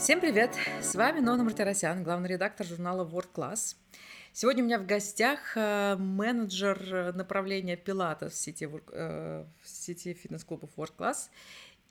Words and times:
Всем 0.00 0.18
привет! 0.18 0.56
С 0.80 0.94
вами 0.94 1.20
Нона 1.20 1.44
Мартиросян, 1.44 2.02
главный 2.02 2.30
редактор 2.30 2.66
журнала 2.66 3.06
World 3.06 3.28
Class. 3.34 3.76
Сегодня 4.32 4.62
у 4.62 4.66
меня 4.66 4.78
в 4.78 4.86
гостях 4.86 5.54
э, 5.56 5.94
менеджер 5.98 7.14
направления 7.14 7.76
Пилата 7.76 8.30
в 8.30 8.34
сети, 8.34 8.66
э, 8.92 9.44
в 9.62 9.68
сети 9.68 10.14
фитнес-клубов 10.14 10.70
World 10.78 10.94
Class 10.96 11.28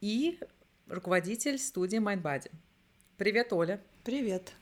и 0.01 0.39
руководитель 0.87 1.59
студии 1.59 1.99
MindBody. 1.99 2.49
Привет, 3.17 3.53
Оля. 3.53 3.79
Привет. 4.03 4.53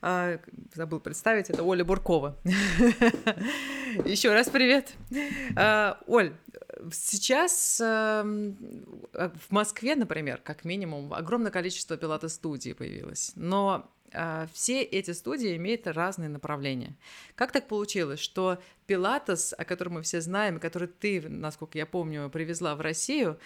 А, 0.00 0.38
забыл 0.74 0.98
представить, 0.98 1.50
это 1.50 1.64
Оля 1.64 1.84
Буркова. 1.84 2.38
Еще 4.06 4.32
раз 4.32 4.48
привет. 4.48 4.94
А, 5.54 6.00
Оль, 6.06 6.32
сейчас 6.92 7.80
эм, 7.80 8.56
в 9.12 9.50
Москве, 9.50 9.94
например, 9.96 10.40
как 10.42 10.64
минимум, 10.64 11.12
огромное 11.12 11.50
количество 11.50 11.96
пилатес-студий 11.96 12.74
появилось, 12.74 13.32
но 13.34 13.90
а, 14.12 14.48
все 14.52 14.82
эти 14.82 15.10
студии 15.10 15.56
имеют 15.56 15.86
разные 15.86 16.28
направления. 16.28 16.94
Как 17.34 17.52
так 17.52 17.68
получилось, 17.68 18.20
что 18.20 18.58
пилатес, 18.86 19.54
о 19.56 19.64
котором 19.64 19.94
мы 19.94 20.02
все 20.02 20.20
знаем, 20.20 20.60
который 20.60 20.88
ты, 20.88 21.28
насколько 21.28 21.78
я 21.78 21.86
помню, 21.86 22.30
привезла 22.30 22.74
в 22.74 22.80
Россию, 22.80 23.38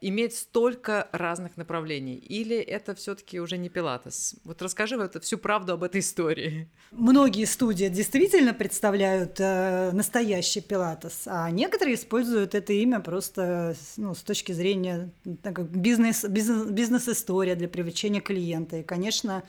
имеет 0.00 0.34
столько 0.34 1.08
разных 1.12 1.56
направлений? 1.56 2.16
Или 2.16 2.56
это 2.56 2.94
все-таки 2.94 3.40
уже 3.40 3.56
не 3.56 3.68
пилатес? 3.68 4.34
Вот 4.44 4.62
расскажи 4.62 4.96
вот 4.96 5.22
всю 5.22 5.38
правду 5.38 5.72
об 5.74 5.82
этой 5.82 6.00
истории. 6.00 6.68
Многие 6.90 7.44
студии 7.44 7.88
действительно 7.88 8.54
представляют 8.54 9.36
э, 9.38 9.90
настоящий 9.92 10.60
пилатес, 10.60 11.22
а 11.26 11.50
некоторые 11.50 11.96
используют 11.96 12.54
это 12.54 12.72
имя 12.72 13.00
просто 13.00 13.74
ну, 13.96 14.14
с 14.14 14.22
точки 14.22 14.52
зрения 14.52 15.10
так, 15.42 15.60
бизнес, 15.70 16.24
бизнес, 16.24 16.70
бизнес-история 16.70 17.54
для 17.54 17.68
привлечения 17.68 18.20
клиента. 18.20 18.78
И, 18.78 18.82
конечно, 18.82 19.42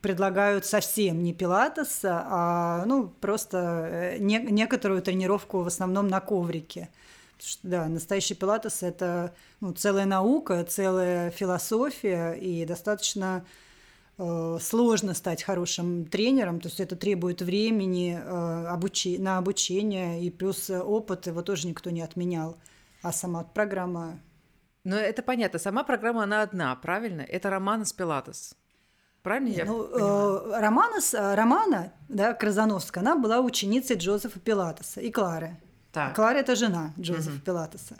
предлагают 0.00 0.66
совсем 0.66 1.22
не 1.22 1.32
пилатес, 1.32 2.00
а 2.04 2.84
ну, 2.86 3.08
просто 3.08 3.88
э, 3.90 4.18
не, 4.18 4.38
некоторую 4.38 5.02
тренировку 5.02 5.62
в 5.62 5.66
основном 5.66 6.08
на 6.08 6.20
коврике– 6.20 6.88
да, 7.62 7.86
настоящий 7.86 8.34
пилатес– 8.34 8.82
это 8.82 9.34
ну, 9.60 9.72
целая 9.72 10.06
наука, 10.06 10.64
целая 10.64 11.30
философия, 11.30 12.32
и 12.32 12.64
достаточно 12.64 13.44
э, 14.18 14.58
сложно 14.60 15.14
стать 15.14 15.42
хорошим 15.42 16.06
тренером, 16.06 16.60
то 16.60 16.68
есть 16.68 16.80
это 16.80 16.96
требует 16.96 17.42
времени 17.42 18.18
э, 18.18 18.66
обучи 18.66 19.18
на 19.18 19.38
обучение, 19.38 20.22
и 20.22 20.30
плюс 20.30 20.70
опыт 20.70 21.26
его 21.26 21.42
тоже 21.42 21.68
никто 21.68 21.90
не 21.90 22.02
отменял, 22.02 22.56
а 23.02 23.12
сама 23.12 23.44
программа… 23.44 24.20
Но 24.84 24.96
это 24.96 25.22
понятно, 25.22 25.58
сама 25.58 25.84
программа, 25.84 26.24
она 26.24 26.42
одна, 26.42 26.74
правильно? 26.76 27.22
Это 27.22 27.50
Романос 27.50 27.92
Пилатес. 27.92 28.56
Правильно 29.22 29.48
я 29.48 29.64
ну, 29.64 29.84
э, 29.84 30.60
Романос, 30.60 31.14
Романа, 31.14 31.92
да, 32.08 32.34
Кразановская, 32.34 33.02
она 33.02 33.14
была 33.14 33.40
ученицей 33.40 33.96
Джозефа 33.96 34.40
Пилатеса 34.40 35.00
и 35.00 35.12
Клары. 35.12 35.56
Так. 35.92 36.16
Клара 36.16 36.38
это 36.38 36.56
жена 36.56 36.92
Джозефа 36.98 37.36
угу. 37.36 37.44
Пилатеса. 37.44 37.96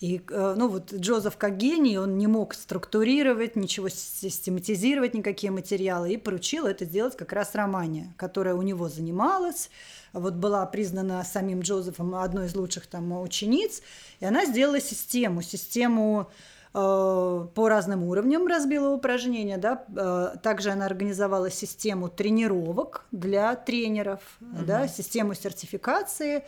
И, 0.00 0.20
э, 0.30 0.54
ну 0.56 0.68
вот 0.68 0.92
Джозеф 0.92 1.36
как 1.38 1.56
гений, 1.56 1.98
он 1.98 2.18
не 2.18 2.26
мог 2.26 2.52
структурировать, 2.52 3.56
ничего 3.56 3.88
систематизировать, 3.88 5.14
никакие 5.14 5.50
материалы, 5.50 6.12
и 6.12 6.16
поручил 6.18 6.66
это 6.66 6.84
сделать 6.84 7.16
как 7.16 7.32
раз 7.32 7.54
Романе, 7.54 8.12
которая 8.18 8.54
у 8.54 8.62
него 8.62 8.88
занималась, 8.88 9.70
вот 10.12 10.34
была 10.34 10.66
признана 10.66 11.24
самим 11.24 11.60
Джозефом 11.60 12.14
одной 12.14 12.46
из 12.46 12.54
лучших 12.54 12.86
там 12.86 13.10
учениц, 13.20 13.80
и 14.20 14.26
она 14.26 14.44
сделала 14.44 14.80
систему, 14.80 15.40
систему 15.40 16.30
э, 16.74 17.46
по 17.54 17.68
разным 17.68 18.02
уровням 18.02 18.46
разбила 18.46 18.90
упражнения, 18.90 19.56
да, 19.56 19.82
э, 19.96 20.36
также 20.42 20.70
она 20.70 20.84
организовала 20.84 21.50
систему 21.50 22.10
тренировок 22.10 23.06
для 23.12 23.56
тренеров, 23.56 24.20
угу. 24.42 24.66
да, 24.66 24.88
систему 24.88 25.32
сертификации, 25.32 26.44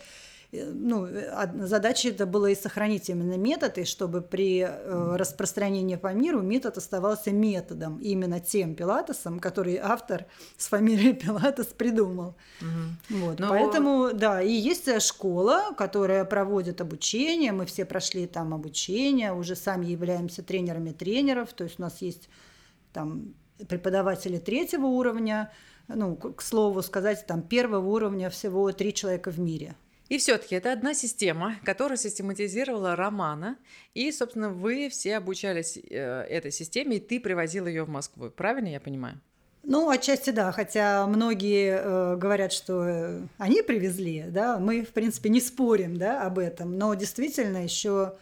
ну, 0.51 1.07
задача 1.59 2.09
это 2.09 2.25
было 2.25 2.47
и 2.47 2.55
сохранить 2.55 3.09
именно 3.09 3.37
метод, 3.37 3.77
и 3.77 3.85
чтобы 3.85 4.21
при 4.21 4.61
э, 4.61 5.15
распространении 5.15 5.95
по 5.95 6.11
миру 6.11 6.41
метод 6.41 6.77
оставался 6.77 7.31
методом, 7.31 7.99
именно 7.99 8.39
тем 8.39 8.73
пилатесом, 8.73 9.39
который 9.39 9.77
автор 9.77 10.25
с 10.57 10.67
фамилией 10.67 11.13
Пилатес 11.25 11.67
придумал. 11.67 12.35
Угу. 12.61 13.19
Вот, 13.19 13.39
Но... 13.39 13.49
Поэтому, 13.49 14.09
да, 14.13 14.41
и 14.41 14.51
есть 14.51 15.01
школа, 15.03 15.71
которая 15.77 16.25
проводит 16.25 16.81
обучение, 16.81 17.51
мы 17.51 17.67
все 17.67 17.85
прошли 17.85 18.25
там 18.25 18.53
обучение, 18.53 19.33
уже 19.33 19.55
сами 19.55 19.85
являемся 19.85 20.41
тренерами 20.41 20.93
тренеров, 20.93 21.53
то 21.53 21.63
есть 21.63 21.79
у 21.79 21.83
нас 21.83 22.01
есть 22.01 22.27
там 22.91 23.35
преподаватели 23.67 24.39
третьего 24.39 24.87
уровня, 24.87 25.51
ну, 25.87 26.15
к 26.15 26.41
слову 26.41 26.81
сказать, 26.81 27.27
там 27.27 27.43
первого 27.43 27.87
уровня 27.87 28.31
всего 28.31 28.71
три 28.71 28.95
человека 28.95 29.29
в 29.29 29.39
мире– 29.39 29.75
и 30.09 30.17
все-таки 30.17 30.55
это 30.55 30.73
одна 30.73 30.93
система, 30.93 31.55
которая 31.63 31.97
систематизировала 31.97 32.95
романа, 32.95 33.57
и, 33.93 34.11
собственно, 34.11 34.49
вы 34.49 34.89
все 34.89 35.17
обучались 35.17 35.77
э, 35.77 36.25
этой 36.29 36.51
системе, 36.51 36.97
и 36.97 36.99
ты 36.99 37.19
привозил 37.19 37.67
ее 37.67 37.83
в 37.83 37.89
Москву. 37.89 38.29
Правильно 38.29 38.69
я 38.69 38.79
понимаю? 38.79 39.21
Ну, 39.63 39.89
отчасти 39.89 40.31
да, 40.31 40.51
хотя 40.51 41.05
многие 41.05 41.79
э, 41.79 42.15
говорят, 42.15 42.53
что 42.53 42.85
э, 42.87 43.21
они 43.37 43.61
привезли, 43.61 44.25
да, 44.29 44.57
мы, 44.57 44.83
в 44.83 44.89
принципе, 44.89 45.29
не 45.29 45.41
спорим, 45.41 45.97
да, 45.97 46.23
об 46.23 46.39
этом, 46.39 46.77
но 46.77 46.93
действительно 46.95 47.63
еще 47.63 48.15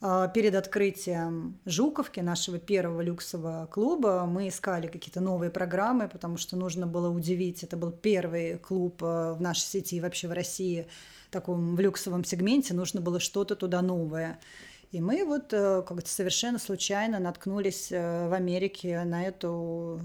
э, 0.00 0.28
перед 0.32 0.54
открытием 0.54 1.58
Жуковки, 1.66 2.20
нашего 2.20 2.58
первого 2.58 3.02
люксового 3.02 3.66
клуба, 3.66 4.24
мы 4.24 4.48
искали 4.48 4.86
какие-то 4.86 5.20
новые 5.20 5.50
программы, 5.50 6.08
потому 6.08 6.38
что 6.38 6.56
нужно 6.56 6.86
было 6.86 7.10
удивить, 7.10 7.64
это 7.64 7.76
был 7.76 7.90
первый 7.90 8.56
клуб 8.56 9.02
в 9.02 9.36
нашей 9.40 9.64
сети 9.64 10.00
вообще 10.00 10.28
в 10.28 10.32
России, 10.32 10.86
таком 11.30 11.76
в 11.76 11.80
люксовом 11.80 12.24
сегменте, 12.24 12.74
нужно 12.74 13.00
было 13.00 13.20
что-то 13.20 13.56
туда 13.56 13.82
новое. 13.82 14.38
И 14.90 15.00
мы 15.00 15.24
вот 15.24 15.52
э, 15.52 15.82
как-то 15.86 16.08
совершенно 16.08 16.58
случайно 16.58 17.18
наткнулись 17.18 17.92
э, 17.92 18.28
в 18.28 18.32
Америке 18.32 19.04
на 19.04 19.24
эту 19.24 20.00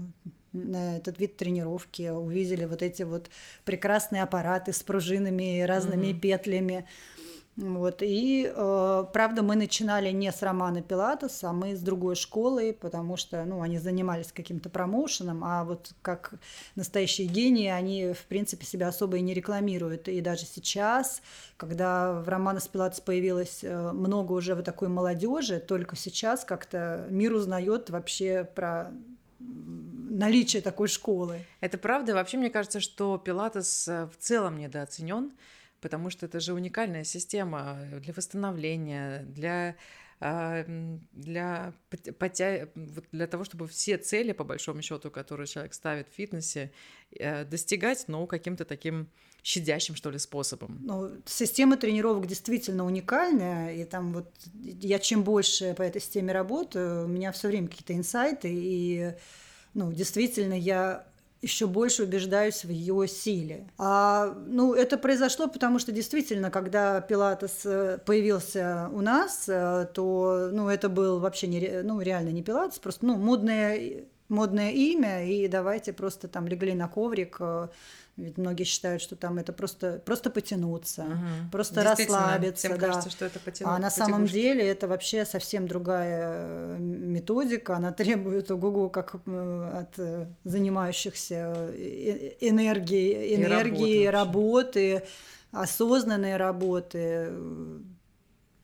на 0.52 0.98
этот 0.98 1.18
вид 1.18 1.36
тренировки, 1.36 2.08
увидели 2.10 2.64
вот 2.64 2.80
эти 2.80 3.02
вот 3.02 3.28
прекрасные 3.64 4.22
аппараты 4.22 4.72
с 4.72 4.82
пружинами 4.84 5.58
и 5.58 5.62
разными 5.62 6.06
mm-hmm. 6.06 6.20
петлями. 6.20 6.86
Вот. 7.56 8.02
И 8.02 8.52
э, 8.52 9.04
правда, 9.12 9.42
мы 9.42 9.54
начинали 9.54 10.10
не 10.10 10.32
с 10.32 10.42
Романа 10.42 10.82
Пилатеса, 10.82 11.50
а 11.50 11.52
мы 11.52 11.76
с 11.76 11.80
другой 11.80 12.16
школы, 12.16 12.76
потому 12.78 13.16
что 13.16 13.44
ну, 13.44 13.62
они 13.62 13.78
занимались 13.78 14.32
каким-то 14.32 14.70
промоушеном, 14.70 15.44
а 15.44 15.62
вот 15.62 15.92
как 16.02 16.34
настоящие 16.74 17.28
гении, 17.28 17.68
они, 17.68 18.12
в 18.12 18.24
принципе, 18.24 18.66
себя 18.66 18.88
особо 18.88 19.18
и 19.18 19.20
не 19.20 19.34
рекламируют. 19.34 20.08
И 20.08 20.20
даже 20.20 20.46
сейчас, 20.46 21.22
когда 21.56 22.20
в 22.20 22.28
Романа 22.28 22.58
с 22.58 22.66
Пилатес 22.66 23.00
появилось 23.00 23.62
э, 23.62 23.92
много 23.92 24.32
уже 24.32 24.56
вот 24.56 24.64
такой 24.64 24.88
молодежи, 24.88 25.60
только 25.60 25.94
сейчас 25.94 26.44
как-то 26.44 27.06
мир 27.08 27.32
узнает 27.34 27.88
вообще 27.88 28.42
про 28.52 28.90
наличие 29.38 30.60
такой 30.60 30.88
школы. 30.88 31.44
Это 31.60 31.78
правда. 31.78 32.14
Вообще, 32.14 32.36
мне 32.36 32.50
кажется, 32.50 32.80
что 32.80 33.16
Пилатес 33.16 33.86
э, 33.86 34.08
в 34.12 34.16
целом 34.18 34.58
недооценен 34.58 35.30
потому 35.84 36.08
что 36.08 36.24
это 36.24 36.40
же 36.40 36.54
уникальная 36.54 37.04
система 37.04 37.76
для 38.00 38.14
восстановления, 38.14 39.22
для 39.26 39.76
а, 40.18 40.64
для, 41.12 41.74
потя... 42.18 42.68
для 43.12 43.26
того, 43.26 43.44
чтобы 43.44 43.66
все 43.66 43.98
цели, 43.98 44.32
по 44.32 44.44
большому 44.44 44.80
счету, 44.80 45.10
которые 45.10 45.46
человек 45.46 45.74
ставит 45.74 46.08
в 46.08 46.14
фитнесе, 46.14 46.72
э, 47.10 47.44
достигать, 47.44 48.04
но 48.08 48.26
каким-то 48.26 48.64
таким 48.64 49.10
щадящим, 49.42 49.94
что 49.96 50.10
ли, 50.10 50.18
способом. 50.18 50.78
Ну, 50.80 51.10
система 51.26 51.76
тренировок 51.76 52.26
действительно 52.26 52.86
уникальная, 52.86 53.74
и 53.74 53.84
там 53.84 54.14
вот 54.14 54.32
я 54.62 54.98
чем 54.98 55.24
больше 55.24 55.74
по 55.74 55.82
этой 55.82 56.00
системе 56.00 56.32
работаю, 56.32 57.04
у 57.04 57.08
меня 57.08 57.30
все 57.30 57.48
время 57.48 57.68
какие-то 57.68 57.92
инсайты, 57.92 58.48
и 58.50 59.12
ну, 59.74 59.92
действительно 59.92 60.54
я 60.54 61.06
еще 61.44 61.66
больше 61.66 62.02
убеждаюсь 62.02 62.64
в 62.64 62.70
ее 62.70 63.06
силе. 63.06 63.68
А, 63.78 64.36
ну, 64.46 64.74
это 64.74 64.98
произошло, 64.98 65.46
потому 65.46 65.78
что 65.78 65.92
действительно, 65.92 66.50
когда 66.50 67.00
Пилатес 67.00 67.60
э, 67.64 67.98
появился 68.04 68.90
у 68.92 69.00
нас, 69.00 69.44
э, 69.48 69.86
то, 69.94 70.50
ну, 70.52 70.68
это 70.68 70.88
был 70.88 71.20
вообще 71.20 71.46
не, 71.46 71.82
ну, 71.82 72.00
реально 72.00 72.30
не 72.30 72.42
Пилатес, 72.42 72.78
просто, 72.78 73.06
ну, 73.06 73.16
модное, 73.16 74.04
модное 74.28 74.70
имя, 74.70 75.24
и 75.24 75.48
давайте 75.48 75.92
просто 75.92 76.28
там 76.28 76.46
легли 76.46 76.74
на 76.74 76.88
коврик, 76.88 77.36
э, 77.40 77.68
ведь 78.16 78.38
многие 78.38 78.64
считают, 78.64 79.02
что 79.02 79.16
там 79.16 79.38
это 79.38 79.52
просто, 79.52 80.00
просто 80.04 80.30
потянуться, 80.30 81.02
угу. 81.02 81.50
просто 81.50 81.82
расслабиться. 81.82 82.68
Всем 82.68 82.78
да. 82.78 82.86
кажется, 82.86 83.10
что 83.10 83.24
это 83.24 83.40
потянуть. 83.40 83.74
А 83.74 83.78
на 83.78 83.90
самом 83.90 84.26
деле 84.26 84.66
это 84.66 84.86
вообще 84.86 85.24
совсем 85.24 85.66
другая 85.66 86.32
э, 86.32 86.76
методика. 86.78 87.76
Она 87.76 87.92
требует 87.92 88.50
ого-го 88.50 88.88
как 88.88 89.16
э, 89.26 89.80
от 89.80 90.28
занимающихся 90.44 91.72
энергии, 92.40 93.34
энергии, 93.34 94.06
работы, 94.06 95.00
работы 95.00 95.04
осознанной 95.54 96.36
работы 96.36 97.32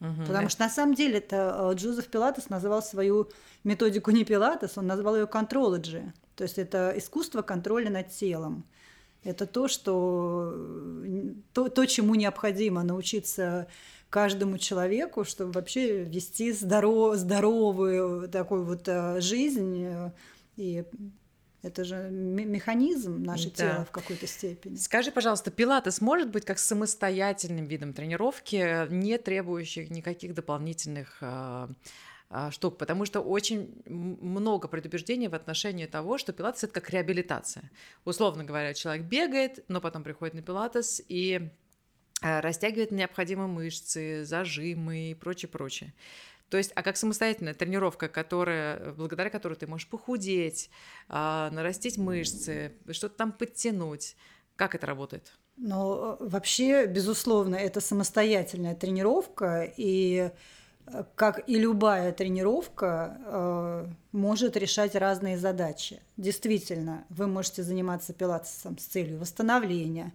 Угу, 0.01 0.23
Потому 0.27 0.45
да. 0.45 0.49
что 0.49 0.63
на 0.63 0.71
самом 0.71 0.95
деле 0.95 1.19
это 1.19 1.73
Джозеф 1.75 2.09
Пилатес 2.09 2.49
называл 2.49 2.83
свою 2.83 3.29
методику 3.65 4.11
не 4.11 4.25
Пилатес, 4.25 4.79
он 4.79 4.87
назвал 4.87 5.17
ее 5.17 5.27
контрологи. 5.27 6.13
То 6.37 6.45
есть 6.45 6.59
это 6.59 6.95
искусство 6.97 7.43
контроля 7.43 7.91
над 7.91 8.09
телом. 8.11 8.65
Это 9.23 9.47
то, 9.47 9.69
что 9.69 10.55
то, 11.53 11.69
то, 11.69 11.85
чему 11.85 12.15
необходимо 12.15 12.83
научиться 12.83 13.67
каждому 14.09 14.57
человеку, 14.57 15.25
чтобы 15.25 15.53
вообще 15.53 16.05
вести 16.05 16.53
здоров, 16.53 17.17
здоровую 17.17 18.29
такую 18.31 18.65
вот 18.65 18.89
э, 18.89 19.21
жизнь. 19.21 19.87
И 20.57 20.85
это 21.63 21.85
же 21.85 22.09
механизм 22.11 23.23
нашего 23.23 23.51
да. 23.51 23.57
тела 23.57 23.85
в 23.85 23.91
какой-то 23.91 24.27
степени. 24.27 24.77
Скажи, 24.77 25.11
пожалуйста, 25.11 25.51
пилатес 25.51 26.01
может 26.01 26.31
быть 26.31 26.45
как 26.45 26.59
самостоятельным 26.59 27.67
видом 27.67 27.93
тренировки, 27.93 28.89
не 28.91 29.19
требующих 29.19 29.91
никаких 29.91 30.35
дополнительных 30.35 31.19
э, 31.21 31.69
а, 32.33 32.53
штук, 32.53 32.79
потому 32.79 33.05
что 33.05 33.21
очень 33.21 33.83
много 33.87 34.69
предубеждений 34.69 35.27
в 35.27 35.35
отношении 35.35 35.87
того, 35.87 36.17
что 36.17 36.33
пилатес 36.33 36.65
это 36.65 36.75
как 36.75 36.89
реабилитация. 36.91 37.71
Условно 38.05 38.45
говоря, 38.45 38.73
человек 38.73 39.05
бегает, 39.05 39.65
но 39.67 39.81
потом 39.81 40.05
приходит 40.05 40.35
на 40.35 40.43
пилатес 40.43 41.03
и 41.09 41.51
а, 42.23 42.41
растягивает 42.41 42.93
необходимые 42.93 43.49
мышцы, 43.49 44.25
зажимы 44.25 45.11
и 45.11 45.15
прочее, 45.15 45.49
прочее. 45.49 45.93
То 46.51 46.59
есть, 46.59 46.73
а 46.75 46.83
как 46.83 46.97
самостоятельная 46.97 47.55
тренировка, 47.55 48.09
которая, 48.09 48.93
благодаря 48.93 49.31
которой 49.31 49.55
ты 49.55 49.67
можешь 49.67 49.89
похудеть, 49.89 50.69
а, 51.09 51.51
нарастить 51.51 51.97
мышцы, 51.97 52.73
что-то 52.91 53.17
там 53.17 53.33
подтянуть, 53.33 54.17
как 54.57 54.75
это 54.75 54.87
работает? 54.87 55.33
Ну, 55.57 56.17
вообще, 56.21 56.87
безусловно, 56.87 57.55
это 57.55 57.81
самостоятельная 57.81 58.75
тренировка, 58.75 59.73
и 59.77 60.31
как 61.15 61.49
и 61.49 61.59
любая 61.59 62.13
тренировка, 62.13 63.17
э, 63.25 63.87
может 64.13 64.57
решать 64.57 64.95
разные 64.95 65.39
задачи. 65.39 66.01
Действительно, 66.17 67.05
вы 67.09 67.27
можете 67.27 67.63
заниматься 67.63 68.13
пилатесом 68.13 68.79
с 68.79 68.85
целью 68.85 69.19
восстановления, 69.19 70.13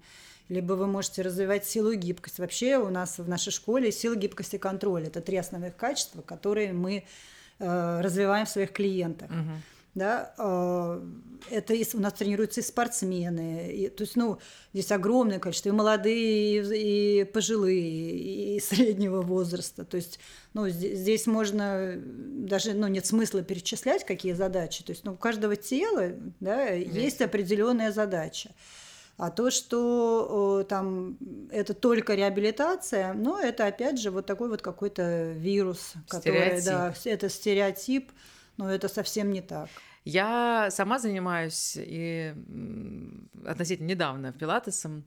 либо 0.50 0.74
вы 0.74 0.88
можете 0.88 1.22
развивать 1.22 1.66
силу 1.66 1.92
и 1.92 1.98
гибкость. 1.98 2.40
Вообще 2.40 2.78
у 2.78 2.90
нас 2.90 3.18
в 3.18 3.28
нашей 3.28 3.52
школе 3.52 3.92
сила, 3.92 4.16
гибкость 4.16 4.54
и 4.54 4.58
контроль– 4.58 5.04
это 5.08 5.22
три 5.22 5.38
основных 5.38 5.76
качества, 5.76 6.22
которые 6.22 6.74
мы 6.74 7.06
э, 7.60 8.02
развиваем 8.02 8.46
в 8.46 8.50
своих 8.50 8.72
клиентах. 8.72 9.30
Угу 9.30 9.62
да, 9.96 10.34
а, 10.38 11.02
это 11.50 11.74
у 11.94 12.00
нас 12.00 12.14
тренируются 12.14 12.60
и 12.60 12.64
спортсмены, 12.64 13.72
и, 13.72 13.88
то 13.88 14.04
есть, 14.04 14.18
ну, 14.18 14.40
здесь 14.74 14.92
огромное 14.92 15.40
количество, 15.40 15.70
и 15.70 15.72
молодые, 15.72 16.64
и, 16.64 17.22
и 17.22 17.24
пожилые, 17.24 18.58
и 18.58 18.60
среднего 18.60 19.22
возраста, 19.22 19.86
то 19.86 19.96
есть, 19.96 20.20
ну, 20.54 20.68
здесь, 20.68 21.00
здесь 21.00 21.28
можно 21.28 21.94
даже, 21.98 22.74
ну, 22.74 22.88
нет 22.88 23.06
смысла 23.06 23.42
перечислять, 23.42 24.06
какие 24.06 24.34
задачи, 24.34 24.84
то 24.84 24.92
есть, 24.92 25.06
ну, 25.06 25.14
у 25.14 25.18
каждого 25.18 25.56
тела, 25.56 26.12
да, 26.42 26.68
есть, 26.68 26.96
есть 26.96 27.22
определенная 27.22 27.94
задача. 27.94 28.52
А 29.18 29.32
то, 29.32 29.50
что 29.50 30.66
там 30.68 31.18
это 31.50 31.74
только 31.74 32.16
реабилитация, 32.16 33.14
ну, 33.14 33.38
это 33.38 33.66
опять 33.66 34.00
же 34.00 34.12
вот 34.12 34.26
такой 34.26 34.50
вот 34.50 34.62
какой-то 34.62 35.32
вирус, 35.32 35.94
который, 36.10 36.62
да, 36.62 36.94
это 37.06 37.30
стереотип, 37.30 38.12
но 38.58 38.70
это 38.70 38.90
совсем 38.90 39.32
не 39.32 39.42
так. 39.42 39.70
Я 40.04 40.68
сама 40.70 41.00
занимаюсь 41.00 41.78
и 41.78 42.36
относительно 43.46 43.88
недавно 43.88 44.34
пилатесом, 44.34 45.06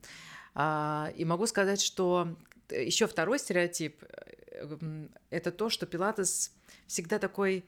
а, 0.55 1.12
и 1.14 1.25
могу 1.25 1.46
сказать, 1.46 1.81
что 1.81 2.34
еще 2.70 3.06
второй 3.06 3.38
стереотип 3.38 4.02
э,– 4.02 5.08
это 5.31 5.52
то, 5.52 5.70
что 5.70 5.87
пилатес 5.87 6.52
всегда 6.87 7.19
такой 7.19 7.64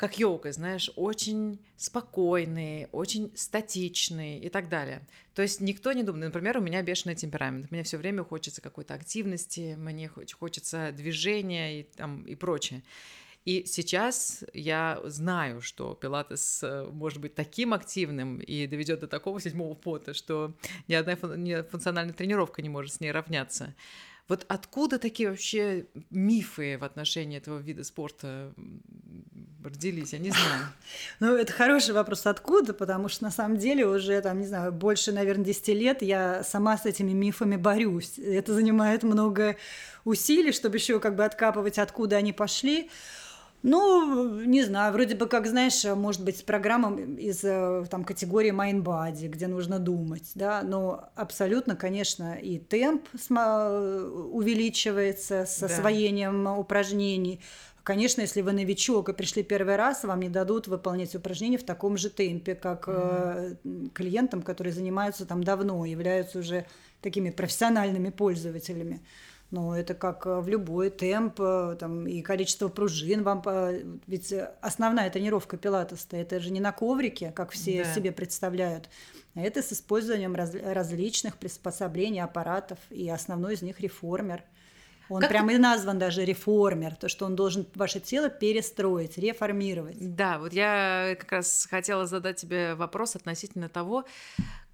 как 0.00 0.18
йога, 0.18 0.50
знаешь, 0.50 0.90
очень 0.96 1.58
спокойный, 1.76 2.88
очень 2.90 3.30
статичный 3.34 4.38
и 4.38 4.48
так 4.48 4.70
далее. 4.70 5.02
То 5.34 5.42
есть 5.42 5.60
никто 5.60 5.92
не 5.92 6.02
думает, 6.02 6.24
например, 6.24 6.56
у 6.56 6.62
меня 6.62 6.80
бешеный 6.80 7.14
темперамент, 7.14 7.70
мне 7.70 7.82
все 7.82 7.98
время 7.98 8.24
хочется 8.24 8.62
какой-то 8.62 8.94
активности, 8.94 9.76
мне 9.78 10.08
хочется 10.08 10.90
движения 10.92 11.80
и, 11.80 11.82
там, 11.82 12.22
и 12.22 12.34
прочее. 12.34 12.82
И 13.44 13.66
сейчас 13.66 14.42
я 14.54 15.02
знаю, 15.04 15.60
что 15.60 15.94
пилатес 15.94 16.62
э, 16.62 16.88
может 16.90 17.20
быть 17.20 17.34
таким 17.34 17.74
активным 17.74 18.38
и 18.38 18.66
доведет 18.66 19.00
до 19.00 19.06
такого 19.06 19.38
седьмого 19.38 19.74
пота, 19.74 20.14
что 20.14 20.54
ни 20.88 20.94
одна 20.94 21.14
функциональная 21.16 22.14
тренировка 22.14 22.62
не 22.62 22.70
может 22.70 22.94
с 22.94 23.00
ней 23.00 23.12
равняться. 23.12 23.74
Вот 24.30 24.46
откуда 24.46 25.00
такие 25.00 25.28
вообще 25.28 25.86
мифы 26.08 26.78
в 26.78 26.84
отношении 26.84 27.36
этого 27.36 27.58
вида 27.58 27.82
спорта 27.82 28.52
родились, 29.64 30.12
я 30.12 30.20
не 30.20 30.30
знаю. 30.30 30.66
Ну, 31.18 31.34
это 31.34 31.52
хороший 31.52 31.94
вопрос, 31.94 32.24
откуда, 32.26 32.72
потому 32.72 33.08
что 33.08 33.24
на 33.24 33.32
самом 33.32 33.56
деле 33.56 33.88
уже, 33.88 34.20
там, 34.20 34.38
не 34.38 34.46
знаю, 34.46 34.70
больше, 34.70 35.10
наверное, 35.10 35.44
10 35.46 35.68
лет 35.70 36.02
я 36.02 36.44
сама 36.44 36.78
с 36.78 36.86
этими 36.86 37.10
мифами 37.10 37.56
борюсь. 37.56 38.20
Это 38.20 38.54
занимает 38.54 39.02
много 39.02 39.56
усилий, 40.04 40.52
чтобы 40.52 40.76
еще 40.76 41.00
как 41.00 41.16
бы 41.16 41.24
откапывать, 41.24 41.80
откуда 41.80 42.14
они 42.14 42.32
пошли. 42.32 42.88
Ну, 43.62 44.40
не 44.40 44.62
знаю, 44.62 44.92
вроде 44.94 45.14
бы 45.14 45.26
как, 45.26 45.46
знаешь, 45.46 45.84
может 45.84 46.24
быть, 46.24 46.38
с 46.38 46.42
программом 46.42 47.16
из 47.16 47.44
э, 47.44 47.84
там, 47.90 48.04
категории 48.04 48.52
Mind 48.52 48.82
Body, 48.82 49.28
где 49.28 49.48
нужно 49.48 49.78
думать, 49.78 50.30
да, 50.34 50.62
но 50.62 51.10
абсолютно, 51.14 51.76
конечно, 51.76 52.36
и 52.36 52.58
темп 52.58 53.06
увеличивается 54.32 55.44
с 55.44 55.62
освоением 55.62 56.42
да. 56.42 56.54
упражнений. 56.54 57.42
Конечно, 57.82 58.22
если 58.22 58.40
вы 58.40 58.52
новичок 58.52 59.10
и 59.10 59.12
пришли 59.12 59.42
первый 59.42 59.76
раз, 59.76 60.04
вам 60.04 60.20
не 60.20 60.30
дадут 60.30 60.66
выполнять 60.66 61.14
упражнения 61.14 61.58
в 61.58 61.64
таком 61.64 61.98
же 61.98 62.08
темпе, 62.08 62.54
как 62.54 62.88
mm-hmm. 62.88 63.90
клиентам, 63.90 64.40
которые 64.42 64.72
занимаются 64.72 65.26
там 65.26 65.44
давно, 65.44 65.84
являются 65.84 66.38
уже 66.38 66.64
такими 67.02 67.30
профессиональными 67.30 68.10
пользователями. 68.10 69.00
Но 69.50 69.76
это 69.76 69.94
как 69.94 70.26
э, 70.26 70.40
в 70.40 70.48
любой 70.48 70.90
темп, 70.90 71.40
э, 71.40 71.76
там, 71.78 72.06
и 72.06 72.22
количество 72.22 72.68
пружин 72.68 73.22
вам... 73.22 73.42
Ведь 74.06 74.32
основная 74.60 75.10
тренировка 75.10 75.56
пилатеса, 75.56 76.06
это 76.12 76.38
же 76.40 76.50
не 76.50 76.60
на 76.60 76.72
коврике, 76.72 77.32
как 77.32 77.50
все 77.50 77.84
да. 77.84 77.94
себе 77.94 78.12
представляют, 78.12 78.88
а 79.34 79.40
это 79.40 79.62
с 79.62 79.72
использованием 79.72 80.34
раз, 80.34 80.54
различных 80.54 81.36
приспособлений, 81.36 82.20
аппаратов, 82.20 82.78
и 82.90 83.08
основной 83.08 83.54
из 83.54 83.62
них 83.62 83.80
реформер. 83.80 84.42
Он 85.08 85.20
как 85.20 85.30
прямо 85.30 85.48
ты... 85.48 85.54
и 85.54 85.58
назван 85.58 85.98
даже 85.98 86.24
реформер, 86.24 86.94
то, 86.94 87.08
что 87.08 87.26
он 87.26 87.34
должен 87.34 87.66
ваше 87.74 87.98
тело 87.98 88.28
перестроить, 88.28 89.18
реформировать. 89.18 89.96
Да, 90.14 90.38
вот 90.38 90.52
я 90.52 91.16
как 91.18 91.32
раз 91.32 91.66
хотела 91.68 92.06
задать 92.06 92.36
тебе 92.36 92.74
вопрос 92.76 93.16
относительно 93.16 93.68
того, 93.68 94.04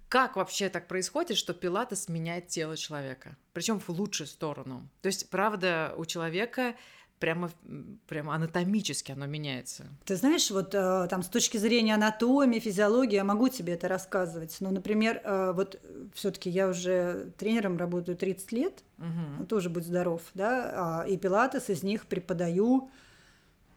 как 0.09 0.35
вообще 0.35 0.69
так 0.69 0.87
происходит, 0.87 1.37
что 1.37 1.53
пилатес 1.53 2.07
меняет 2.07 2.47
тело 2.47 2.77
человека? 2.77 3.35
Причем 3.53 3.79
в 3.79 3.89
лучшую 3.89 4.27
сторону. 4.27 4.87
То 5.01 5.07
есть, 5.07 5.29
правда, 5.29 5.93
у 5.97 6.05
человека 6.05 6.75
прямо, 7.19 7.49
прямо 8.07 8.35
анатомически 8.35 9.11
оно 9.11 9.25
меняется. 9.25 9.85
Ты 10.05 10.15
знаешь, 10.15 10.49
вот 10.51 10.73
э, 10.73 11.07
там 11.09 11.23
с 11.23 11.27
точки 11.27 11.57
зрения 11.57 11.95
анатомии, 11.95 12.59
физиологии, 12.59 13.15
я 13.15 13.23
могу 13.23 13.49
тебе 13.49 13.73
это 13.73 13.87
рассказывать. 13.87 14.55
Но, 14.59 14.71
например, 14.71 15.21
э, 15.23 15.51
вот 15.53 15.81
все-таки 16.13 16.49
я 16.49 16.67
уже 16.69 17.31
тренером 17.37 17.77
работаю 17.77 18.17
30 18.17 18.51
лет, 18.51 18.83
угу. 18.97 19.45
тоже 19.45 19.69
будь 19.69 19.85
здоров, 19.85 20.21
да, 20.33 21.01
а, 21.01 21.07
и 21.07 21.17
пилатес 21.17 21.69
из 21.69 21.83
них 21.83 22.05
преподаю 22.05 22.89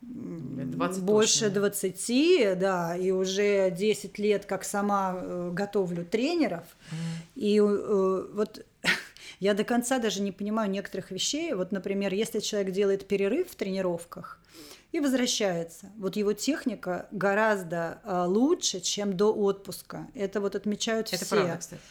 20 0.03 1.03
больше 1.03 1.51
точно. 1.51 1.61
20, 1.61 2.59
да, 2.59 2.97
и 2.97 3.11
уже 3.11 3.71
10 3.71 4.19
лет 4.19 4.47
как 4.47 4.65
сама 4.65 5.15
э, 5.17 5.51
готовлю 5.53 6.05
тренеров. 6.05 6.65
Mm. 6.91 6.97
И 7.37 7.59
э, 7.59 8.27
вот 8.33 8.65
я 9.41 9.55
до 9.55 9.65
конца 9.65 9.99
даже 9.99 10.23
не 10.23 10.33
понимаю 10.33 10.71
некоторых 10.71 11.11
вещей. 11.11 11.53
Вот, 11.55 11.73
например, 11.73 12.15
если 12.15 12.41
человек 12.41 12.73
делает 12.73 13.07
перерыв 13.07 13.51
в 13.51 13.55
тренировках 13.57 14.41
и 14.93 15.01
возвращается, 15.01 15.91
вот 15.99 16.17
его 16.17 16.33
техника 16.33 17.07
гораздо 17.11 18.01
э, 18.05 18.25
лучше, 18.27 18.81
чем 18.81 19.17
до 19.17 19.33
отпуска. 19.35 20.09
Это 20.15 20.41
вот 20.41 20.55
отмечают 20.55 21.09
это 21.13 21.25
все. 21.25 21.37
Правда, 21.37 21.57
кстати. 21.59 21.83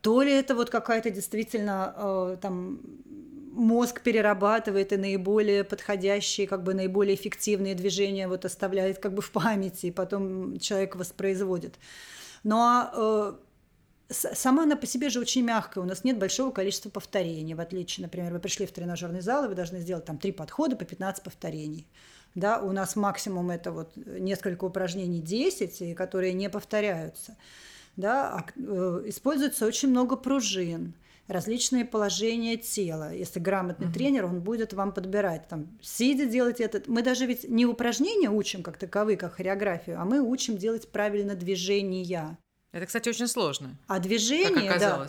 То 0.00 0.22
ли 0.22 0.32
это 0.32 0.54
вот 0.54 0.70
какая-то 0.70 1.10
действительно 1.10 2.38
там 2.40 2.80
мозг 3.58 4.02
перерабатывает 4.02 4.92
и 4.92 4.96
наиболее 4.96 5.64
подходящие, 5.64 6.46
как 6.46 6.62
бы 6.62 6.74
наиболее 6.74 7.14
эффективные 7.14 7.74
движения 7.74 8.28
вот 8.28 8.44
оставляет 8.44 8.98
как 8.98 9.12
бы 9.12 9.20
в 9.20 9.30
памяти, 9.32 9.86
и 9.86 9.90
потом 9.90 10.58
человек 10.58 10.96
воспроизводит. 10.96 11.74
Но 12.44 12.90
э, 12.94 13.32
сама 14.10 14.62
она 14.62 14.76
по 14.76 14.86
себе 14.86 15.10
же 15.10 15.20
очень 15.20 15.42
мягкая, 15.42 15.82
у 15.82 15.86
нас 15.86 16.04
нет 16.04 16.18
большого 16.18 16.52
количества 16.52 16.88
повторений, 16.88 17.54
в 17.54 17.60
отличие, 17.60 18.04
например, 18.04 18.32
вы 18.32 18.38
пришли 18.38 18.64
в 18.64 18.72
тренажерный 18.72 19.20
зал, 19.20 19.44
и 19.44 19.48
вы 19.48 19.54
должны 19.54 19.80
сделать 19.80 20.04
там 20.04 20.18
три 20.18 20.32
подхода 20.32 20.76
по 20.76 20.84
15 20.84 21.24
повторений. 21.24 21.86
Да, 22.34 22.60
у 22.60 22.70
нас 22.72 22.94
максимум 22.94 23.50
это 23.50 23.72
вот 23.72 23.96
несколько 23.96 24.64
упражнений 24.64 25.20
10, 25.20 25.96
которые 25.96 26.32
не 26.32 26.48
повторяются. 26.48 27.36
Да, 27.96 28.32
а, 28.32 28.44
э, 28.56 29.02
используется 29.06 29.66
очень 29.66 29.88
много 29.88 30.16
пружин– 30.16 30.94
различные 31.28 31.84
положения 31.84 32.56
тела. 32.56 33.12
Если 33.14 33.38
грамотный 33.38 33.86
mm-hmm. 33.86 33.92
тренер, 33.92 34.24
он 34.24 34.40
будет 34.40 34.72
вам 34.72 34.92
подбирать. 34.92 35.46
Там, 35.48 35.78
сидя 35.80 36.26
делать 36.26 36.60
это. 36.60 36.82
Мы 36.86 37.02
даже 37.02 37.26
ведь 37.26 37.48
не 37.48 37.66
упражнения 37.66 38.30
учим 38.30 38.62
как 38.62 38.78
таковые, 38.78 39.16
как 39.16 39.34
хореографию, 39.34 40.00
а 40.00 40.04
мы 40.04 40.20
учим 40.20 40.56
делать 40.56 40.90
правильно 40.90 41.34
движения. 41.34 42.38
Это, 42.72 42.86
кстати, 42.86 43.08
очень 43.08 43.28
сложно. 43.28 43.76
А 43.86 43.98
движение, 43.98 44.70
как 44.70 44.80
да, 44.80 45.06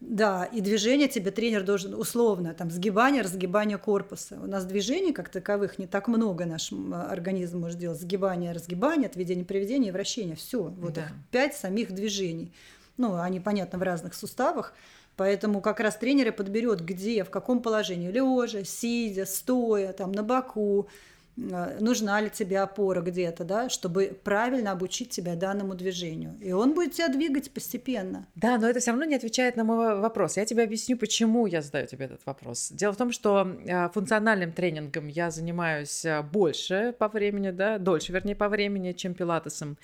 да, 0.00 0.44
и 0.46 0.62
движение 0.62 1.06
тебе 1.06 1.30
тренер 1.30 1.64
должен 1.64 1.94
условно, 1.94 2.54
там, 2.54 2.70
сгибание, 2.70 3.22
разгибание 3.22 3.76
корпуса. 3.76 4.38
У 4.42 4.46
нас 4.46 4.64
движений 4.64 5.12
как 5.12 5.28
таковых 5.28 5.78
не 5.78 5.86
так 5.86 6.08
много 6.08 6.46
наш 6.46 6.72
организм 6.72 7.60
может 7.60 7.78
делать. 7.78 8.00
Сгибание, 8.00 8.52
разгибание, 8.52 9.06
отведение, 9.06 9.44
приведение, 9.44 9.92
вращение. 9.92 10.34
Все, 10.34 10.62
вот 10.62 10.94
да. 10.94 11.02
их 11.02 11.08
пять 11.30 11.54
самих 11.54 11.92
движений. 11.92 12.54
Ну, 12.96 13.20
они, 13.20 13.38
понятно, 13.38 13.78
в 13.78 13.82
разных 13.82 14.14
суставах. 14.14 14.72
Поэтому 15.20 15.60
как 15.60 15.80
раз 15.80 15.96
тренер 15.96 16.32
подберет, 16.32 16.80
где, 16.80 17.24
в 17.24 17.28
каком 17.28 17.60
положении, 17.60 18.10
лежа, 18.10 18.64
сидя, 18.64 19.26
стоя, 19.26 19.92
там, 19.92 20.12
на 20.12 20.22
боку, 20.22 20.88
Э, 21.36 21.78
нужна 21.80 22.20
ли 22.20 22.30
тебе 22.30 22.60
опора 22.60 23.00
где-то, 23.00 23.44
да, 23.44 23.68
чтобы 23.68 24.18
правильно 24.24 24.72
обучить 24.72 25.10
тебя 25.10 25.36
данному 25.36 25.74
движению. 25.74 26.36
И 26.40 26.52
он 26.52 26.74
будет 26.74 26.94
тебя 26.94 27.08
двигать 27.08 27.50
постепенно. 27.50 28.26
Да, 28.34 28.58
но 28.58 28.68
это 28.68 28.80
все 28.80 28.90
равно 28.90 29.04
не 29.04 29.14
отвечает 29.14 29.56
на 29.56 29.64
мой 29.64 29.98
вопрос. 29.98 30.36
Я 30.36 30.44
тебе 30.44 30.64
объясню, 30.64 30.96
почему 30.96 31.46
я 31.46 31.62
задаю 31.62 31.86
тебе 31.86 32.06
этот 32.06 32.24
вопрос. 32.26 32.70
Дело 32.72 32.92
в 32.92 32.96
том, 32.96 33.12
что 33.12 33.56
э, 33.64 33.88
функциональным 33.90 34.52
тренингом 34.52 35.08
я 35.08 35.30
занимаюсь 35.30 36.04
э, 36.04 36.22
больше 36.22 36.94
по 36.98 37.08
времени, 37.08 37.50
да, 37.50 37.78
дольше, 37.78 38.12
вернее, 38.12 38.34
по 38.34 38.48
времени, 38.48 38.92
чем 38.92 39.14
пилатесом. 39.14 39.78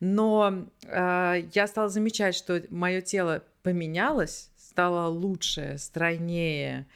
Но 0.00 0.64
э, 0.84 1.42
я 1.52 1.66
стала 1.66 1.88
замечать, 1.88 2.34
что 2.34 2.62
мое 2.70 3.00
тело 3.00 3.42
поменялось, 3.62 4.50
стало 4.72 5.08
лучше, 5.08 5.76
стройнее, 5.78 6.86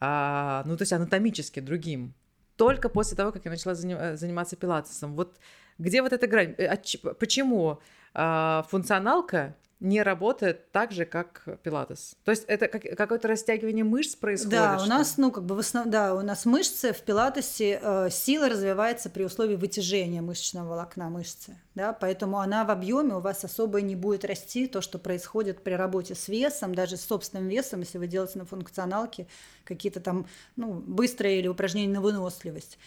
э, 0.00 0.62
ну, 0.66 0.76
то 0.76 0.82
есть 0.82 0.92
анатомически 0.92 1.60
другим 1.60 2.14
только 2.56 2.88
после 2.88 3.16
того, 3.16 3.32
как 3.32 3.44
я 3.44 3.50
начала 3.50 3.74
заниматься 3.74 4.56
пилатесом. 4.56 5.14
Вот 5.14 5.38
где 5.78 6.02
вот 6.02 6.12
эта 6.12 6.26
грань? 6.26 6.54
Э, 6.58 6.76
почему 7.18 7.70
а, 7.70 7.78
функционалка 8.14 9.54
не 9.82 10.00
работает 10.02 10.70
так 10.70 10.92
же, 10.92 11.04
как 11.04 11.42
пилатес. 11.64 12.14
То 12.24 12.30
есть 12.30 12.44
это 12.46 12.68
как, 12.68 12.82
какое-то 12.96 13.26
растягивание 13.26 13.82
мышц 13.82 14.14
происходит? 14.14 14.52
Да, 14.52 14.80
у 14.80 14.86
нас, 14.86 15.18
ну, 15.18 15.32
как 15.32 15.44
бы 15.44 15.56
в 15.56 15.58
основном, 15.58 15.90
да, 15.90 16.14
у 16.14 16.20
нас 16.20 16.46
мышцы 16.46 16.92
в 16.92 17.00
пилатесе, 17.00 17.80
э, 17.82 18.08
сила 18.10 18.48
развивается 18.48 19.10
при 19.10 19.24
условии 19.24 19.56
вытяжения 19.56 20.22
мышечного 20.22 20.68
волокна 20.68 21.10
мышцы, 21.10 21.58
да, 21.74 21.92
поэтому 21.92 22.38
она 22.38 22.64
в 22.64 22.70
объеме 22.70 23.14
у 23.14 23.20
вас 23.20 23.44
особо 23.44 23.80
не 23.80 23.96
будет 23.96 24.24
расти, 24.24 24.68
то, 24.68 24.82
что 24.82 25.00
происходит 25.00 25.64
при 25.64 25.72
работе 25.72 26.14
с 26.14 26.28
весом, 26.28 26.76
даже 26.76 26.96
с 26.96 27.04
собственным 27.04 27.48
весом, 27.48 27.80
если 27.80 27.98
вы 27.98 28.06
делаете 28.06 28.38
на 28.38 28.44
функционалке 28.44 29.26
какие-то 29.64 30.00
там, 30.00 30.26
ну, 30.54 30.74
быстрые 30.74 31.40
или 31.40 31.48
упражнения 31.48 31.92
на 31.92 32.00
выносливость. 32.00 32.78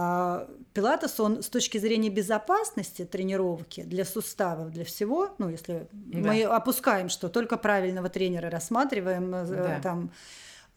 А 0.00 0.46
пилатес, 0.74 1.18
он 1.18 1.42
с 1.42 1.48
точки 1.48 1.76
зрения 1.78 2.08
безопасности 2.08 3.04
тренировки 3.04 3.82
для 3.82 4.04
суставов, 4.04 4.70
для 4.70 4.84
всего, 4.84 5.34
ну, 5.38 5.48
если 5.48 5.88
да. 5.90 6.18
мы 6.18 6.44
опускаем, 6.44 7.08
что 7.08 7.28
только 7.28 7.56
правильного 7.56 8.08
тренера 8.08 8.48
рассматриваем, 8.48 9.34
э, 9.34 9.46
да. 9.46 9.80
там, 9.80 10.12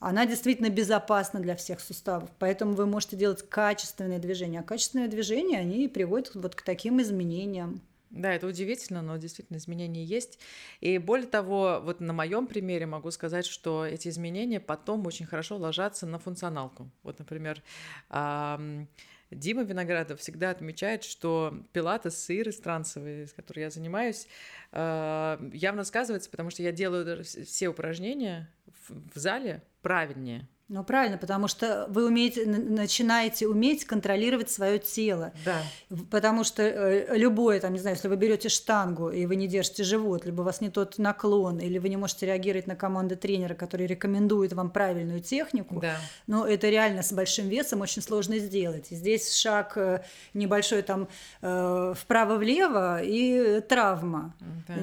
она 0.00 0.26
действительно 0.26 0.70
безопасна 0.70 1.38
для 1.38 1.54
всех 1.54 1.78
суставов. 1.78 2.30
Поэтому 2.40 2.72
вы 2.72 2.86
можете 2.86 3.14
делать 3.14 3.48
качественные 3.48 4.18
движения. 4.18 4.58
А 4.58 4.64
качественные 4.64 5.06
движения, 5.06 5.60
они 5.60 5.86
приводят 5.86 6.34
вот 6.34 6.56
к 6.56 6.62
таким 6.62 7.00
изменениям. 7.00 7.80
Да, 8.12 8.34
это 8.34 8.46
удивительно, 8.46 9.02
но 9.02 9.16
действительно 9.16 9.56
изменения 9.56 10.04
есть. 10.04 10.38
И 10.80 10.98
более 10.98 11.28
того, 11.28 11.80
вот 11.82 12.00
на 12.00 12.12
моем 12.12 12.46
примере 12.46 12.86
могу 12.86 13.10
сказать, 13.10 13.46
что 13.46 13.86
эти 13.86 14.08
изменения 14.08 14.60
потом 14.60 15.06
очень 15.06 15.26
хорошо 15.26 15.56
ложатся 15.56 16.06
на 16.06 16.18
функционалку. 16.18 16.90
Вот, 17.04 17.20
например, 17.20 17.62
Дима 19.34 19.62
Виноградов 19.62 20.20
всегда 20.20 20.50
отмечает, 20.50 21.04
что 21.04 21.64
пилатес, 21.72 22.16
сыр 22.16 22.52
трансовые, 22.54 23.26
с 23.26 23.32
которой 23.32 23.60
я 23.60 23.70
занимаюсь, 23.70 24.26
а, 24.72 25.40
явно 25.52 25.84
сказывается, 25.84 26.30
потому 26.30 26.50
что 26.50 26.62
я 26.62 26.72
делаю 26.72 27.24
все 27.24 27.68
упражнения 27.68 28.50
в 28.88 29.18
зале 29.18 29.62
правильнее, 29.80 30.48
ну, 30.72 30.82
правильно, 30.84 31.18
потому 31.18 31.48
что 31.48 31.84
вы 31.90 32.06
умеете, 32.06 32.46
начинаете 32.46 33.46
уметь 33.46 33.84
контролировать 33.84 34.50
свое 34.50 34.78
тело. 34.78 35.32
Да. 35.44 35.62
Потому 36.10 36.44
что 36.44 36.62
э, 36.62 37.18
любое, 37.18 37.60
там, 37.60 37.74
не 37.74 37.78
знаю, 37.78 37.96
если 37.96 38.08
вы 38.08 38.16
берете 38.16 38.48
штангу, 38.48 39.10
и 39.10 39.26
вы 39.26 39.36
не 39.36 39.46
держите 39.46 39.84
живот, 39.84 40.24
либо 40.24 40.40
у 40.40 40.44
вас 40.44 40.62
не 40.62 40.70
тот 40.70 40.96
наклон, 40.96 41.58
или 41.58 41.76
вы 41.76 41.90
не 41.90 41.98
можете 41.98 42.24
реагировать 42.24 42.66
на 42.66 42.74
команды 42.74 43.16
тренера, 43.16 43.54
который 43.54 43.86
рекомендует 43.86 44.54
вам 44.54 44.70
правильную 44.70 45.20
технику, 45.20 45.78
да. 45.78 45.96
но 46.26 46.46
это 46.46 46.70
реально 46.70 47.02
с 47.02 47.12
большим 47.12 47.50
весом 47.50 47.82
очень 47.82 48.00
сложно 48.00 48.38
сделать. 48.38 48.86
здесь 48.88 49.36
шаг 49.36 49.76
э, 49.76 50.02
небольшой 50.32 50.80
там 50.80 51.06
э, 51.42 51.94
вправо-влево 51.94 53.02
и 53.02 53.60
травма, 53.60 54.34
да. 54.66 54.74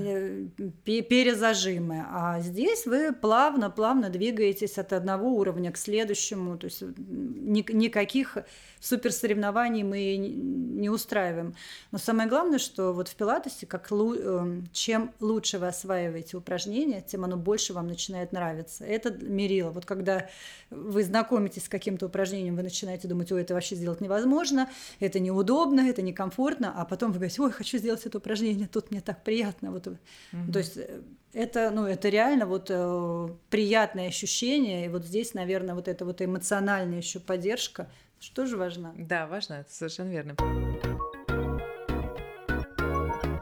перезажимы. 0.85 2.05
А 2.11 2.41
здесь 2.41 2.85
вы 2.85 3.11
плавно-плавно 3.11 4.11
двигаетесь 4.11 4.77
от 4.77 4.93
одного 4.93 5.29
уровня 5.29 5.71
к 5.71 5.78
следующему. 5.79 6.57
То 6.57 6.65
есть 6.65 6.81
ни, 6.81 7.65
никаких 7.71 8.37
суперсоревнований 8.79 9.83
мы 9.83 10.17
не 10.17 10.89
устраиваем. 10.89 11.55
Но 11.91 11.97
самое 11.97 12.29
главное, 12.29 12.59
что 12.59 12.93
вот 12.93 13.07
в 13.07 13.15
пилатесе, 13.15 13.65
как 13.65 13.91
эм, 13.91 14.67
чем 14.71 15.11
лучше 15.19 15.59
вы 15.59 15.67
осваиваете 15.67 16.37
упражнения, 16.37 17.01
тем 17.01 17.25
оно 17.25 17.37
больше 17.37 17.73
вам 17.73 17.87
начинает 17.87 18.31
нравиться. 18.31 18.85
Это 18.85 19.11
мерило. 19.11 19.71
Вот 19.71 19.85
когда 19.85 20.29
вы 20.69 21.03
знакомитесь 21.03 21.65
с 21.65 21.69
каким-то 21.69 22.07
упражнением, 22.07 22.55
вы 22.55 22.63
начинаете 22.63 23.07
думать, 23.07 23.31
ой, 23.31 23.41
это 23.41 23.53
вообще 23.53 23.75
сделать 23.75 24.01
невозможно, 24.01 24.69
это 24.99 25.19
неудобно, 25.19 25.81
это 25.81 26.01
некомфортно, 26.01 26.73
а 26.75 26.85
потом 26.85 27.11
вы 27.11 27.19
говорите, 27.19 27.41
ой, 27.41 27.51
хочу 27.51 27.77
сделать 27.77 28.05
это 28.05 28.17
упражнение, 28.17 28.67
тут 28.67 28.91
мне 28.91 29.01
так 29.01 29.23
приятно. 29.23 29.71
Вот. 29.71 29.87
Mm-hmm. 29.87 30.51
То 30.51 30.59
есть 30.59 30.77
э, 30.77 31.01
это, 31.33 31.71
ну, 31.71 31.85
это 31.85 32.09
реально 32.09 32.45
вот 32.45 32.67
э, 32.69 33.29
приятное 33.49 34.07
ощущение, 34.07 34.85
и 34.85 34.89
вот 34.89 35.05
здесь, 35.05 35.33
наверное, 35.33 35.75
вот 35.75 35.87
эта 35.87 36.05
вот 36.05 36.21
эмоциональная 36.21 36.97
еще 36.97 37.19
поддержка, 37.19 37.89
что 38.19 38.45
же 38.45 38.57
важно? 38.57 38.93
Да, 38.97 39.27
важно, 39.27 39.55
это 39.55 39.73
совершенно 39.73 40.09
верно. 40.09 40.35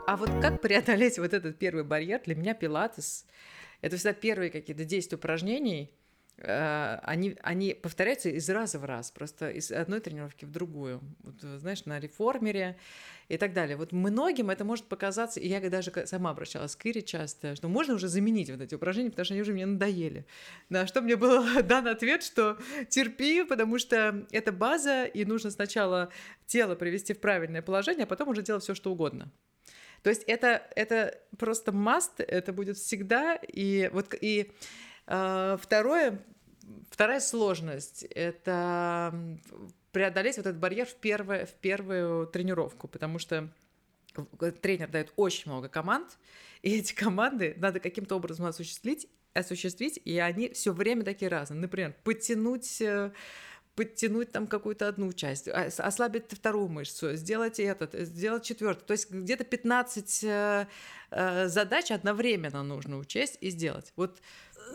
А 0.05 0.15
вот 0.15 0.29
как 0.41 0.61
преодолеть 0.61 1.17
вот 1.19 1.33
этот 1.33 1.57
первый 1.57 1.83
барьер? 1.83 2.21
Для 2.25 2.35
меня 2.35 2.53
пилатес– 2.53 3.25
это 3.81 3.97
всегда 3.97 4.13
первые 4.13 4.49
какие-то 4.51 4.85
10 4.85 5.13
упражнений– 5.13 5.91
они, 6.43 7.35
они 7.41 7.73
повторяются 7.73 8.29
из 8.29 8.47
раза 8.49 8.77
в 8.77 8.85
раз, 8.85 9.09
просто 9.09 9.49
из 9.49 9.71
одной 9.71 10.01
тренировки 10.01 10.45
в 10.45 10.51
другую. 10.51 11.01
Вот, 11.23 11.41
знаешь, 11.41 11.85
на 11.85 11.99
реформере 11.99 12.77
и 13.27 13.37
так 13.37 13.53
далее. 13.53 13.75
Вот 13.75 13.91
многим 13.91 14.51
это 14.51 14.63
может 14.63 14.85
показаться, 14.85 15.39
и 15.39 15.47
я 15.47 15.59
даже 15.69 15.91
сама 16.05 16.29
обращалась 16.29 16.75
к 16.75 16.85
Ире 16.85 17.01
часто, 17.01 17.55
что 17.55 17.67
можно 17.67 17.95
уже 17.95 18.07
заменить 18.07 18.51
вот 18.51 18.61
эти 18.61 18.75
упражнения, 18.75 19.09
потому 19.09 19.25
что 19.25 19.33
они 19.33 19.41
уже 19.41 19.53
мне 19.53 19.65
надоели. 19.65 20.25
На 20.69 20.85
что 20.85 21.01
мне 21.01 21.15
был 21.15 21.43
дан 21.63 21.87
ответ, 21.87 22.21
что 22.21 22.57
терпи, 22.87 23.43
потому 23.43 23.79
что 23.79 24.25
это 24.31 24.51
база, 24.51 25.05
и 25.05 25.25
нужно 25.25 25.49
сначала 25.49 26.09
тело 26.45 26.75
привести 26.75 27.13
в 27.13 27.19
правильное 27.19 27.63
положение, 27.63 28.03
а 28.03 28.07
потом 28.07 28.29
уже 28.29 28.43
делать 28.43 28.63
все, 28.63 28.75
что 28.75 28.91
угодно. 28.91 29.31
То 30.03 30.11
есть 30.11 30.23
это, 30.27 30.61
это 30.75 31.19
просто 31.37 31.71
must, 31.71 32.23
это 32.23 32.53
будет 32.53 32.77
всегда, 32.77 33.35
и 33.35 33.89
вот 33.91 34.13
и 34.21 34.51
второе, 35.07 36.19
вторая 36.89 37.19
сложность– 37.19 38.03
это 38.09 39.13
преодолеть 39.91 40.37
вот 40.37 40.45
этот 40.45 40.59
барьер 40.59 40.85
в, 40.85 40.95
первое, 40.95 41.45
в 41.45 41.53
первую 41.53 42.27
тренировку, 42.27 42.87
потому 42.87 43.19
что 43.19 43.49
тренер 44.61 44.89
дает 44.89 45.13
очень 45.15 45.49
много 45.51 45.69
команд, 45.69 46.17
и 46.61 46.77
эти 46.77 46.93
команды 46.93 47.55
надо 47.57 47.79
каким-то 47.79 48.15
образом 48.15 48.45
осуществить, 48.45 49.07
осуществить, 49.33 49.99
и 50.03 50.17
они 50.19 50.49
все 50.49 50.73
время 50.73 51.03
такие 51.03 51.29
разные. 51.29 51.59
Например, 51.59 51.95
подтянуть 52.03 52.81
э, 52.81 53.11
подтянуть 53.77 54.31
там 54.31 54.47
какую-то 54.47 54.87
одну 54.87 55.13
часть, 55.13 55.47
а, 55.47 55.69
ослабить 55.77 56.31
вторую 56.31 56.67
мышцу, 56.67 57.13
сделать 57.13 57.59
этот, 57.59 57.93
сделать 57.93 58.43
четвертую. 58.43 58.85
То 58.87 58.93
есть 58.93 59.11
где-то 59.11 59.43
15 59.43 60.23
э, 60.23 60.67
э, 61.11 61.47
задач 61.47 61.91
одновременно 61.91 62.63
нужно 62.63 62.97
учесть 62.97 63.37
и 63.39 63.51
сделать. 63.51 63.93
Вот 63.95 64.19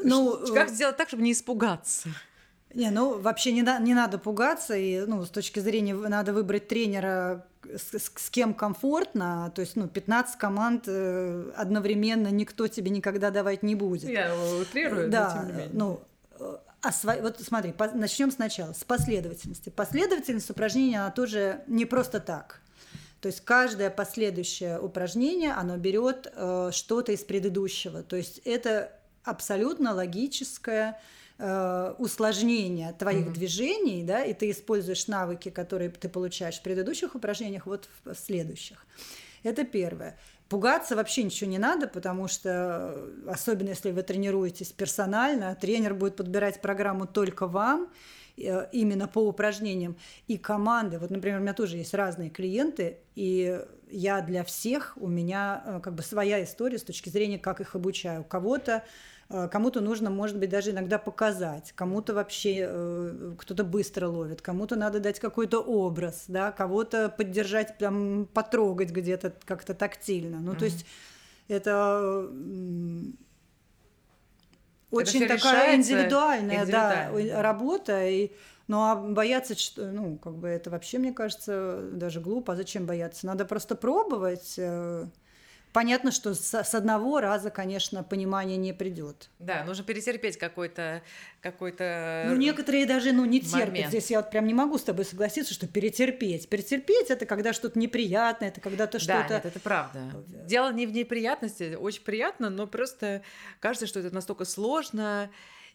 ну, 0.02 0.38
как 0.54 0.70
э, 0.70 0.72
сделать 0.72 0.96
так, 0.96 1.08
чтобы 1.08 1.22
не 1.22 1.32
испугаться? 1.32 2.08
Не, 2.74 2.90
ну 2.90 3.18
вообще 3.18 3.52
не, 3.52 3.62
не 3.82 3.94
надо 3.94 4.18
пугаться, 4.18 4.74
и 4.74 5.04
ну, 5.06 5.24
с 5.24 5.30
точки 5.30 5.60
зрения 5.60 5.94
надо 5.94 6.32
выбрать 6.32 6.68
тренера, 6.68 7.46
с, 7.64 7.98
с, 7.98 8.12
с 8.16 8.30
кем 8.30 8.54
комфортно, 8.54 9.52
то 9.54 9.60
есть 9.60 9.76
ну, 9.76 9.88
15 9.88 10.38
команд 10.38 10.84
э, 10.86 11.52
одновременно 11.56 12.28
никто 12.28 12.68
тебе 12.68 12.90
никогда 12.90 13.30
давать 13.30 13.62
не 13.62 13.74
будет. 13.74 14.08
Я 14.08 14.34
утрирую, 14.60 15.10
да, 15.10 15.46
ну, 15.72 16.00
а 16.82 16.90
сво... 16.92 17.16
вот 17.20 17.40
смотри, 17.40 17.72
по... 17.72 17.88
начнем 17.88 18.30
сначала 18.30 18.72
с 18.72 18.84
последовательности. 18.84 19.68
Последовательность 19.68 20.50
упражнения, 20.50 21.00
она 21.00 21.10
тоже 21.10 21.62
не 21.68 21.84
просто 21.84 22.18
так. 22.20 22.60
То 23.20 23.28
есть 23.28 23.42
каждое 23.42 23.88
последующее 23.88 24.80
упражнение, 24.80 25.52
оно 25.52 25.76
берет 25.76 26.30
э, 26.34 26.70
что-то 26.72 27.12
из 27.12 27.20
предыдущего. 27.20 28.02
То 28.02 28.16
есть 28.16 28.38
это 28.44 28.92
абсолютно 29.24 29.94
логическое 29.94 31.00
э, 31.38 31.94
усложнение 31.98 32.92
твоих 32.92 33.28
mm-hmm. 33.28 33.32
движений, 33.32 34.02
да, 34.02 34.24
и 34.24 34.34
ты 34.34 34.50
используешь 34.50 35.06
навыки, 35.08 35.50
которые 35.50 35.90
ты 35.90 36.08
получаешь 36.08 36.58
в 36.58 36.62
предыдущих 36.62 37.14
упражнениях, 37.14 37.66
вот 37.66 37.88
в, 38.04 38.14
в 38.14 38.18
следующих. 38.18 38.86
Это 39.42 39.64
первое. 39.64 40.18
Пугаться 40.48 40.96
вообще 40.96 41.22
ничего 41.22 41.50
не 41.50 41.58
надо, 41.58 41.88
потому 41.88 42.28
что, 42.28 42.94
особенно 43.26 43.70
если 43.70 43.90
вы 43.90 44.02
тренируетесь 44.02 44.70
персонально, 44.70 45.56
тренер 45.56 45.94
будет 45.94 46.16
подбирать 46.16 46.60
программу 46.60 47.06
только 47.06 47.46
вам, 47.46 47.88
э, 48.36 48.68
именно 48.72 49.08
по 49.08 49.26
упражнениям. 49.26 49.96
И 50.28 50.36
команды, 50.36 50.98
вот, 50.98 51.10
например, 51.10 51.38
у 51.38 51.42
меня 51.42 51.54
тоже 51.54 51.78
есть 51.78 51.94
разные 51.94 52.28
клиенты, 52.28 52.98
и 53.14 53.60
я 53.90 54.20
для 54.20 54.44
всех, 54.44 54.92
у 54.96 55.08
меня 55.08 55.62
э, 55.64 55.80
как 55.82 55.94
бы 55.94 56.02
своя 56.02 56.44
история 56.44 56.78
с 56.78 56.82
точки 56.82 57.08
зрения, 57.08 57.38
как 57.38 57.60
их 57.60 57.74
обучаю. 57.74 58.22
Кого-то 58.22 58.72
Э, 58.74 58.86
кому-то 59.50 59.80
нужно, 59.80 60.10
может 60.10 60.38
быть, 60.38 60.50
даже 60.50 60.70
иногда 60.70 60.98
показать, 60.98 61.72
кому-то 61.72 62.14
вообще 62.14 62.66
э, 62.68 63.34
кто-то 63.38 63.64
быстро 63.64 64.08
ловит, 64.08 64.42
кому-то 64.42 64.76
надо 64.76 65.00
дать 65.00 65.20
какой-то 65.20 65.60
образ, 65.60 66.24
да, 66.28 66.52
кого-то 66.52 67.08
поддержать, 67.08 67.78
там, 67.78 68.28
потрогать 68.32 68.90
где-то 68.90 69.32
как-то 69.44 69.74
тактильно. 69.74 70.38
Ну, 70.40 70.52
mm-hmm. 70.52 70.58
то 70.58 70.64
есть 70.64 70.86
это 71.48 72.28
очень 74.90 75.24
это 75.24 75.36
такая 75.36 75.76
индивидуальная, 75.76 76.62
индивидуальная 76.62 77.32
да, 77.32 77.42
работа. 77.42 78.06
И, 78.06 78.32
ну 78.68 78.80
а 78.80 78.96
бояться, 78.96 79.58
что, 79.58 79.86
ну, 79.86 80.18
как 80.18 80.34
бы 80.36 80.48
это 80.48 80.68
вообще, 80.70 80.98
мне 80.98 81.12
кажется, 81.12 81.80
даже 81.92 82.20
глупо. 82.20 82.52
А 82.52 82.56
зачем 82.56 82.84
бояться? 82.84 83.26
Надо 83.26 83.46
просто 83.46 83.74
пробовать. 83.74 84.60
Э, 85.72 85.74
Понятно, 85.74 86.12
что 86.12 86.34
с, 86.34 86.54
с 86.54 86.74
одного 86.74 87.20
раза, 87.20 87.50
конечно, 87.50 88.02
понимание 88.02 88.56
не 88.56 88.72
придет. 88.72 89.30
Да, 89.38 89.64
нужно 89.64 89.84
перетерпеть 89.84 90.36
какой-то 90.36 91.02
какой-то. 91.40 92.26
Ну, 92.28 92.36
некоторые 92.36 92.86
даже 92.86 93.12
ну, 93.12 93.24
не 93.24 93.40
терпят. 93.40 93.68
Момент. 93.68 93.88
Здесь 93.88 94.10
я 94.10 94.20
вот 94.20 94.30
прям 94.30 94.46
не 94.46 94.54
могу 94.54 94.78
с 94.78 94.82
тобой 94.82 95.04
согласиться, 95.04 95.54
что 95.54 95.66
перетерпеть. 95.66 96.48
Перетерпеть 96.48 97.10
это 97.10 97.26
когда 97.26 97.52
что-то 97.52 97.78
неприятное, 97.78 98.48
это 98.48 98.60
когда 98.60 98.86
то 98.86 98.98
что-то. 98.98 99.26
Да, 99.28 99.34
нет, 99.36 99.46
это 99.46 99.60
правда. 99.60 100.00
Дело 100.46 100.72
не 100.72 100.86
в 100.86 100.92
неприятности, 100.92 101.74
очень 101.74 102.02
приятно, 102.02 102.50
но 102.50 102.66
просто 102.66 103.22
кажется, 103.60 103.86
что 103.86 104.00
это 104.00 104.14
настолько 104.14 104.44
сложно 104.44 105.30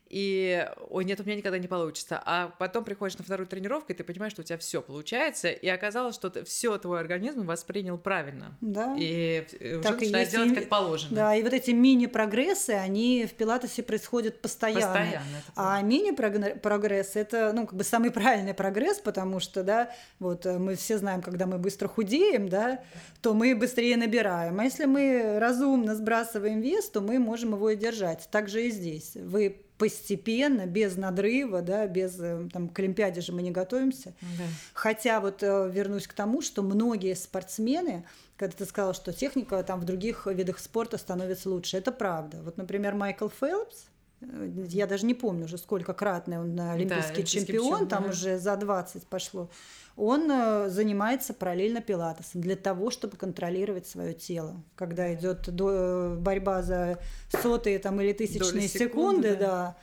и 0.09 0.67
ой, 0.89 1.05
нет, 1.05 1.19
у 1.19 1.23
меня 1.23 1.35
никогда 1.35 1.57
не 1.57 1.67
получится. 1.67 2.21
А 2.25 2.53
потом 2.59 2.83
приходишь 2.83 3.17
на 3.17 3.23
вторую 3.23 3.47
тренировку, 3.47 3.91
и 3.91 3.95
ты 3.95 4.03
понимаешь, 4.03 4.33
что 4.33 4.41
у 4.41 4.45
тебя 4.45 4.57
все 4.57 4.81
получается, 4.81 5.49
и 5.49 5.67
оказалось, 5.67 6.15
что 6.15 6.43
все 6.45 6.77
твой 6.77 6.99
организм 6.99 7.45
воспринял 7.45 7.97
правильно. 7.97 8.57
Да. 8.61 8.95
И 8.97 9.45
уже 9.59 9.81
так 9.81 9.99
начинаешь 9.99 10.29
делать 10.29 10.53
как 10.55 10.69
положено. 10.69 11.15
Да, 11.15 11.35
и 11.35 11.43
вот 11.43 11.53
эти 11.53 11.71
мини-прогрессы, 11.71 12.71
они 12.71 13.25
в 13.25 13.33
пилатесе 13.33 13.83
происходят 13.83 14.41
постоянно. 14.41 14.87
Постоянно. 14.87 15.43
А 15.55 15.81
мини-прогресс 15.81 17.15
это, 17.15 17.51
ну, 17.53 17.65
как 17.67 17.75
бы 17.75 17.83
самый 17.83 18.11
правильный 18.11 18.53
прогресс, 18.53 18.99
потому 18.99 19.39
что, 19.39 19.63
да, 19.63 19.91
вот 20.19 20.45
э, 20.45 20.57
мы 20.57 20.75
все 20.75 20.97
знаем, 20.97 21.21
когда 21.21 21.45
мы 21.45 21.57
быстро 21.57 21.87
худеем, 21.87 22.49
да, 22.49 22.81
то 23.21 23.33
мы 23.33 23.55
быстрее 23.55 23.97
набираем. 23.97 24.59
А 24.59 24.63
если 24.63 24.85
мы 24.85 25.37
разумно 25.39 25.95
сбрасываем 25.95 26.61
вес, 26.61 26.89
то 26.89 27.01
мы 27.01 27.19
можем 27.19 27.53
его 27.53 27.69
и 27.69 27.75
держать. 27.75 28.27
Так 28.31 28.49
же 28.49 28.65
и 28.65 28.71
здесь. 28.71 29.15
Вы 29.15 29.66
постепенно, 29.77 30.65
без 30.65 30.97
надрыва, 30.97 31.61
да, 31.61 31.87
без 31.87 32.19
э, 32.19 32.47
там, 32.51 32.69
к 32.69 32.79
Олимпиаде 32.79 33.21
же 33.21 33.31
мы 33.31 33.41
не 33.41 33.51
готовимся. 33.51 34.13
Да. 34.21 34.43
Хотя 34.73 35.19
вот 35.19 35.43
э, 35.43 35.69
вернусь 35.71 36.07
к 36.07 36.13
тому, 36.13 36.41
что 36.41 36.63
многие 36.63 37.15
спортсмены, 37.15 38.03
когда 38.37 38.55
ты 38.55 38.65
сказала, 38.65 38.93
что 38.93 39.13
техника 39.13 39.61
там 39.63 39.79
в 39.79 39.85
других 39.85 40.25
видах 40.25 40.59
спорта 40.59 40.97
становится 40.97 41.49
лучше, 41.49 41.77
это 41.77 41.91
правда. 41.91 42.41
Вот, 42.43 42.57
например, 42.57 42.95
Майкл 42.95 43.27
Фелпс, 43.27 43.85
э, 44.21 44.49
я 44.69 44.87
даже 44.87 45.05
не 45.05 45.13
помню 45.13 45.45
уже 45.45 45.57
сколько 45.57 45.93
кратный 45.93 46.39
он 46.39 46.59
олимпийский 46.59 47.21
да, 47.21 47.27
чемпион, 47.27 47.65
чемпион, 47.65 47.87
там 47.87 48.03
да. 48.03 48.09
уже 48.09 48.39
за 48.39 48.55
20 48.55 49.05
пошло 49.07 49.49
он 49.97 50.29
э, 50.31 50.69
занимается 50.69 51.33
параллельно 51.33 51.81
пилатесом 51.81 52.39
для 52.39 52.55
того, 52.55 52.91
чтобы 52.91 53.17
контролировать 53.17 53.87
свое 53.87 54.13
тело. 54.13 54.63
Когда 54.75 55.11
идет 55.13 55.47
э, 55.47 56.15
борьба 56.19 56.61
за 56.61 56.99
сотые 57.29 57.79
там, 57.79 57.99
или 57.99 58.13
тысячные 58.13 58.67
секунды, 58.67 59.29
секунды, 59.29 59.35
да, 59.35 59.37
да 59.37 59.77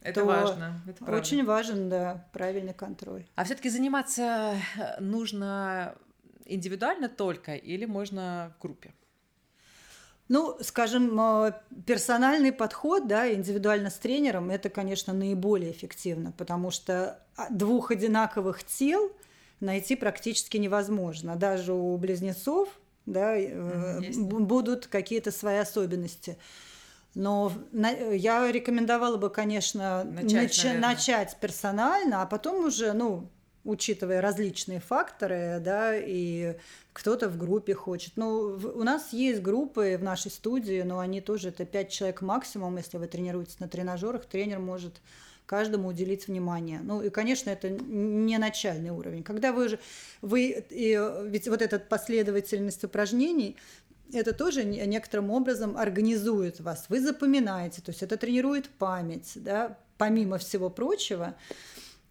это 0.00 0.24
важно. 0.24 0.80
Это 0.86 1.04
очень 1.12 1.44
важен, 1.44 1.90
да, 1.90 2.26
правильный 2.32 2.72
контроль. 2.72 3.26
А 3.34 3.44
все-таки 3.44 3.68
заниматься 3.68 4.56
э, 4.78 5.00
нужно 5.00 5.94
индивидуально 6.46 7.10
только 7.10 7.54
или 7.54 7.84
можно 7.84 8.54
в 8.58 8.62
группе? 8.62 8.94
Ну, 10.28 10.58
скажем, 10.60 11.52
персональный 11.86 12.52
подход, 12.52 13.06
да, 13.06 13.32
индивидуально 13.32 13.88
с 13.90 13.94
тренером, 13.94 14.50
это, 14.50 14.68
конечно, 14.68 15.14
наиболее 15.14 15.72
эффективно, 15.72 16.32
потому 16.32 16.70
что 16.70 17.22
а, 17.36 17.48
двух 17.50 17.90
одинаковых 17.90 18.64
тел– 18.64 19.12
найти 19.60 19.96
практически 19.96 20.56
невозможно. 20.56 21.36
Даже 21.36 21.72
у 21.72 21.96
близнецов 21.96 22.68
да, 23.06 23.38
mm 23.38 24.40
будут 24.40 24.86
какие-то 24.86 25.30
свои 25.30 25.58
особенности. 25.58 26.36
Но 27.14 27.52
я 27.72 28.50
рекомендовала 28.52 29.16
бы, 29.16 29.30
конечно, 29.30 30.04
начать, 30.04 30.52
нач- 30.52 30.78
начать 30.78 31.36
персонально, 31.40 32.22
а 32.22 32.26
потом 32.26 32.66
уже, 32.66 32.92
ну, 32.92 33.28
учитывая 33.64 34.20
различные 34.20 34.80
факторы, 34.80 35.58
да, 35.60 35.96
и 35.96 36.56
кто-то 36.92 37.28
в 37.28 37.36
группе 37.36 37.74
хочет. 37.74 38.12
Ну, 38.16 38.58
у 38.74 38.82
нас 38.82 39.12
есть 39.12 39.42
группы 39.42 39.96
в 39.98 40.02
нашей 40.02 40.30
студии, 40.30 40.82
но 40.82 41.00
они 41.00 41.20
тоже, 41.20 41.48
это 41.48 41.64
5 41.64 41.90
человек 41.90 42.22
максимум, 42.22 42.76
если 42.76 42.98
вы 42.98 43.06
тренируетесь 43.08 43.58
на 43.58 43.68
тренажерах, 43.68 44.26
тренер 44.26 44.58
может 44.60 45.00
каждому 45.48 45.88
уделить 45.88 46.28
внимание. 46.28 46.80
Ну 46.84 47.02
и, 47.02 47.08
конечно, 47.08 47.50
это 47.50 47.70
не 47.70 48.38
начальный 48.38 48.90
уровень. 48.90 49.22
Когда 49.22 49.52
вы 49.52 49.64
уже, 49.64 49.78
вы, 50.20 50.64
и, 50.70 51.00
ведь 51.24 51.48
вот 51.48 51.62
эта 51.62 51.78
последовательность 51.78 52.84
упражнений, 52.84 53.56
это 54.12 54.32
тоже 54.32 54.64
некоторым 54.64 55.30
образом 55.30 55.76
организует 55.76 56.60
вас. 56.60 56.86
Вы 56.88 57.00
запоминаете, 57.00 57.80
то 57.82 57.90
есть 57.90 58.02
это 58.02 58.16
тренирует 58.16 58.68
память, 58.68 59.32
да, 59.36 59.78
помимо 59.96 60.36
всего 60.38 60.70
прочего. 60.70 61.34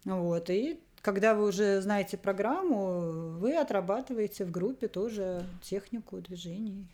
Вот, 0.04 0.50
и 0.50 0.80
когда 1.00 1.34
вы 1.34 1.46
уже 1.46 1.80
знаете 1.80 2.16
программу, 2.16 3.38
вы 3.38 3.56
отрабатываете 3.56 4.44
в 4.44 4.50
группе 4.50 4.88
тоже 4.88 5.44
технику 5.62 6.18
движений. 6.18 6.86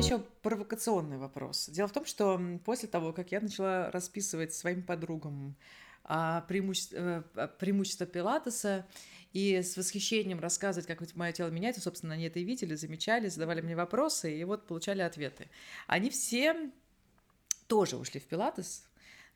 Еще 0.00 0.18
провокационный 0.40 1.18
вопрос. 1.18 1.68
Дело 1.68 1.86
в 1.86 1.92
том, 1.92 2.06
что 2.06 2.40
после 2.64 2.88
того, 2.88 3.12
как 3.12 3.32
я 3.32 3.40
начала 3.40 3.90
расписывать 3.90 4.54
своим 4.54 4.82
подругам 4.82 5.56
а, 6.04 6.40
преимущество, 6.48 7.22
э, 7.34 7.48
преимущество 7.58 8.06
пилатеса 8.06 8.86
и 9.34 9.60
с 9.60 9.76
восхищением 9.76 10.40
рассказывать, 10.40 10.86
как 10.86 11.02
мое 11.14 11.32
тело 11.32 11.50
меняется, 11.50 11.82
собственно, 11.82 12.14
они 12.14 12.24
это 12.24 12.38
и 12.38 12.44
видели, 12.44 12.76
замечали, 12.76 13.28
задавали 13.28 13.60
мне 13.60 13.76
вопросы 13.76 14.34
и 14.34 14.42
вот 14.44 14.66
получали 14.66 15.02
ответы. 15.02 15.50
Они 15.86 16.08
все 16.08 16.70
тоже 17.66 17.98
ушли 17.98 18.20
в 18.20 18.24
пилатес, 18.24 18.86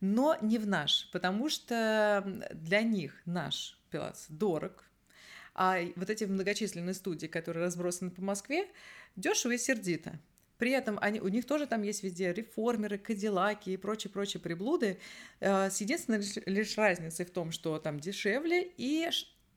но 0.01 0.39
не 0.41 0.57
в 0.57 0.67
наш, 0.67 1.11
потому 1.13 1.51
что 1.51 2.25
для 2.55 2.81
них 2.81 3.21
наш 3.27 3.79
пилатес 3.91 4.27
дорог, 4.31 4.83
а 5.55 5.79
вот 5.95 6.09
эти 6.09 6.25
многочисленные 6.25 6.95
студии, 6.95 7.27
которые 7.27 7.65
разбросаны 7.65 8.11
по 8.11 8.23
Москве, 8.23 8.67
дешево 9.15 9.53
и 9.53 9.59
сердито. 9.59 10.19
При 10.59 10.71
этом 10.71 10.99
они, 11.01 11.21
у 11.21 11.29
них 11.29 11.47
тоже 11.47 11.67
там 11.67 11.83
есть 11.83 12.03
везде 12.03 12.33
реформеры, 12.33 12.99
кадиллаки 12.99 13.71
и 13.71 13.77
прочие-прочие 13.77 14.41
приблуды. 14.41 14.99
Э, 15.41 15.71
с 15.71 15.81
единственной 15.81 16.19
лишь, 16.19 16.37
лишь 16.47 16.79
разницей 16.79 17.25
в 17.25 17.31
том, 17.31 17.51
что 17.51 17.79
там 17.79 17.99
дешевле. 17.99 18.71
И, 18.77 19.09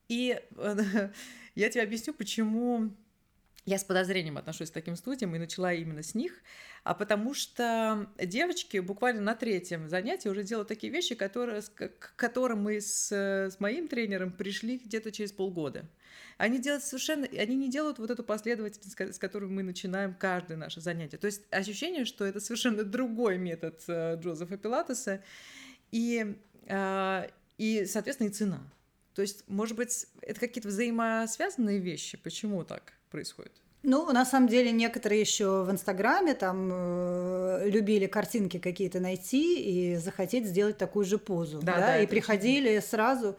и 0.09 0.41
я 1.55 1.69
тебе 1.69 1.83
объясню, 1.83 2.13
почему 2.13 2.91
я 3.67 3.77
с 3.77 3.83
подозрением 3.83 4.37
отношусь 4.37 4.71
к 4.71 4.73
таким 4.73 4.95
студиям 4.95 5.35
и 5.35 5.39
начала 5.39 5.73
именно 5.73 6.01
с 6.01 6.15
них, 6.15 6.41
а 6.85 6.93
потому 6.93 7.33
что 7.33 8.09
девочки 8.17 8.77
буквально 8.77 9.21
на 9.21 9.35
третьем 9.35 9.89
занятии 9.89 10.29
уже 10.29 10.43
делают 10.43 10.69
такие 10.69 10.91
вещи, 10.91 11.15
которые, 11.15 11.61
к 11.61 12.15
которым 12.15 12.63
мы 12.63 12.79
с, 12.79 13.11
с 13.11 13.59
моим 13.59 13.89
тренером 13.89 14.31
пришли 14.31 14.77
где-то 14.77 15.11
через 15.11 15.33
полгода. 15.33 15.85
Они 16.37 16.59
делают 16.59 16.83
совершенно, 16.83 17.27
они 17.27 17.55
не 17.55 17.69
делают 17.69 17.99
вот 17.99 18.11
эту 18.11 18.23
последовательность, 18.23 19.15
с 19.15 19.19
которой 19.19 19.49
мы 19.49 19.63
начинаем 19.63 20.13
каждое 20.13 20.57
наше 20.57 20.81
занятие. 20.81 21.17
То 21.17 21.27
есть 21.27 21.41
ощущение, 21.51 22.05
что 22.05 22.25
это 22.25 22.39
совершенно 22.39 22.83
другой 22.83 23.37
метод 23.37 23.81
э, 23.87 24.17
Джозефа 24.19 24.57
Пилатеса, 24.57 25.23
и, 25.91 26.35
э, 26.67 27.27
и, 27.57 27.85
соответственно, 27.85 28.27
и 28.27 28.31
цена. 28.31 28.61
То 29.13 29.21
есть, 29.21 29.43
может 29.47 29.75
быть, 29.75 30.05
это 30.21 30.39
какие-то 30.39 30.67
взаимосвязанные 30.67 31.79
вещи? 31.79 32.17
Почему 32.17 32.63
так 32.63 32.93
происходит? 33.09 33.53
Ну, 33.83 34.11
на 34.11 34.25
самом 34.25 34.47
деле, 34.47 34.71
некоторые 34.71 35.21
еще 35.21 35.63
в 35.63 35.71
Инстаграме 35.71 36.33
там 36.33 36.69
э, 36.71 37.69
любили 37.69 38.05
картинки 38.07 38.59
какие-то 38.59 38.99
найти 38.99 39.93
и 39.93 39.95
захотеть 39.95 40.45
сделать 40.45 40.77
такую 40.77 41.05
же 41.05 41.17
позу, 41.17 41.59
да, 41.59 41.75
да, 41.75 41.79
да 41.79 41.99
и 42.01 42.07
приходили 42.07 42.77
очень... 42.77 42.87
сразу 42.87 43.37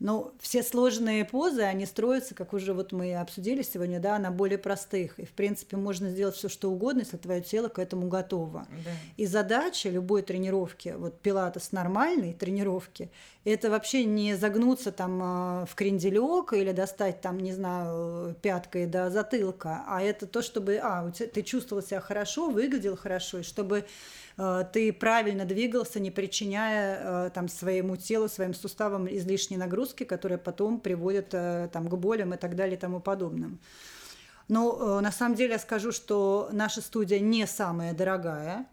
Но 0.00 0.32
все 0.40 0.62
сложные 0.62 1.26
позы, 1.26 1.60
они 1.60 1.84
строятся, 1.84 2.34
как 2.34 2.54
уже 2.54 2.72
вот 2.72 2.90
мы 2.90 3.14
обсудили 3.14 3.60
сегодня, 3.60 4.00
да, 4.00 4.18
на 4.18 4.30
более 4.30 4.56
простых. 4.56 5.18
И, 5.18 5.26
в 5.26 5.32
принципе, 5.32 5.76
можно 5.76 6.08
сделать 6.08 6.34
все, 6.34 6.48
что 6.48 6.70
угодно, 6.70 7.00
если 7.00 7.18
твое 7.18 7.42
тело 7.42 7.68
к 7.68 7.78
этому 7.78 8.08
готово. 8.08 8.66
Да. 8.84 8.90
И 9.18 9.26
задача 9.26 9.90
любой 9.90 10.22
тренировки, 10.22 10.94
вот 10.96 11.20
пилатес 11.20 11.72
нормальной 11.72 12.32
тренировки, 12.32 13.10
это 13.44 13.70
вообще 13.70 14.04
не 14.04 14.34
загнуться 14.36 14.92
там 14.92 15.20
а, 15.22 15.64
в 15.66 15.74
кренделек 15.74 16.52
или 16.52 16.72
достать 16.72 17.20
там, 17.20 17.38
не 17.38 17.52
знаю, 17.52 18.34
пяткой 18.42 18.86
до 18.86 19.10
затылка, 19.10 19.84
а 19.86 20.02
это 20.02 20.26
то, 20.26 20.42
чтобы, 20.42 20.78
а, 20.82 21.10
ты 21.10 21.42
чувствовал 21.42 21.82
себя 21.82 22.00
хорошо, 22.00 22.50
выглядел 22.50 22.96
хорошо, 22.96 23.38
и 23.38 23.42
чтобы 23.42 23.86
Э, 24.40 24.64
ты 24.72 24.92
правильно 24.92 25.44
двигался, 25.44 26.00
не 26.00 26.10
причиняя 26.10 27.26
э, 27.26 27.30
там, 27.30 27.48
своему 27.48 27.96
телу, 27.96 28.28
своим 28.28 28.54
суставам 28.54 29.06
излишней 29.06 29.58
нагрузки, 29.58 30.04
которые 30.04 30.38
потом 30.38 30.80
приводят 30.80 31.28
э, 31.32 31.68
там, 31.72 31.88
к 31.88 31.94
болям 31.96 32.32
и 32.32 32.38
так 32.38 32.56
далее 32.56 32.76
и 32.76 32.80
тому 32.80 33.00
подобным. 33.00 33.58
Но 34.48 35.00
на 35.00 35.12
самом 35.12 35.36
деле 35.36 35.52
я 35.52 35.58
скажу, 35.60 35.92
что 35.92 36.48
наша 36.50 36.80
студия 36.80 37.20
не 37.20 37.46
самая 37.46 37.92
дорогая. 37.94 38.66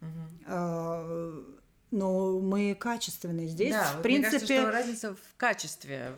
Угу. 0.00 1.61
Но 1.92 2.40
мы 2.40 2.74
качественные 2.74 3.46
здесь. 3.46 3.72
Да, 3.72 3.92
в 3.98 4.02
принципе, 4.02 4.28
мне 4.28 4.40
кажется, 4.40 4.60
что 4.60 4.70
разница 4.72 5.14
в 5.14 5.36
качестве 5.36 6.14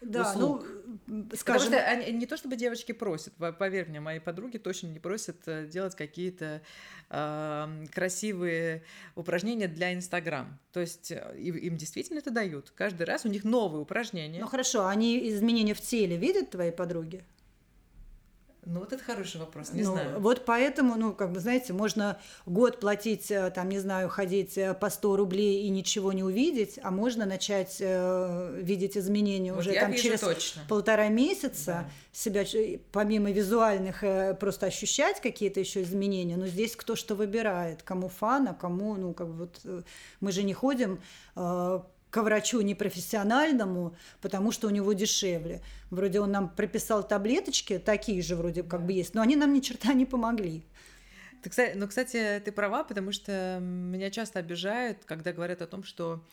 да, 0.00 0.30
услуг. 0.30 0.66
ну, 1.06 1.28
скажем... 1.34 1.70
Потому 1.70 1.80
что 1.80 1.90
они, 1.90 2.12
не 2.12 2.26
то 2.26 2.36
чтобы 2.36 2.56
девочки 2.56 2.92
просят, 2.92 3.34
поверь 3.58 3.88
мне, 3.88 4.00
мои 4.00 4.18
подруги 4.18 4.56
точно 4.58 4.88
не 4.88 5.00
просят 5.00 5.36
э, 5.46 5.66
делать 5.66 5.94
какие-то 5.96 6.62
э, 7.10 7.84
красивые 7.92 8.84
упражнения 9.16 9.66
для 9.66 9.92
Инстаграм. 9.92 10.58
То 10.72 10.80
есть 10.80 11.10
э, 11.10 11.36
им 11.38 11.76
действительно 11.76 12.18
это 12.18 12.30
дают. 12.30 12.72
Каждый 12.74 13.04
раз 13.04 13.24
у 13.24 13.28
них 13.28 13.44
новые 13.44 13.82
упражнения. 13.82 14.40
Ну 14.40 14.46
хорошо, 14.46 14.86
они 14.86 15.28
изменения 15.30 15.74
в 15.74 15.80
теле 15.80 16.16
видят 16.16 16.50
твои 16.50 16.70
подруги? 16.70 17.24
Ну, 18.70 18.80
вот 18.80 18.92
это 18.92 19.02
хороший 19.02 19.40
вопрос, 19.40 19.72
не 19.72 19.82
ну, 19.82 19.92
знаю. 19.92 20.20
Вот 20.20 20.44
поэтому, 20.44 20.96
ну, 20.96 21.14
как 21.14 21.32
бы, 21.32 21.40
знаете, 21.40 21.72
можно 21.72 22.20
год 22.44 22.80
платить, 22.80 23.30
э, 23.30 23.50
там, 23.50 23.70
не 23.70 23.78
знаю, 23.78 24.10
ходить 24.10 24.58
э, 24.58 24.74
по 24.74 24.90
100 24.90 25.16
рублей 25.16 25.62
и 25.62 25.70
ничего 25.70 26.12
не 26.12 26.22
увидеть, 26.22 26.78
а 26.82 26.90
можно 26.90 27.24
начать 27.24 27.78
э, 27.80 28.60
видеть 28.60 28.98
изменения 28.98 29.54
вот 29.54 29.60
уже 29.60 29.72
там 29.72 29.94
через 29.94 30.20
точно. 30.20 30.62
полтора 30.68 31.08
месяца, 31.08 31.66
да. 31.66 31.90
себя, 32.12 32.44
помимо 32.92 33.30
визуальных, 33.30 34.04
э, 34.04 34.34
просто 34.34 34.66
ощущать 34.66 35.22
какие-то 35.22 35.60
еще 35.60 35.82
изменения. 35.82 36.36
Но 36.36 36.46
здесь 36.46 36.76
кто 36.76 36.94
что 36.94 37.14
выбирает, 37.14 37.82
кому 37.82 38.10
фан, 38.10 38.48
а 38.48 38.54
кому, 38.54 38.96
ну, 38.96 39.14
как 39.14 39.28
бы 39.28 39.48
вот, 39.64 39.84
мы 40.20 40.30
же 40.30 40.42
не 40.42 40.52
ходим 40.52 41.00
э, 41.36 41.80
к 42.18 42.22
врачу 42.24 42.60
непрофессиональному, 42.60 43.96
потому 44.20 44.52
что 44.52 44.66
у 44.66 44.70
него 44.70 44.92
дешевле. 44.92 45.62
Вроде 45.90 46.20
он 46.20 46.32
нам 46.32 46.48
прописал 46.48 47.06
таблеточки, 47.06 47.78
такие 47.78 48.22
же 48.22 48.36
вроде 48.36 48.62
как 48.62 48.84
бы 48.84 48.92
есть, 48.92 49.14
но 49.14 49.22
они 49.22 49.36
нам 49.36 49.52
ни 49.52 49.60
черта 49.60 49.92
не 49.92 50.04
помогли. 50.04 50.64
Ты, 51.42 51.50
кстати, 51.50 51.76
ну, 51.76 51.86
кстати, 51.86 52.42
ты 52.44 52.50
права, 52.50 52.82
потому 52.82 53.12
что 53.12 53.58
меня 53.60 54.10
часто 54.10 54.40
обижают, 54.40 55.04
когда 55.04 55.32
говорят 55.32 55.62
о 55.62 55.68
том, 55.68 55.84
что 55.84 56.24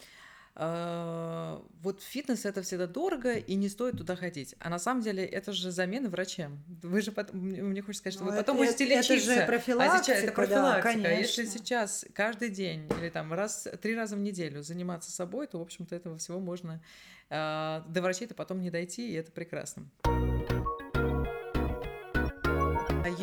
а, 0.58 1.62
вот 1.82 2.02
фитнес 2.02 2.46
это 2.46 2.62
всегда 2.62 2.88
дорого 2.88 3.34
и 3.34 3.56
не 3.56 3.68
стоит 3.68 3.98
туда 3.98 4.16
ходить. 4.16 4.56
А 4.60 4.70
на 4.70 4.80
самом 4.80 5.02
деле 5.02 5.26
это 5.26 5.52
же 5.52 5.70
замена 5.70 6.08
врачам. 6.08 6.64
Вы 6.82 7.02
же 7.02 7.12
потом, 7.12 7.42
мне 7.42 7.82
хочется 7.82 8.00
сказать, 8.00 8.14
что 8.14 8.24
вы 8.24 8.32
ну, 8.32 8.38
потом 8.38 8.62
это, 8.62 8.66
будете 8.66 8.86
лечиться. 8.86 9.34
Это 9.34 9.42
же 9.42 9.48
профилактика, 9.48 10.00
а 10.00 10.04
сейчас 10.04 10.24
это 10.24 10.32
профилактика. 10.32 11.02
Да, 11.02 11.10
Если 11.10 11.46
сейчас 11.46 12.06
каждый 12.14 12.50
день 12.50 12.90
или 13.00 13.10
там 13.10 13.34
раз 13.34 13.68
три 13.82 13.96
раза 13.96 14.16
в 14.16 14.20
неделю 14.20 14.64
заниматься 14.64 15.12
собой, 15.12 15.48
то 15.48 15.60
в 15.60 15.62
общем-то 15.62 15.94
этого 15.94 16.18
всего 16.18 16.40
можно 16.40 16.82
э, 17.30 17.82
до 17.90 18.02
врачей-то 18.02 18.34
потом 18.34 18.62
не 18.62 18.70
дойти, 18.70 19.12
и 19.12 19.14
это 19.14 19.34
прекрасно. 19.34 19.90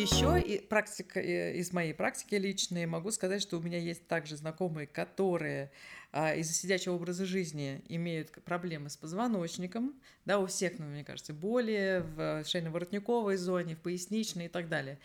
Еще 0.02 0.40
и 0.40 0.58
практика 0.58 1.20
из 1.20 1.72
моей 1.72 1.94
практики 1.94 2.34
личной 2.34 2.86
могу 2.86 3.12
сказать, 3.12 3.40
что 3.40 3.58
у 3.58 3.62
меня 3.62 3.78
есть 3.78 4.08
также 4.08 4.36
знакомые, 4.36 4.88
которые 4.88 5.70
а, 6.10 6.34
из-за 6.34 6.52
сидячего 6.52 6.94
образа 6.94 7.24
жизни 7.24 7.84
имеют 7.88 8.32
проблемы 8.44 8.90
с 8.90 8.96
позвоночником, 8.96 9.94
да, 10.24 10.40
у 10.40 10.46
всех, 10.46 10.80
ну, 10.80 10.86
мне 10.86 11.04
кажется, 11.04 11.32
боли 11.32 12.04
в 12.16 12.42
шейно-воротниковой 12.42 13.36
зоне, 13.36 13.76
в 13.76 13.78
поясничной 13.78 14.46
и 14.46 14.48
так 14.48 14.68
далее. 14.68 14.98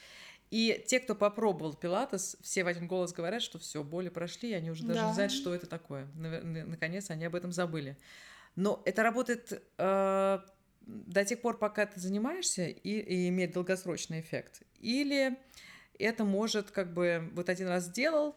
И 0.49 0.83
те, 0.87 0.99
кто 0.99 1.13
попробовал 1.13 1.75
пилатес, 1.75 2.35
все 2.41 2.63
в 2.63 2.67
один 2.67 2.87
голос 2.87 3.13
говорят, 3.13 3.43
что 3.43 3.59
все, 3.59 3.83
боли 3.83 4.09
прошли, 4.09 4.53
они 4.53 4.71
уже 4.71 4.83
даже 4.83 5.01
да. 5.01 5.07
не 5.09 5.13
знают, 5.13 5.31
что 5.31 5.53
это 5.53 5.67
такое. 5.67 6.07
Наконец, 6.15 7.11
они 7.11 7.25
об 7.25 7.35
этом 7.35 7.51
забыли. 7.51 7.97
Но 8.55 8.81
это 8.85 9.03
работает 9.03 9.61
э, 9.77 10.39
до 10.87 11.25
тех 11.25 11.41
пор, 11.41 11.59
пока 11.59 11.85
ты 11.85 11.99
занимаешься, 11.99 12.67
и, 12.67 12.89
и 12.89 13.27
имеет 13.29 13.51
долгосрочный 13.51 14.21
эффект. 14.21 14.61
Или 14.79 15.37
это 15.99 16.23
может 16.23 16.71
как 16.71 16.93
бы 16.93 17.29
вот 17.33 17.49
один 17.49 17.67
раз 17.67 17.85
сделал, 17.85 18.35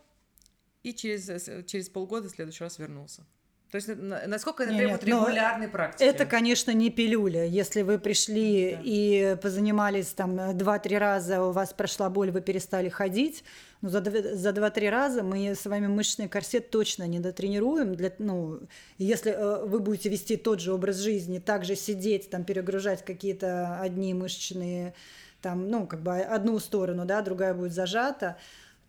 и 0.83 0.95
через, 0.95 1.29
э, 1.29 1.63
через 1.65 1.89
полгода 1.89 2.29
в 2.29 2.33
следующий 2.33 2.65
раз 2.65 2.79
вернулся. 2.79 3.25
То 3.71 3.77
есть 3.77 3.89
насколько 4.27 4.65
это 4.65 4.73
нет, 4.73 4.81
требует 4.81 5.03
нет, 5.05 5.17
регулярной 5.17 5.69
практики? 5.69 6.03
Это, 6.05 6.27
конечно, 6.27 6.73
не 6.73 6.91
пилюля. 6.91 7.45
Если 7.45 7.83
вы 7.83 8.01
пришли 8.01 8.73
да. 8.73 8.81
и 8.83 9.37
позанимались 9.41 10.09
там 10.09 10.41
2-3 10.41 10.99
раза, 10.99 11.43
у 11.45 11.53
вас 11.53 11.73
прошла 11.73 12.11
боль, 12.11 12.33
вы 12.33 12.41
перестали 12.41 12.89
ходить, 12.89 13.45
ну, 13.81 13.89
за, 13.89 14.03
за 14.03 14.51
2-3 14.51 14.91
раза 14.91 15.23
мы 15.23 15.55
с 15.55 15.67
вами 15.67 15.87
мышечный 15.87 16.29
корсет 16.29 16.71
точно 16.71 17.07
не 17.07 17.21
дотренируем. 17.21 17.95
Для, 17.95 18.13
ну, 18.19 18.59
если 18.99 19.31
э, 19.31 19.65
вы 19.65 19.79
будете 19.79 20.09
вести 20.09 20.37
тот 20.37 20.61
же 20.61 20.73
образ 20.73 20.97
жизни, 20.97 21.39
также 21.39 21.77
сидеть, 21.77 22.29
там, 22.29 22.43
перегружать 22.43 23.05
какие-то 23.05 23.79
одни 23.81 24.15
мышечные, 24.15 24.95
там, 25.41 25.69
ну, 25.69 25.87
как 25.87 26.01
бы 26.03 26.21
одну 26.21 26.59
сторону, 26.59 27.05
да, 27.05 27.23
другая 27.23 27.55
будет 27.55 27.73
зажата, 27.73 28.37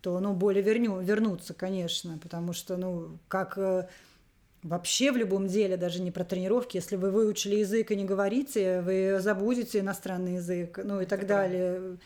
то, 0.00 0.18
ну, 0.20 0.34
боли 0.34 0.60
верню, 0.60 1.00
вернутся, 1.00 1.54
конечно, 1.54 2.18
потому 2.18 2.52
что, 2.52 2.76
ну, 2.76 3.18
как 3.28 3.56
э, 3.56 3.88
вообще 4.62 5.12
в 5.12 5.16
любом 5.16 5.46
деле, 5.46 5.76
даже 5.76 6.02
не 6.02 6.10
про 6.10 6.24
тренировки, 6.24 6.76
если 6.76 6.96
вы 6.96 7.10
выучили 7.10 7.56
язык 7.56 7.90
и 7.90 7.96
не 7.96 8.04
говорите, 8.04 8.80
вы 8.80 9.18
забудете 9.20 9.80
иностранный 9.80 10.34
язык, 10.34 10.80
ну, 10.82 11.00
и 11.00 11.06
так 11.06 11.20
Это 11.20 11.28
далее. 11.28 11.72
Правда. 11.72 11.98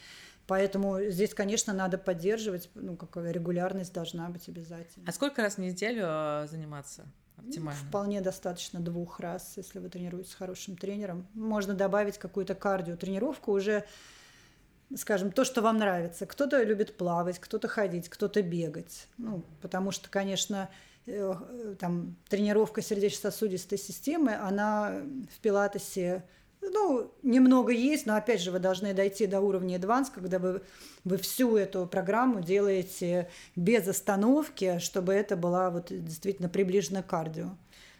Поэтому 0.47 1.01
здесь, 1.03 1.35
конечно, 1.35 1.73
надо 1.73 1.99
поддерживать, 1.99 2.71
ну, 2.75 2.97
какая 2.97 3.33
регулярность 3.33 3.93
должна 3.93 4.29
быть 4.29 4.49
обязательно. 4.49 5.05
А 5.09 5.13
сколько 5.13 5.43
раз 5.43 5.55
в 5.55 5.59
неделю 5.59 6.05
э, 6.07 6.47
заниматься? 6.49 7.05
Оптимально. 7.37 7.81
Ну, 7.83 7.89
вполне 7.89 8.21
достаточно 8.21 8.79
двух 8.81 9.19
раз, 9.21 9.55
если 9.57 9.79
вы 9.79 9.89
тренируетесь 9.89 10.33
с 10.33 10.35
хорошим 10.35 10.77
тренером. 10.77 11.27
Можно 11.35 11.75
добавить 11.75 12.19
какую-то 12.19 12.55
кардио 12.55 12.97
тренировку 12.97 13.53
уже 13.53 13.85
скажем, 14.95 15.33
то, 15.33 15.45
что 15.45 15.63
вам 15.63 15.79
нравится. 15.79 16.27
Кто-то 16.27 16.63
любит 16.63 16.97
плавать, 16.97 17.39
кто-то 17.39 17.69
ходить, 17.69 18.09
кто-то 18.09 18.43
бегать. 18.43 19.09
Ну, 19.19 19.43
потому 19.61 19.91
что, 19.91 20.09
конечно, 20.09 20.71
э, 21.07 21.35
там, 21.79 22.17
тренировка 22.29 22.83
сердечно-сосудистой 22.83 23.79
системы, 23.79 24.35
она 24.35 25.03
в 25.35 25.41
пилатесе 25.41 26.25
ну, 26.63 27.13
немного 27.23 27.73
есть, 27.73 28.07
но 28.07 28.17
опять 28.17 28.41
же 28.41 28.51
вы 28.51 28.59
должны 28.59 28.95
дойти 28.95 29.27
до 29.27 29.41
уровня 29.41 29.79
advanced, 29.79 30.13
когда 30.15 30.39
вы, 30.39 30.63
вы 31.05 31.17
всю 31.19 31.57
эту 31.57 31.87
программу 31.87 32.41
делаете 32.41 33.31
без 33.55 33.87
остановки, 33.87 34.79
чтобы 34.79 35.13
это 35.13 35.37
была 35.37 35.71
вот 35.71 35.87
действительно 35.91 36.49
приближена 36.49 37.03
к 37.03 37.07
кардио. 37.07 37.51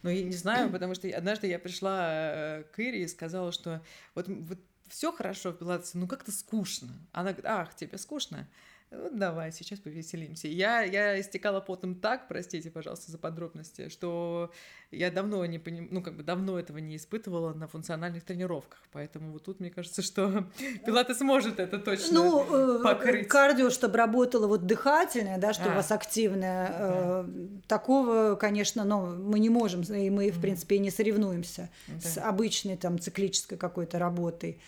Ну, 0.03 0.11
я 0.11 0.23
не 0.23 0.33
знаю, 0.33 0.71
потому 0.71 0.95
что 0.95 1.09
однажды 1.09 1.49
я 1.49 1.59
пришла 1.59 2.09
э, 2.11 2.63
к 2.73 2.79
Ире 2.79 3.03
и 3.03 3.09
сказала, 3.09 3.51
что 3.51 3.83
вот, 4.15 4.27
вот 4.29 4.59
все 4.89 5.13
хорошо 5.13 5.51
в 5.51 5.59
пилатесе, 5.59 5.99
ну 5.99 6.07
как-то 6.07 6.33
скучно. 6.33 6.93
Она 7.13 7.33
говорит, 7.33 7.47
ах, 7.47 7.75
тебе 7.75 7.99
скучно? 7.99 8.49
Вот 8.91 9.19
давай, 9.19 9.51
сейчас 9.51 9.81
повеселимся. 9.81 10.47
Я, 10.47 10.83
я 10.83 11.21
истекала 11.21 11.61
потом 11.61 11.97
так, 11.97 12.29
простите, 12.29 12.71
пожалуйста, 12.71 13.11
за 13.11 13.19
подробности, 13.19 13.89
что 13.89 14.53
я 14.93 15.11
давно 15.11 15.45
не 15.45 15.59
поним... 15.59 15.89
ну, 15.91 16.03
как 16.03 16.17
бы 16.17 16.23
давно 16.23 16.57
этого 16.57 16.79
не 16.79 16.97
испытывала 16.97 17.53
на 17.53 17.67
функциональных 17.67 18.23
тренировках. 18.23 18.79
Поэтому 18.93 19.33
вот 19.33 19.43
тут 19.43 19.59
мне 19.59 19.71
кажется, 19.71 20.03
что 20.03 20.47
пилатес 20.87 21.21
может 21.21 21.59
это 21.59 21.79
точно 21.79 22.15
ну, 22.15 22.79
э, 22.79 22.83
покрыть. 22.85 23.27
Кардио, 23.27 23.71
чтобы 23.71 23.97
работало 23.99 24.47
вот 24.47 24.67
дыхательное, 24.67 25.39
да, 25.39 25.53
что 25.53 25.65
а. 25.65 25.73
у 25.73 25.75
вас 25.75 25.91
активное, 25.91 26.69
да. 26.69 26.77
э, 26.79 27.29
такого, 27.67 28.37
конечно, 28.37 28.85
но 28.85 29.07
мы 29.07 29.41
не 29.41 29.51
можем, 29.51 29.83
и 29.83 30.11
мы, 30.11 30.31
в 30.31 30.41
принципе, 30.41 30.77
и 30.77 30.79
не 30.79 30.93
соревнуемся 30.93 31.71
да. 31.89 32.09
с 32.09 32.19
обычной 32.19 32.77
там 32.77 33.01
циклической 33.01 33.59
какой-то 33.59 33.99
работой. 33.99 34.61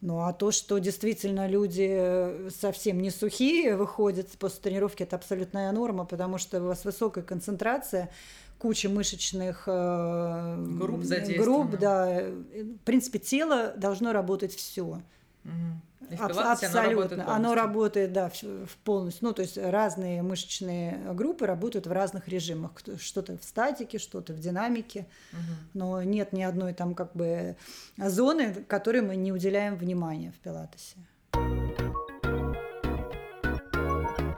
Ну 0.00 0.20
а 0.20 0.32
то, 0.32 0.50
что 0.50 0.78
действительно 0.78 1.46
люди 1.46 1.88
э, 1.90 2.50
совсем 2.58 3.02
не 3.02 3.10
сухие 3.10 3.76
выходят 3.76 4.28
после 4.38 4.60
тренировки, 4.62 5.02
это 5.02 5.16
абсолютная 5.16 5.70
норма, 5.72 6.06
потому 6.06 6.38
что 6.38 6.60
у 6.60 6.66
вас 6.66 6.84
высокая 6.86 7.22
концентрация, 7.22 8.10
куча 8.58 8.88
мышечных 8.88 9.64
э, 9.66 10.64
групп, 10.78 11.04
групп 11.36 11.78
да. 11.78 12.22
В 12.22 12.84
принципе, 12.84 13.18
тело 13.18 13.74
должно 13.76 14.12
работать 14.12 14.54
все. 14.54 15.02
Угу. 15.44 15.89
Абсолютно. 16.18 16.66
Оно 16.66 16.90
работает, 16.90 17.28
оно 17.28 17.54
работает, 17.54 18.12
да, 18.12 18.30
в 18.30 18.76
полностью. 18.84 19.28
Ну, 19.28 19.32
то 19.34 19.42
есть 19.42 19.58
разные 19.58 20.22
мышечные 20.22 20.98
группы 21.12 21.46
работают 21.46 21.86
в 21.86 21.92
разных 21.92 22.26
режимах. 22.28 22.72
Что-то 22.98 23.36
в 23.36 23.44
статике, 23.44 23.98
что-то 23.98 24.32
в 24.32 24.40
динамике. 24.40 25.06
Угу. 25.32 25.40
Но 25.74 26.02
нет 26.02 26.32
ни 26.32 26.42
одной 26.42 26.72
там 26.72 26.94
как 26.94 27.12
бы 27.14 27.56
зоны, 27.96 28.54
которой 28.66 29.02
мы 29.02 29.16
не 29.16 29.30
уделяем 29.32 29.76
внимания 29.76 30.32
в 30.32 30.38
пилатесе. 30.40 30.96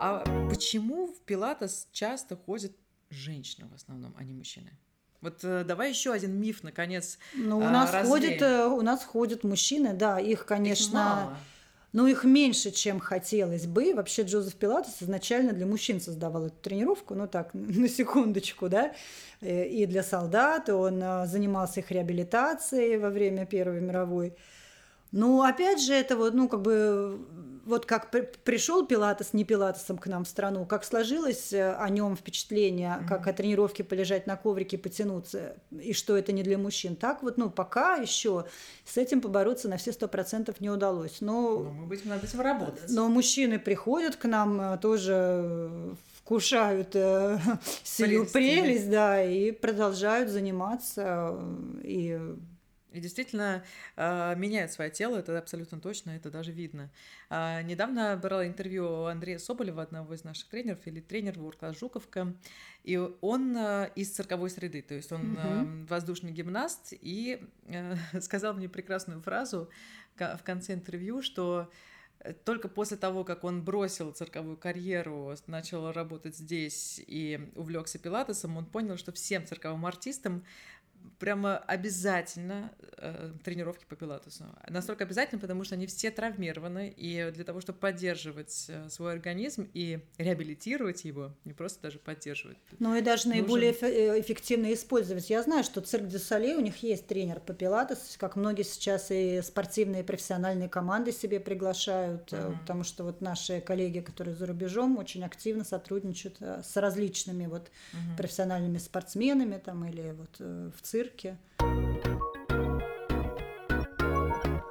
А 0.04 0.24
почему 0.50 1.06
в 1.06 1.20
пилатес 1.20 1.88
часто 1.92 2.36
ходят 2.36 2.72
женщины 3.08 3.68
в 3.68 3.74
основном, 3.74 4.14
а 4.18 4.24
не 4.24 4.32
мужчины? 4.32 4.72
Вот 5.22 5.38
э, 5.44 5.64
давай 5.64 5.90
еще 5.90 6.12
один 6.12 6.38
миф, 6.38 6.64
наконец. 6.64 7.18
Ну, 7.34 7.58
у 7.58 7.60
нас 7.60 7.92
развеем. 7.92 8.08
ходят, 8.08 8.42
э, 8.42 8.66
у 8.66 8.82
нас 8.82 9.04
ходят 9.04 9.44
мужчины, 9.44 9.94
да, 9.94 10.18
их, 10.18 10.44
конечно, 10.44 10.88
их 10.88 10.92
мало. 10.92 11.36
Ну, 11.92 12.06
их 12.06 12.24
меньше, 12.24 12.72
чем 12.72 12.98
хотелось 12.98 13.66
бы. 13.66 13.94
Вообще 13.94 14.22
Джозеф 14.22 14.56
Пилатес 14.56 14.96
изначально 15.00 15.52
для 15.52 15.66
мужчин 15.66 16.00
создавал 16.00 16.46
эту 16.46 16.56
тренировку, 16.56 17.14
ну 17.14 17.28
так, 17.28 17.50
на 17.54 17.88
секундочку, 17.88 18.68
да, 18.68 18.92
э, 19.40 19.66
и 19.68 19.86
для 19.86 20.02
солдат, 20.02 20.68
он 20.68 21.00
занимался 21.26 21.80
их 21.80 21.90
реабилитацией 21.92 22.98
во 22.98 23.10
время 23.10 23.46
Первой 23.46 23.80
мировой. 23.80 24.34
Ну, 25.12 25.42
опять 25.42 25.80
же, 25.80 25.92
это 25.92 26.16
вот, 26.16 26.34
ну, 26.34 26.48
как 26.48 26.62
бы, 26.62 27.20
вот 27.64 27.86
как 27.86 28.10
пришел 28.44 28.84
Пилатес, 28.86 29.32
не 29.32 29.44
Пилатесом 29.44 29.98
к 29.98 30.06
нам 30.06 30.24
в 30.24 30.28
страну, 30.28 30.66
как 30.66 30.84
сложилось 30.84 31.52
э, 31.52 31.74
о 31.74 31.88
нем 31.88 32.16
впечатление, 32.16 32.98
mm-hmm. 33.00 33.08
как 33.08 33.26
о 33.26 33.32
тренировке 33.32 33.84
полежать 33.84 34.26
на 34.26 34.36
коврике, 34.36 34.78
потянуться, 34.78 35.56
и 35.70 35.92
что 35.92 36.16
это 36.16 36.32
не 36.32 36.42
для 36.42 36.58
мужчин. 36.58 36.96
Так 36.96 37.22
вот, 37.22 37.38
ну, 37.38 37.50
пока 37.50 37.96
еще 37.96 38.46
с 38.84 38.96
этим 38.96 39.20
побороться 39.20 39.68
на 39.68 39.76
все 39.76 39.92
сто 39.92 40.08
процентов 40.08 40.60
не 40.60 40.70
удалось. 40.70 41.20
Но, 41.20 41.58
но 41.60 41.70
мы 41.70 41.86
будем 41.86 42.08
над 42.08 42.24
этим 42.24 42.40
работать. 42.40 42.90
Но 42.90 43.08
мужчины 43.08 43.58
приходят 43.58 44.16
к 44.16 44.24
нам 44.24 44.60
э, 44.60 44.78
тоже 44.78 45.96
вкушают 46.18 46.94
э, 46.94 47.38
сию 47.84 48.26
прелесть, 48.26 48.90
да, 48.90 49.22
и 49.22 49.52
продолжают 49.52 50.30
заниматься 50.30 51.38
и 51.82 52.18
и 52.92 53.00
действительно 53.00 53.64
э, 53.96 54.34
меняет 54.36 54.72
свое 54.72 54.90
тело, 54.90 55.16
это 55.16 55.38
абсолютно 55.38 55.80
точно, 55.80 56.10
это 56.10 56.30
даже 56.30 56.52
видно. 56.52 56.90
Э, 57.30 57.62
недавно 57.62 58.16
брала 58.16 58.46
интервью 58.46 58.86
у 58.86 59.04
Андрея 59.04 59.38
Соболева, 59.38 59.82
одного 59.82 60.14
из 60.14 60.24
наших 60.24 60.48
тренеров, 60.48 60.86
или 60.86 61.00
тренер 61.00 61.38
Воркла 61.38 61.72
Жуковка, 61.72 62.34
и 62.84 62.96
он 62.96 63.56
э, 63.56 63.90
из 63.94 64.10
цирковой 64.10 64.50
среды, 64.50 64.82
то 64.82 64.94
есть 64.94 65.12
он 65.12 65.36
э, 65.38 65.86
воздушный 65.88 66.32
гимнаст, 66.32 66.92
и 66.92 67.42
э, 67.66 67.94
сказал 68.20 68.54
мне 68.54 68.68
прекрасную 68.68 69.20
фразу 69.20 69.70
в 70.16 70.40
конце 70.44 70.74
интервью, 70.74 71.22
что 71.22 71.70
только 72.44 72.68
после 72.68 72.96
того, 72.96 73.24
как 73.24 73.44
он 73.44 73.64
бросил 73.64 74.12
цирковую 74.12 74.56
карьеру, 74.56 75.34
начал 75.46 75.92
работать 75.92 76.36
здесь 76.36 77.02
и 77.06 77.50
увлекся 77.56 77.98
пилатесом, 77.98 78.56
он 78.56 78.66
понял, 78.66 78.96
что 78.96 79.12
всем 79.12 79.46
цирковым 79.46 79.84
артистам 79.86 80.44
прямо 81.22 81.56
обязательно 81.56 82.72
э, 82.98 83.32
тренировки 83.44 83.84
по 83.88 83.94
пилатесу. 83.94 84.44
Настолько 84.68 85.04
обязательно, 85.04 85.40
потому 85.40 85.62
что 85.62 85.76
они 85.76 85.86
все 85.86 86.10
травмированы, 86.10 86.92
и 86.96 87.30
для 87.32 87.44
того, 87.44 87.60
чтобы 87.60 87.78
поддерживать 87.78 88.66
э, 88.68 88.88
свой 88.88 89.12
организм 89.12 89.68
и 89.72 90.00
реабилитировать 90.18 91.04
его, 91.04 91.32
не 91.44 91.52
просто 91.52 91.82
даже 91.82 92.00
поддерживать. 92.00 92.58
Ну 92.80 92.96
и 92.96 93.00
даже 93.00 93.28
нужен... 93.28 93.40
наиболее 93.40 93.72
э, 93.72 94.20
эффективно 94.20 94.72
использовать. 94.72 95.30
Я 95.30 95.42
знаю, 95.42 95.64
что 95.64 95.80
цирк 95.80 96.08
де 96.08 96.18
Солей, 96.18 96.56
у 96.56 96.60
них 96.60 96.82
есть 96.82 97.06
тренер 97.06 97.40
по 97.40 97.52
пилатесу, 97.54 98.18
как 98.18 98.34
многие 98.36 98.64
сейчас 98.64 99.10
и 99.10 99.40
спортивные 99.42 100.04
профессиональные 100.04 100.68
команды 100.68 101.12
себе 101.12 101.40
приглашают, 101.40 102.32
uh-huh. 102.32 102.58
потому 102.60 102.84
что 102.84 103.04
вот 103.04 103.20
наши 103.20 103.60
коллеги, 103.60 104.00
которые 104.00 104.34
за 104.34 104.46
рубежом, 104.46 104.98
очень 104.98 105.24
активно 105.24 105.64
сотрудничают 105.64 106.40
с 106.40 106.76
различными 106.76 107.46
вот 107.46 107.70
uh-huh. 107.92 108.16
профессиональными 108.16 108.78
спортсменами 108.78 109.58
там 109.58 109.84
или 109.86 110.12
вот 110.12 110.38
в 110.38 110.82
цирке. 110.92 111.38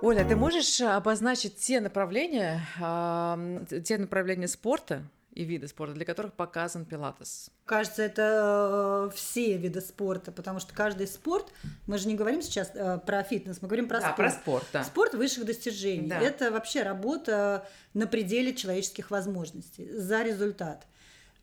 Оля, 0.03 0.23
ты 0.23 0.35
можешь 0.35 0.81
обозначить 0.81 1.57
те 1.57 1.81
направления, 1.81 2.61
те 3.83 3.97
направления 3.97 4.47
спорта 4.47 5.03
и 5.33 5.43
виды 5.43 5.67
спорта, 5.67 5.95
для 5.95 6.05
которых 6.05 6.33
показан 6.33 6.85
пилатес? 6.85 7.49
Кажется, 7.65 8.03
это 8.03 9.09
э, 9.09 9.15
все 9.15 9.57
виды 9.57 9.79
спорта, 9.81 10.31
потому 10.31 10.59
что 10.59 10.73
каждый 10.73 11.07
спорт, 11.07 11.53
мы 11.87 11.97
же 11.97 12.07
не 12.07 12.15
говорим 12.15 12.41
сейчас 12.41 12.71
э, 12.73 12.99
про 13.05 13.23
фитнес, 13.23 13.61
мы 13.61 13.67
говорим 13.67 13.87
про 13.87 14.01
да, 14.01 14.11
спорт. 14.11 14.17
Про 14.17 14.31
спорт, 14.31 14.65
да. 14.73 14.83
Спорт 14.83 15.13
высших 15.13 15.45
достижений. 15.45 16.09
Да. 16.09 16.19
Это 16.19 16.51
вообще 16.51 16.83
работа 16.83 17.65
на 17.93 18.07
пределе 18.07 18.53
человеческих 18.53 19.09
возможностей 19.09 19.89
за 19.91 20.21
результат. 20.21 20.85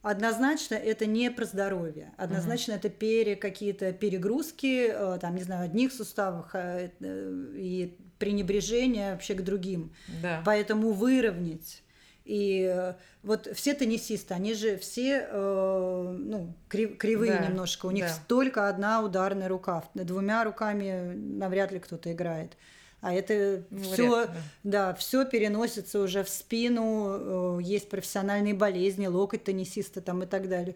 Однозначно 0.03 0.77
это 0.77 1.07
не 1.07 1.31
про 1.31 1.45
здоровье. 1.45 2.13
Однозначно 2.17 2.75
угу. 2.75 2.79
это 2.79 2.89
пере 2.89 3.35
какие-то 3.35 3.93
перегрузки, 3.93 4.91
э, 4.91 5.19
там, 5.21 5.35
не 5.35 5.43
знаю, 5.43 5.65
одних 5.65 5.93
суставов 5.93 6.51
э, 6.55 6.91
и 7.01 7.99
пренебрежение 8.19 9.13
вообще 9.13 9.35
к 9.35 9.43
другим. 9.43 9.93
Да. 10.23 10.43
Поэтому 10.45 10.93
выровнять. 10.93 11.83
И 12.25 12.73
э, 12.73 12.95
вот 13.25 13.49
все 13.55 13.75
теннисисты, 13.75 14.35
они 14.35 14.55
же 14.55 14.77
все 14.77 15.27
ну, 15.33 16.55
кривые 16.69 17.33
да, 17.33 17.47
немножко. 17.47 17.87
У 17.87 17.91
них 17.91 18.07
да. 18.07 18.15
только 18.29 18.69
одна 18.69 19.03
ударная 19.03 19.49
рука. 19.49 19.83
Двумя 19.95 20.45
руками 20.45 21.13
навряд 21.15 21.73
ли 21.73 21.81
кто-то 21.81 22.13
играет 22.13 22.57
а 23.01 23.15
это 23.15 23.63
все, 23.83 24.27
да. 24.27 24.35
да, 24.65 24.95
все 24.95 25.25
переносится 25.25 26.01
уже 26.01 26.25
в 26.25 26.29
спину, 26.29 27.59
э, 27.59 27.63
есть 27.63 27.89
профессиональные 27.89 28.55
болезни, 28.55 29.07
локоть 29.07 29.45
теннисиста 29.45 30.01
там 30.01 30.25
и 30.25 30.27
так 30.27 30.49
далее. 30.49 30.75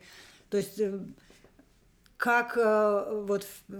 То 0.48 0.58
есть 0.58 0.78
э, 0.78 1.00
как 2.16 2.56
э, 2.56 3.22
вот 3.26 3.44
в, 3.44 3.72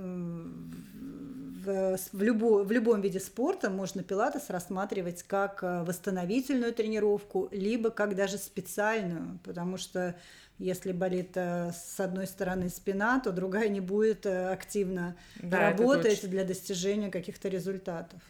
в, 1.64 1.96
в, 2.12 2.22
любо, 2.22 2.64
в 2.64 2.72
любом 2.72 3.00
виде 3.00 3.20
спорта 3.20 3.70
можно 3.70 4.02
пилатес 4.02 4.50
рассматривать 4.50 5.22
как 5.22 5.62
восстановительную 5.62 6.72
тренировку, 6.72 7.48
либо 7.52 7.90
как 7.90 8.16
даже 8.16 8.38
специальную, 8.38 9.38
потому 9.44 9.76
что 9.76 10.16
если 10.62 10.92
болит 10.92 11.36
с 11.36 11.96
одной 11.98 12.26
стороны 12.26 12.68
спина, 12.68 13.20
то 13.20 13.32
другая 13.32 13.68
не 13.68 13.80
будет 13.80 14.26
активно 14.26 15.16
да, 15.36 15.70
работать 15.70 16.28
для 16.28 16.44
достижения 16.44 17.10
каких-то 17.10 17.48
результатов. 17.48 18.20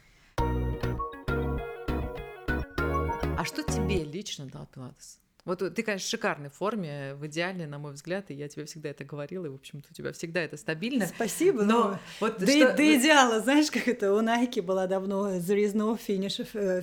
А 3.38 3.44
что 3.44 3.62
тебе 3.62 4.04
лично 4.04 4.46
дал 4.46 4.66
Пилатес? 4.72 5.18
Вот 5.44 5.58
ты, 5.58 5.82
конечно, 5.82 6.06
в 6.06 6.10
шикарной 6.10 6.50
форме, 6.50 7.14
в 7.16 7.26
идеале, 7.26 7.66
на 7.66 7.78
мой 7.78 7.94
взгляд, 7.94 8.30
и 8.30 8.34
я 8.34 8.46
тебе 8.46 8.64
всегда 8.64 8.90
это 8.90 9.02
говорила, 9.04 9.46
и, 9.46 9.48
в 9.48 9.54
общем-то, 9.54 9.88
у 9.90 9.92
тебя 9.92 10.12
всегда 10.12 10.40
это 10.40 10.56
стабильно. 10.56 11.06
Спасибо, 11.06 11.64
но, 11.64 11.90
но 11.90 11.98
вот 12.20 12.38
до, 12.38 12.46
что... 12.46 12.76
до 12.76 12.96
идеала, 12.96 13.40
знаешь, 13.40 13.68
как 13.68 13.88
это 13.88 14.14
у 14.14 14.20
Nike 14.20 14.62
была 14.62 14.86
давно, 14.86 15.34
there 15.34 15.58
is 15.58 15.74
no 15.74 15.98
finish, 15.98 16.38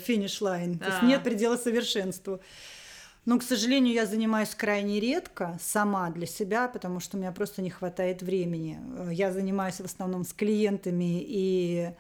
finish 0.06 0.42
line, 0.42 0.78
то 0.78 0.88
есть 0.88 0.98
а. 1.02 1.06
нет 1.06 1.24
предела 1.24 1.56
совершенству. 1.56 2.42
Но, 3.26 3.38
к 3.38 3.44
сожалению, 3.44 3.94
я 3.94 4.06
занимаюсь 4.06 4.56
крайне 4.56 5.00
редко 5.00 5.58
сама 5.62 6.10
для 6.10 6.26
себя, 6.26 6.68
потому 6.68 7.00
что 7.00 7.18
у 7.18 7.20
меня 7.20 7.32
просто 7.32 7.62
не 7.62 7.70
хватает 7.70 8.22
времени. 8.22 8.80
Я 9.12 9.32
занимаюсь 9.32 9.76
в 9.76 9.86
основном 9.86 10.24
с 10.24 10.34
клиентами 10.34 11.22
и 11.22 11.92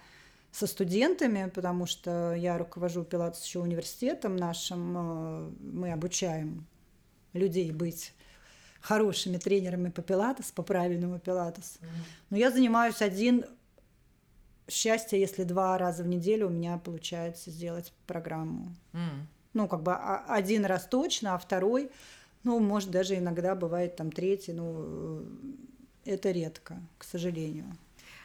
со 0.51 0.65
студентами, 0.65 1.49
потому 1.53 1.85
что 1.85 2.33
я 2.33 2.57
руковожу 2.57 3.03
пилатес 3.03 3.43
еще 3.45 3.59
университетом 3.59 4.35
нашим, 4.35 4.97
э, 4.97 5.51
мы 5.59 5.91
обучаем 5.91 6.65
людей 7.33 7.71
быть 7.71 8.13
хорошими 8.81 9.37
тренерами 9.37 9.89
по 9.89 10.01
пилатес, 10.01 10.51
по 10.51 10.63
правильному 10.63 11.19
пилатес. 11.19 11.79
Но 12.29 12.37
я 12.37 12.49
занимаюсь 12.49 13.01
один, 13.01 13.45
счастье, 14.67 15.19
если 15.19 15.43
два 15.43 15.77
раза 15.77 16.03
в 16.03 16.07
неделю 16.07 16.47
у 16.47 16.51
меня 16.51 16.77
получается 16.77 17.51
сделать 17.51 17.93
программу. 18.07 18.73
Mm. 18.93 19.25
Ну, 19.59 19.67
как 19.67 19.83
бы 19.83 19.93
один 19.93 20.63
раз 20.63 20.85
точно, 20.85 21.35
а 21.35 21.37
второй, 21.37 21.91
ну, 22.45 22.59
может, 22.59 22.91
даже 22.91 23.17
иногда 23.17 23.55
бывает 23.55 23.97
там 23.97 24.09
третий, 24.09 24.53
ну, 24.53 25.25
это 26.05 26.31
редко, 26.31 26.77
к 26.97 27.03
сожалению. 27.03 27.65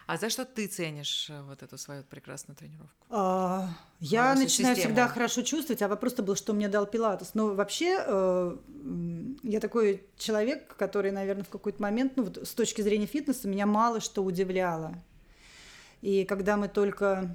А 0.07 0.17
за 0.17 0.31
что 0.31 0.45
ты 0.45 0.69
ценишь 0.69 1.31
э, 1.31 1.43
вот 1.43 1.65
эту 1.65 1.77
свою 1.77 2.05
прекрасную 2.05 2.57
тренировку? 2.57 2.95
А, 3.11 3.69
я 3.99 4.37
начинаю 4.37 4.77
систему. 4.77 4.95
всегда 4.95 5.09
хорошо 5.09 5.43
чувствовать, 5.43 5.83
а 5.83 5.89
вопрос-то 5.89 6.23
был, 6.23 6.37
что 6.37 6.53
мне 6.53 6.69
дал 6.69 6.87
Пилатес. 6.87 7.35
Но 7.35 7.55
вообще 7.55 7.97
э, 8.07 8.57
я 9.43 9.59
такой 9.59 10.07
человек, 10.17 10.77
который, 10.77 11.11
наверное, 11.11 11.43
в 11.43 11.49
какой-то 11.49 11.83
момент, 11.83 12.13
ну 12.15 12.23
вот 12.23 12.47
с 12.47 12.55
точки 12.55 12.81
зрения 12.81 13.07
фитнеса, 13.07 13.49
меня 13.49 13.67
мало 13.67 13.99
что 13.99 14.23
удивляло. 14.23 14.95
И 16.01 16.25
когда 16.27 16.57
мы 16.57 16.69
только 16.69 17.35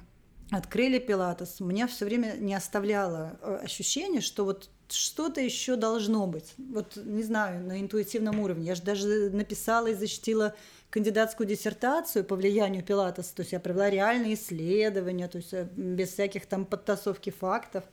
открыли 0.51 0.99
Пилатес, 0.99 1.59
меня 1.59 1.87
все 1.87 2.05
время 2.05 2.35
не 2.39 2.53
оставляло 2.53 3.37
э, 3.41 3.59
ощущение, 3.63 4.21
что 4.21 4.45
вот 4.45 4.69
что-то 4.89 5.41
еще 5.41 5.75
должно 5.75 6.25
быть. 6.25 6.53
Вот, 6.57 6.95
не 6.95 7.23
знаю, 7.23 7.63
на 7.63 7.79
интуитивном 7.79 8.39
уровне. 8.39 8.67
Я 8.67 8.75
же 8.75 8.81
даже 8.81 9.29
написала 9.29 9.87
и 9.87 9.93
защитила 9.93 10.55
кандидатскую 10.89 11.47
диссертацию 11.47 12.23
по 12.23 12.35
влиянию 12.35 12.83
Пилатеса, 12.83 13.35
то 13.35 13.41
есть 13.41 13.51
я 13.51 13.59
провела 13.59 13.89
реальные 13.89 14.33
исследования, 14.33 15.27
то 15.27 15.37
есть 15.37 15.53
э, 15.53 15.67
без 15.75 16.09
всяких 16.09 16.45
там 16.47 16.65
подтасовки 16.65 17.29
фактов. 17.29 17.83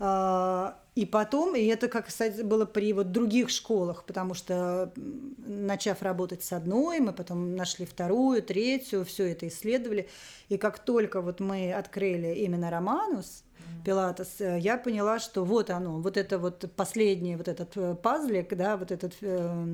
А, 0.00 0.78
и 0.94 1.06
потом, 1.06 1.56
и 1.56 1.64
это, 1.64 1.88
как 1.88 2.06
кстати, 2.06 2.42
было 2.42 2.66
при 2.66 2.92
вот 2.92 3.12
других 3.12 3.48
школах, 3.48 4.04
потому 4.04 4.34
что, 4.34 4.92
начав 5.38 6.02
работать 6.02 6.42
с 6.42 6.52
одной, 6.52 7.00
мы 7.00 7.12
потом 7.12 7.56
нашли 7.56 7.86
вторую, 7.86 8.42
третью, 8.42 9.04
все 9.04 9.30
это 9.30 9.48
исследовали. 9.48 10.08
И 10.50 10.58
как 10.58 10.78
только 10.78 11.22
вот 11.22 11.40
мы 11.40 11.72
открыли 11.72 12.34
именно 12.34 12.70
Романус, 12.70 13.44
Пилатес, 13.84 14.40
э, 14.40 14.58
я 14.60 14.76
поняла, 14.76 15.18
что 15.18 15.44
вот 15.44 15.70
оно, 15.70 15.98
вот 16.00 16.16
это 16.16 16.38
вот 16.38 16.70
последний 16.76 17.36
вот 17.36 17.48
этот 17.48 17.76
э, 17.76 17.94
пазлик, 17.94 18.54
да, 18.54 18.76
вот 18.76 18.92
этот 18.92 19.14
э, 19.22 19.64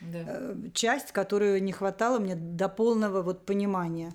да. 0.00 0.18
э, 0.26 0.54
часть, 0.72 1.12
которую 1.12 1.62
не 1.62 1.72
хватало 1.72 2.18
мне 2.18 2.36
до 2.36 2.68
полного 2.68 3.22
вот 3.22 3.46
понимания. 3.46 4.12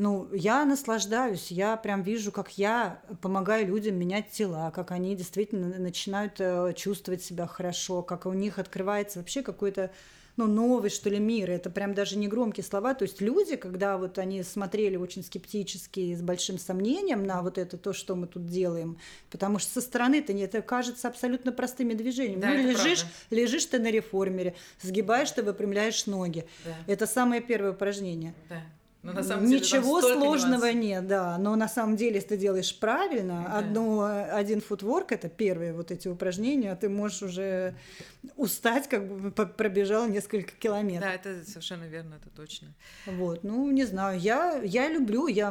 Ну, 0.00 0.30
я 0.32 0.64
наслаждаюсь, 0.64 1.50
я 1.50 1.76
прям 1.76 2.00
вижу, 2.00 2.32
как 2.32 2.56
я 2.56 3.02
помогаю 3.20 3.66
людям 3.66 3.96
менять 3.96 4.30
тела, 4.30 4.70
как 4.70 4.92
они 4.92 5.14
действительно 5.14 5.78
начинают 5.78 6.36
э, 6.38 6.72
чувствовать 6.74 7.22
себя 7.22 7.46
хорошо, 7.46 8.00
как 8.00 8.24
у 8.24 8.32
них 8.32 8.58
открывается 8.58 9.18
вообще 9.18 9.42
какой-то 9.42 9.90
ну, 10.38 10.46
новый, 10.46 10.88
что 10.88 11.10
ли, 11.10 11.18
мир. 11.18 11.50
Это 11.50 11.68
прям 11.68 11.92
даже 11.92 12.16
не 12.16 12.28
громкие 12.28 12.64
слова. 12.64 12.94
То 12.94 13.02
есть 13.02 13.20
люди, 13.20 13.56
когда 13.56 13.98
вот 13.98 14.16
они 14.16 14.42
смотрели 14.42 14.96
очень 14.96 15.22
скептически 15.22 16.00
и 16.00 16.16
с 16.16 16.22
большим 16.22 16.58
сомнением 16.58 17.24
на 17.24 17.42
вот 17.42 17.58
это, 17.58 17.76
то, 17.76 17.92
что 17.92 18.16
мы 18.16 18.26
тут 18.26 18.46
делаем, 18.46 18.96
потому 19.30 19.58
что 19.58 19.70
со 19.70 19.80
стороны-то 19.82 20.32
это 20.32 20.62
кажется 20.62 21.08
абсолютно 21.08 21.52
простыми 21.52 21.92
движениями. 21.92 22.40
Да, 22.40 22.48
ну, 22.48 22.70
лежишь, 22.70 23.00
правда. 23.02 23.36
лежишь 23.36 23.66
ты 23.66 23.78
на 23.78 23.90
реформере, 23.90 24.54
сгибаешь 24.80 25.30
ты, 25.32 25.42
выпрямляешь 25.42 26.06
ноги. 26.06 26.46
Да. 26.64 26.74
Это 26.86 27.06
самое 27.06 27.42
первое 27.42 27.72
упражнение. 27.72 28.32
Да. 28.48 28.62
Но 29.02 29.12
на 29.12 29.22
самом 29.22 29.46
Ничего 29.46 30.00
деле, 30.00 30.14
сложного 30.14 30.64
нюансов. 30.66 30.74
нет, 30.74 31.06
да. 31.06 31.38
Но 31.38 31.56
на 31.56 31.68
самом 31.68 31.96
деле, 31.96 32.16
если 32.16 32.28
ты 32.28 32.36
делаешь 32.36 32.78
правильно, 32.78 33.46
да. 33.48 33.58
одно, 33.58 34.26
один 34.30 34.60
футворк 34.60 35.12
это 35.12 35.28
первые 35.30 35.72
вот 35.72 35.90
эти 35.90 36.06
упражнения, 36.08 36.72
а 36.72 36.76
ты 36.76 36.90
можешь 36.90 37.22
уже 37.22 37.74
устать, 38.36 38.88
как 38.88 39.08
бы 39.08 39.30
пробежал 39.30 40.06
несколько 40.06 40.52
километров. 40.52 41.08
Да, 41.08 41.14
это 41.14 41.44
совершенно 41.46 41.84
верно, 41.84 42.16
это 42.20 42.28
точно. 42.28 42.68
Вот, 43.06 43.42
ну 43.42 43.70
не 43.70 43.84
знаю, 43.84 44.20
я 44.20 44.60
я 44.62 44.88
люблю, 44.88 45.26
я 45.26 45.50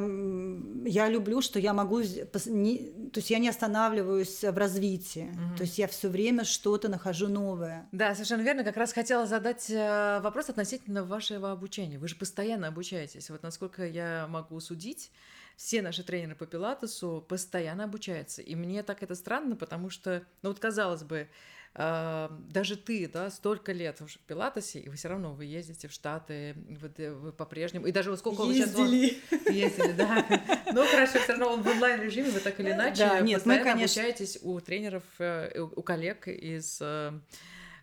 я 0.86 1.10
люблю, 1.10 1.42
что 1.42 1.58
я 1.58 1.74
могу, 1.74 2.02
не, 2.02 2.78
то 3.12 3.20
есть 3.20 3.32
я 3.32 3.40
не 3.40 3.50
останавливаюсь 3.50 4.44
в 4.44 4.58
развитии, 4.58 5.32
угу. 5.32 5.58
то 5.58 5.64
есть 5.64 5.80
я 5.80 5.88
все 5.88 6.10
время 6.10 6.44
что-то 6.44 6.90
нахожу 6.90 7.28
новое. 7.28 7.88
Да, 7.92 8.14
совершенно 8.14 8.42
верно. 8.42 8.64
Как 8.64 8.78
раз 8.78 8.94
хотела 8.94 9.26
задать 9.26 9.70
э, 9.70 10.20
вопрос 10.22 10.50
относительно 10.50 11.04
вашего 11.04 11.52
обучения. 11.52 11.98
Вы 11.98 12.08
же 12.08 12.16
постоянно 12.16 12.68
обучаетесь 12.68 13.30
вот 13.40 13.44
насколько 13.44 13.86
я 13.86 14.28
могу 14.28 14.60
судить, 14.60 15.12
все 15.56 15.82
наши 15.82 16.04
тренеры 16.04 16.36
по 16.36 16.46
пилатесу 16.46 17.26
постоянно 17.28 17.86
обучаются. 17.86 18.42
И 18.42 18.56
мне 18.56 18.84
так 18.84 19.04
это 19.04 19.16
странно, 19.16 19.56
потому 19.56 19.90
что, 19.90 20.24
ну 20.42 20.50
вот 20.50 20.60
казалось 20.60 21.04
бы, 21.04 21.30
э, 21.76 22.30
даже 22.50 22.76
ты, 22.78 23.08
да, 23.08 23.30
столько 23.30 23.72
лет 23.72 24.00
в 24.00 24.20
пилатесе, 24.20 24.80
и 24.80 24.90
вы 24.90 24.96
все 24.96 25.10
равно 25.10 25.34
вы 25.34 25.46
ездите 25.46 25.88
в 25.88 25.92
Штаты, 25.92 26.56
вы, 26.70 27.12
вы 27.12 27.32
по-прежнему, 27.32 27.88
и 27.88 27.92
даже 27.92 28.10
вот 28.10 28.20
сколько 28.20 28.44
ездили. 28.44 28.82
вы 28.82 29.38
сейчас... 29.40 29.54
Ездили, 29.54 29.92
да. 29.94 30.26
Ну, 30.74 30.86
хорошо, 30.86 31.20
все 31.20 31.34
равно 31.34 31.58
в 31.58 31.68
онлайн-режиме 31.68 32.30
вы 32.30 32.40
так 32.40 32.60
или 32.60 32.72
иначе 32.72 33.06
да, 33.06 33.20
нет, 33.22 33.46
мы, 33.46 33.60
конечно... 33.60 34.02
обучаетесь 34.02 34.40
у 34.42 34.60
тренеров, 34.60 35.04
э, 35.20 35.60
у 35.60 35.82
коллег 35.82 36.28
из, 36.28 36.80
э, 36.82 37.12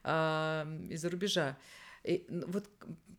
из-за 0.03 1.11
рубежа. 1.11 1.57
И, 2.07 2.27
вот 2.47 2.69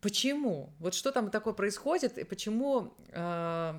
почему? 0.00 0.72
Вот 0.78 0.94
что 0.94 1.12
там 1.12 1.30
такое 1.30 1.54
происходит, 1.54 2.18
и 2.18 2.24
почему... 2.24 2.94
Э, 3.10 3.74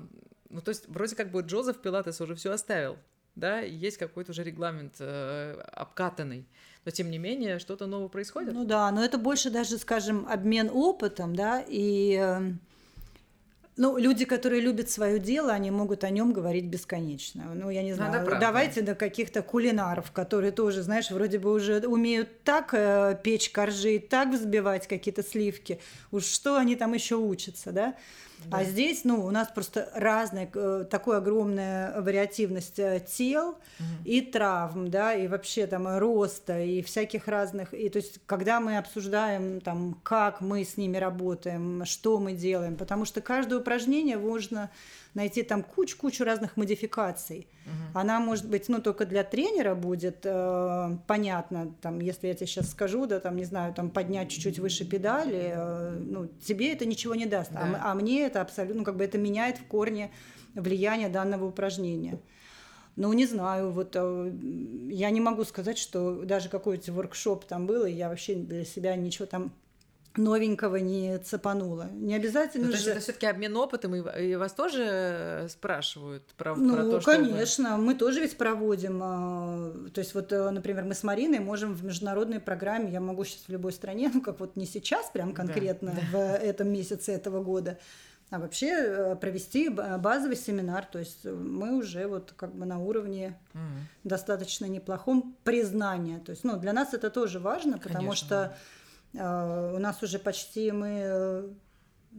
ну, 0.48 0.60
то 0.60 0.70
есть, 0.70 0.88
вроде 0.88 1.16
как 1.16 1.30
бы 1.30 1.42
Джозеф 1.42 1.80
Пилатес 1.80 2.20
уже 2.20 2.34
все 2.34 2.52
оставил, 2.52 2.98
да, 3.36 3.60
есть 3.60 3.96
какой-то 3.96 4.32
уже 4.32 4.42
регламент 4.42 4.94
э, 4.98 5.60
обкатанный. 5.72 6.46
Но 6.84 6.90
тем 6.90 7.10
не 7.10 7.18
менее, 7.18 7.58
что-то 7.58 7.86
новое 7.86 8.08
происходит. 8.08 8.52
Ну 8.52 8.64
да, 8.64 8.90
но 8.90 9.04
это 9.04 9.18
больше 9.18 9.50
даже, 9.50 9.78
скажем, 9.78 10.26
обмен 10.28 10.70
опытом, 10.72 11.36
да, 11.36 11.64
и 11.66 12.16
э, 12.20 12.52
ну, 13.80 13.96
люди, 13.96 14.26
которые 14.26 14.60
любят 14.60 14.90
свое 14.90 15.18
дело, 15.18 15.52
они 15.52 15.70
могут 15.70 16.04
о 16.04 16.10
нем 16.10 16.34
говорить 16.34 16.66
бесконечно. 16.66 17.44
Ну, 17.54 17.70
я 17.70 17.82
не 17.82 17.94
знаю, 17.94 18.28
ну, 18.28 18.38
давайте 18.38 18.82
до 18.82 18.94
каких-то 18.94 19.40
кулинаров, 19.40 20.12
которые 20.12 20.52
тоже, 20.52 20.82
знаешь, 20.82 21.10
вроде 21.10 21.38
бы 21.38 21.50
уже 21.50 21.78
умеют 21.86 22.42
так 22.44 22.74
э, 22.74 23.18
печь 23.24 23.48
коржи, 23.48 23.98
так 23.98 24.34
взбивать 24.34 24.86
какие-то 24.86 25.22
сливки. 25.22 25.80
Уж 26.10 26.26
что 26.26 26.58
они 26.58 26.76
там 26.76 26.92
еще 26.92 27.16
учатся, 27.16 27.72
да? 27.72 27.94
Да. 28.46 28.58
А 28.58 28.64
здесь, 28.64 29.04
ну, 29.04 29.24
у 29.24 29.30
нас 29.30 29.48
просто 29.48 29.90
разная, 29.94 30.50
э, 30.52 30.84
такая 30.90 31.18
огромная 31.18 32.00
вариативность 32.00 32.78
э, 32.78 33.04
тел 33.06 33.50
угу. 33.50 33.86
и 34.04 34.20
травм, 34.20 34.90
да, 34.90 35.14
и 35.14 35.28
вообще 35.28 35.66
там 35.66 35.98
роста, 35.98 36.60
и 36.60 36.82
всяких 36.82 37.28
разных. 37.28 37.74
И 37.74 37.88
то 37.88 37.98
есть, 37.98 38.20
когда 38.26 38.60
мы 38.60 38.78
обсуждаем 38.78 39.60
там, 39.60 39.98
как 40.02 40.40
мы 40.40 40.64
с 40.64 40.76
ними 40.76 40.96
работаем, 40.96 41.84
что 41.84 42.18
мы 42.18 42.32
делаем, 42.32 42.76
потому 42.76 43.04
что 43.04 43.20
каждое 43.20 43.60
упражнение 43.60 44.16
можно 44.16 44.70
найти 45.14 45.42
там 45.42 45.62
кучу-кучу 45.62 46.24
разных 46.24 46.56
модификаций. 46.56 47.48
Угу. 47.66 48.00
Она 48.00 48.20
может 48.20 48.48
быть, 48.48 48.68
ну, 48.68 48.80
только 48.80 49.06
для 49.06 49.24
тренера 49.24 49.74
будет 49.74 50.20
э, 50.24 50.96
понятно, 51.06 51.74
там, 51.80 52.00
если 52.00 52.28
я 52.28 52.34
тебе 52.34 52.46
сейчас 52.46 52.70
скажу, 52.70 53.06
да, 53.06 53.20
там, 53.20 53.36
не 53.36 53.44
знаю, 53.44 53.74
там, 53.74 53.90
поднять 53.90 54.30
чуть-чуть 54.30 54.58
выше 54.58 54.84
педали, 54.84 55.52
э, 55.54 55.98
ну, 56.00 56.28
тебе 56.44 56.72
это 56.72 56.86
ничего 56.86 57.14
не 57.14 57.26
даст, 57.26 57.50
а 57.52 57.54
да. 57.54 57.80
а, 57.82 57.92
а 57.92 57.94
мне 57.94 58.22
это 58.26 58.40
абсолютно, 58.40 58.80
ну, 58.80 58.84
как 58.84 58.96
бы 58.96 59.04
это 59.04 59.18
меняет 59.18 59.58
в 59.58 59.64
корне 59.66 60.10
влияние 60.54 61.08
данного 61.08 61.46
упражнения. 61.46 62.18
Ну, 62.96 63.12
не 63.12 63.26
знаю, 63.26 63.70
вот 63.70 63.92
э, 63.94 64.32
я 64.90 65.10
не 65.10 65.20
могу 65.20 65.44
сказать, 65.44 65.78
что 65.78 66.22
даже 66.24 66.48
какой-то 66.48 66.92
воркшоп 66.92 67.44
там 67.44 67.66
был, 67.66 67.84
и 67.84 67.92
я 67.92 68.08
вообще 68.08 68.34
для 68.34 68.64
себя 68.64 68.96
ничего 68.96 69.26
там 69.26 69.52
новенького 70.16 70.76
не 70.76 71.18
цепануло. 71.18 71.88
Не 71.92 72.14
обязательно 72.14 72.66
ну, 72.66 72.72
же... 72.72 72.78
То 72.78 72.78
есть 72.78 72.88
это 72.88 73.00
все 73.00 73.12
таки 73.12 73.26
обмен 73.26 73.56
опытом, 73.56 73.94
и, 73.94 74.22
и 74.22 74.36
вас 74.36 74.52
тоже 74.52 74.84
э, 74.86 75.48
спрашивают 75.48 76.24
про, 76.36 76.56
ну, 76.56 76.74
про 76.74 76.82
то, 76.82 77.00
что 77.00 77.12
конечно, 77.12 77.76
вы... 77.76 77.84
мы 77.84 77.94
тоже 77.94 78.20
ведь 78.20 78.36
проводим. 78.36 79.00
А, 79.02 79.72
то 79.94 80.00
есть 80.00 80.14
вот, 80.14 80.32
э, 80.32 80.50
например, 80.50 80.84
мы 80.84 80.94
с 80.94 81.04
Мариной 81.04 81.38
можем 81.38 81.74
в 81.74 81.84
международной 81.84 82.40
программе, 82.40 82.90
я 82.90 83.00
могу 83.00 83.24
сейчас 83.24 83.44
в 83.46 83.48
любой 83.50 83.72
стране, 83.72 84.10
ну 84.14 84.20
как 84.20 84.40
вот 84.40 84.56
не 84.56 84.66
сейчас 84.66 85.10
прям 85.10 85.32
конкретно 85.32 85.92
да, 85.92 86.00
да. 86.12 86.18
в 86.18 86.36
этом 86.42 86.72
месяце 86.72 87.12
этого 87.12 87.42
года, 87.42 87.78
а 88.30 88.40
вообще 88.40 88.68
э, 88.68 89.16
провести 89.16 89.68
базовый 89.68 90.36
семинар. 90.36 90.86
То 90.86 90.98
есть 90.98 91.24
мы 91.24 91.76
уже 91.76 92.08
вот 92.08 92.32
как 92.36 92.52
бы 92.54 92.66
на 92.66 92.80
уровне 92.80 93.38
угу. 93.54 93.60
достаточно 94.02 94.66
неплохом 94.66 95.36
признания. 95.44 96.18
То 96.18 96.30
есть, 96.30 96.42
ну, 96.42 96.56
для 96.56 96.72
нас 96.72 96.94
это 96.94 97.10
тоже 97.10 97.38
важно, 97.38 97.72
Конечно, 97.72 97.88
потому 97.88 98.12
что 98.14 98.28
да 98.28 98.44
а, 98.44 98.56
у 99.12 99.78
нас 99.78 100.02
уже 100.02 100.18
почти 100.18 100.70
мы 100.70 101.00
э, 101.02 101.48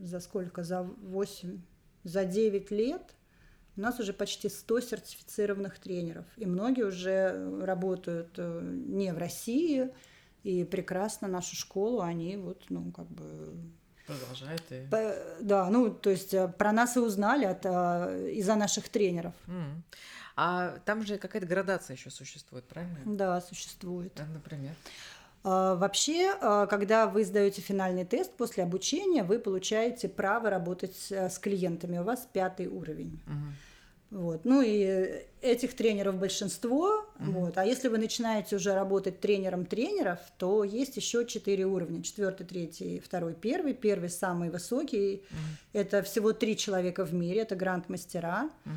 за 0.01 0.19
сколько? 0.19 0.63
За 0.63 0.81
8, 0.83 1.61
за 2.03 2.25
9 2.25 2.71
лет 2.71 3.15
у 3.77 3.81
нас 3.81 3.99
уже 3.99 4.11
почти 4.13 4.49
100 4.49 4.81
сертифицированных 4.81 5.79
тренеров. 5.79 6.25
И 6.37 6.45
многие 6.45 6.83
уже 6.83 7.61
работают 7.61 8.33
э, 8.37 8.61
не 8.61 9.13
в 9.13 9.17
России, 9.17 9.89
и 10.43 10.65
прекрасно 10.65 11.27
нашу 11.27 11.55
школу 11.55 12.01
они 12.01 12.35
вот, 12.37 12.65
ну, 12.69 12.91
как 12.91 13.07
бы 13.07 13.53
Продолжает 14.07 14.63
и... 14.71 14.87
Да, 15.41 15.69
ну, 15.69 15.91
то 15.91 16.09
есть 16.09 16.33
э, 16.33 16.47
про 16.47 16.73
нас 16.73 16.97
и 16.97 16.99
узнали 16.99 17.45
от, 17.45 17.65
из-за 17.65 18.55
наших 18.55 18.89
тренеров. 18.89 19.33
Mm. 19.47 19.81
А 20.35 20.79
там 20.85 21.05
же 21.05 21.17
какая-то 21.17 21.47
градация 21.47 21.95
еще 21.95 22.09
существует, 22.09 22.65
правильно? 22.65 22.97
Да, 23.05 23.39
существует. 23.41 24.19
Например? 24.33 24.73
А, 25.43 25.75
вообще, 25.75 26.33
а, 26.39 26.67
когда 26.67 27.07
вы 27.07 27.23
сдаете 27.23 27.61
финальный 27.61 28.05
тест 28.05 28.31
после 28.33 28.63
обучения, 28.63 29.23
вы 29.23 29.39
получаете 29.39 30.07
право 30.07 30.49
работать 30.49 30.95
с 31.09 31.39
клиентами. 31.39 31.97
У 31.97 32.03
вас 32.03 32.27
пятый 32.31 32.67
уровень. 32.67 33.19
Угу. 33.25 34.21
Вот. 34.21 34.43
Ну 34.43 34.61
и 34.61 35.23
этих 35.41 35.73
тренеров 35.73 36.15
большинство. 36.15 37.05
Угу. 37.19 37.31
Вот. 37.31 37.57
А 37.57 37.65
если 37.65 37.87
вы 37.87 37.97
начинаете 37.97 38.57
уже 38.57 38.73
работать 38.73 39.21
тренером 39.21 39.65
тренеров, 39.65 40.19
то 40.37 40.65
есть 40.65 40.97
еще 40.97 41.25
четыре 41.25 41.65
уровня. 41.65 42.03
Четвертый, 42.03 42.45
третий, 42.45 42.99
второй, 42.99 43.33
первый. 43.33 43.73
Первый 43.73 44.09
самый 44.09 44.49
высокий. 44.49 45.23
Угу. 45.29 45.79
Это 45.79 46.03
всего 46.03 46.33
три 46.33 46.57
человека 46.57 47.05
в 47.05 47.13
мире. 47.13 47.41
Это 47.41 47.55
гранд-мастера. 47.55 48.49
Угу. 48.65 48.73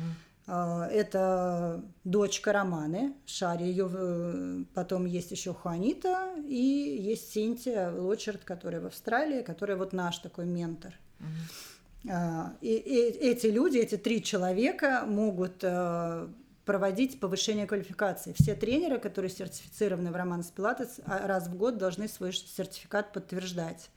А, 0.47 0.87
это 0.87 1.83
дочка 2.03 2.53
Романы, 2.53 3.13
Шари, 3.25 3.63
ее 3.63 3.89
э, 3.91 4.63
потом 4.73 5.05
есть 5.05 5.31
еще 5.31 5.53
Хуанита 5.53 6.35
и 6.45 6.55
есть 6.55 7.31
Синтия 7.31 7.91
Лочерт, 7.91 8.43
которая 8.43 8.81
в 8.81 8.85
Австралии, 8.85 9.41
которая 9.41 9.77
вот 9.77 9.91
наш 9.91 10.19
такой 10.19 10.45
ментор. 10.45 10.93
Uh-huh. 11.19 12.49
И, 12.61 12.75
и 12.75 12.97
эти 13.27 13.47
люди, 13.47 13.79
эти 13.79 13.97
три 13.97 14.21
человека 14.21 15.05
могут 15.07 15.63
э, 15.63 16.27
проводить 16.65 17.19
повышение 17.19 17.65
квалификации. 17.65 18.33
Все 18.33 18.55
тренеры, 18.55 18.99
которые 18.99 19.31
сертифицированы 19.31 20.11
в 20.11 20.15
Романс 20.15 20.47
Пилатес, 20.47 20.99
а, 21.05 21.27
раз 21.27 21.47
в 21.47 21.55
год 21.55 21.77
должны 21.77 22.07
свой 22.07 22.33
сертификат 22.33 23.13
подтверждать. 23.13 23.89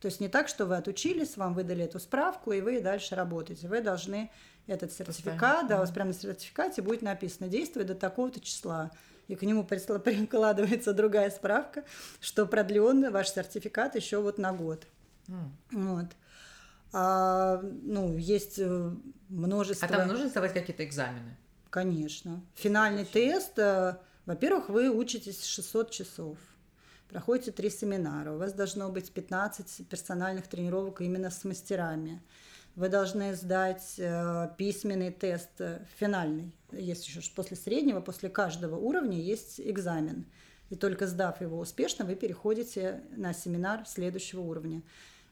То 0.00 0.06
есть 0.06 0.20
не 0.20 0.28
так, 0.28 0.48
что 0.48 0.66
вы 0.66 0.76
отучились, 0.76 1.36
вам 1.36 1.54
выдали 1.54 1.84
эту 1.84 2.00
справку, 2.00 2.52
и 2.52 2.60
вы 2.60 2.80
дальше 2.80 3.14
работаете. 3.14 3.68
Вы 3.68 3.82
должны 3.82 4.30
этот 4.66 4.92
сертификат, 4.92 5.66
да, 5.68 5.76
у 5.76 5.80
вас 5.80 5.90
прямо 5.90 6.08
на 6.08 6.14
сертификате 6.14 6.82
будет 6.82 7.02
написано 7.02 7.48
«действует 7.48 7.88
до 7.88 7.94
такого-то 7.94 8.40
числа». 8.40 8.90
И 9.28 9.34
к 9.34 9.42
нему 9.42 9.64
прикладывается 9.64 10.92
другая 10.92 11.30
справка, 11.30 11.84
что 12.20 12.46
продлен 12.46 13.10
ваш 13.10 13.30
сертификат 13.30 13.94
еще 13.96 14.20
вот 14.20 14.38
на 14.38 14.52
год. 14.52 14.86
Mm. 15.28 15.50
Вот. 15.72 16.06
А, 16.92 17.62
ну, 17.62 18.16
есть 18.18 18.58
э, 18.58 18.90
множество... 19.28 19.88
А 19.88 19.90
там 19.90 20.08
нужно 20.08 20.28
сдавать 20.28 20.52
какие-то 20.52 20.84
экзамены? 20.84 21.36
Конечно. 21.70 22.42
Финальный 22.54 23.06
тест, 23.06 23.58
э, 23.58 23.96
во-первых, 24.26 24.68
вы 24.68 24.90
учитесь 24.90 25.44
600 25.44 25.90
часов, 25.90 26.36
проходите 27.08 27.50
три 27.50 27.70
семинара, 27.70 28.32
у 28.32 28.38
вас 28.38 28.52
должно 28.52 28.90
быть 28.90 29.10
15 29.10 29.88
персональных 29.88 30.48
тренировок 30.48 31.00
именно 31.00 31.30
с 31.30 31.44
мастерами. 31.44 32.22
Вы 32.74 32.88
должны 32.88 33.34
сдать 33.34 33.94
э, 33.98 34.48
письменный 34.56 35.10
тест 35.10 35.50
э, 35.58 35.84
финальный. 35.98 36.52
Есть 36.72 37.06
еще 37.06 37.20
после 37.34 37.56
среднего, 37.56 38.00
после 38.00 38.30
каждого 38.30 38.76
уровня 38.76 39.18
есть 39.18 39.60
экзамен. 39.60 40.24
И 40.70 40.76
только 40.76 41.06
сдав 41.06 41.42
его 41.42 41.58
успешно, 41.58 42.06
вы 42.06 42.14
переходите 42.14 43.02
на 43.14 43.34
семинар 43.34 43.86
следующего 43.86 44.40
уровня. 44.40 44.82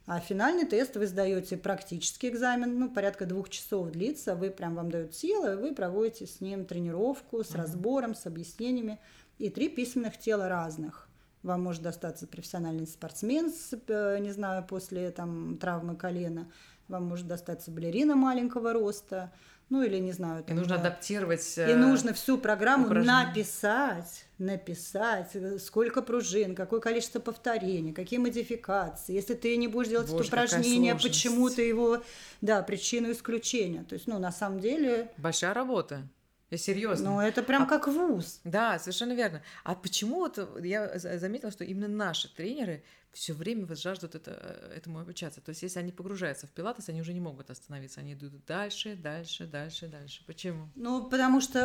А 0.05 0.21
финальный 0.21 0.67
тест 0.67 0.97
вы 0.97 1.07
сдаете 1.07 1.57
практический 1.57 2.29
экзамен, 2.29 2.79
ну, 2.79 2.91
порядка 2.91 3.25
двух 3.25 3.49
часов 3.49 3.91
длится, 3.91 4.35
вы 4.35 4.51
прям 4.51 4.75
вам 4.75 4.91
дают 4.91 5.15
силы, 5.15 5.57
вы 5.57 5.75
проводите 5.75 6.27
с 6.27 6.41
ним 6.41 6.67
тренировку 6.67 7.43
с 7.43 7.55
разбором, 7.55 8.15
с 8.15 8.27
объяснениями, 8.27 8.99
и 9.39 9.49
три 9.49 9.69
письменных 9.69 10.19
тела 10.19 10.49
разных. 10.49 11.09
Вам 11.43 11.63
может 11.63 11.83
достаться 11.83 12.27
профессиональный 12.27 12.87
спортсмен, 12.87 13.51
э, 13.89 14.19
не 14.19 14.33
знаю, 14.33 14.67
после 14.67 15.11
там, 15.11 15.57
травмы 15.57 15.97
колена, 15.97 16.51
вам 16.91 17.05
может 17.05 17.27
достаться 17.27 17.71
балерина 17.71 18.17
маленького 18.17 18.73
роста, 18.73 19.33
ну 19.71 19.83
или 19.83 19.99
не 19.99 20.13
знаю. 20.13 20.43
Там, 20.43 20.57
и 20.57 20.59
нужно 20.59 20.77
да. 20.77 20.89
адаптировать. 20.89 21.57
И 21.57 21.75
нужно 21.75 22.13
всю 22.13 22.37
программу 22.37 22.87
упражнения. 22.87 23.27
написать, 23.27 24.27
написать, 24.39 25.31
э, 25.35 25.59
сколько 25.59 26.03
пружин, 26.03 26.55
какое 26.55 26.81
количество 26.81 27.21
повторений, 27.21 27.93
какие 27.93 28.19
модификации. 28.19 29.15
Если 29.15 29.35
ты 29.35 29.57
не 29.57 29.69
будешь 29.69 29.89
делать 29.89 30.11
Боже, 30.11 30.25
это 30.25 30.37
упражнение, 30.37 30.97
почему 30.97 31.49
ты 31.49 31.63
его, 31.63 32.03
да, 32.41 32.63
причину 32.63 33.13
исключения. 33.13 33.85
То 33.85 33.95
есть, 33.95 34.09
ну, 34.09 34.19
на 34.19 34.33
самом 34.33 34.59
деле... 34.61 35.13
Большая 35.17 35.55
работа. 35.55 36.03
Я 36.51 36.59
серьезно. 36.59 37.11
Ну, 37.11 37.21
это 37.21 37.43
прям 37.43 37.63
а, 37.63 37.67
как 37.67 37.87
вуз. 37.87 38.41
Да, 38.45 38.79
совершенно 38.79 39.13
верно. 39.13 39.43
А 39.63 39.75
почему 39.75 40.17
вот 40.17 40.39
я 40.63 40.99
заметила, 40.99 41.53
что 41.53 41.65
именно 41.65 41.87
наши 41.87 42.33
тренеры 42.35 42.83
все 43.13 43.33
время 43.33 43.67
вот 43.67 43.79
жаждут 43.79 44.15
это, 44.15 44.33
э, 44.33 44.75
этому 44.77 45.01
обучаться. 45.01 45.41
То 45.41 45.51
есть, 45.51 45.63
если 45.63 45.79
они 45.79 45.93
погружаются 45.93 46.47
в 46.47 46.51
пилатес, 46.51 46.89
они 46.89 47.01
уже 47.01 47.13
не 47.13 47.21
могут 47.21 47.51
остановиться, 47.51 48.01
они 48.01 48.15
идут 48.15 48.45
дальше, 48.47 48.97
дальше, 48.97 49.47
дальше, 49.47 49.89
дальше. 49.89 50.23
Почему? 50.27 50.69
Ну, 50.75 51.09
потому 51.09 51.41
что, 51.41 51.59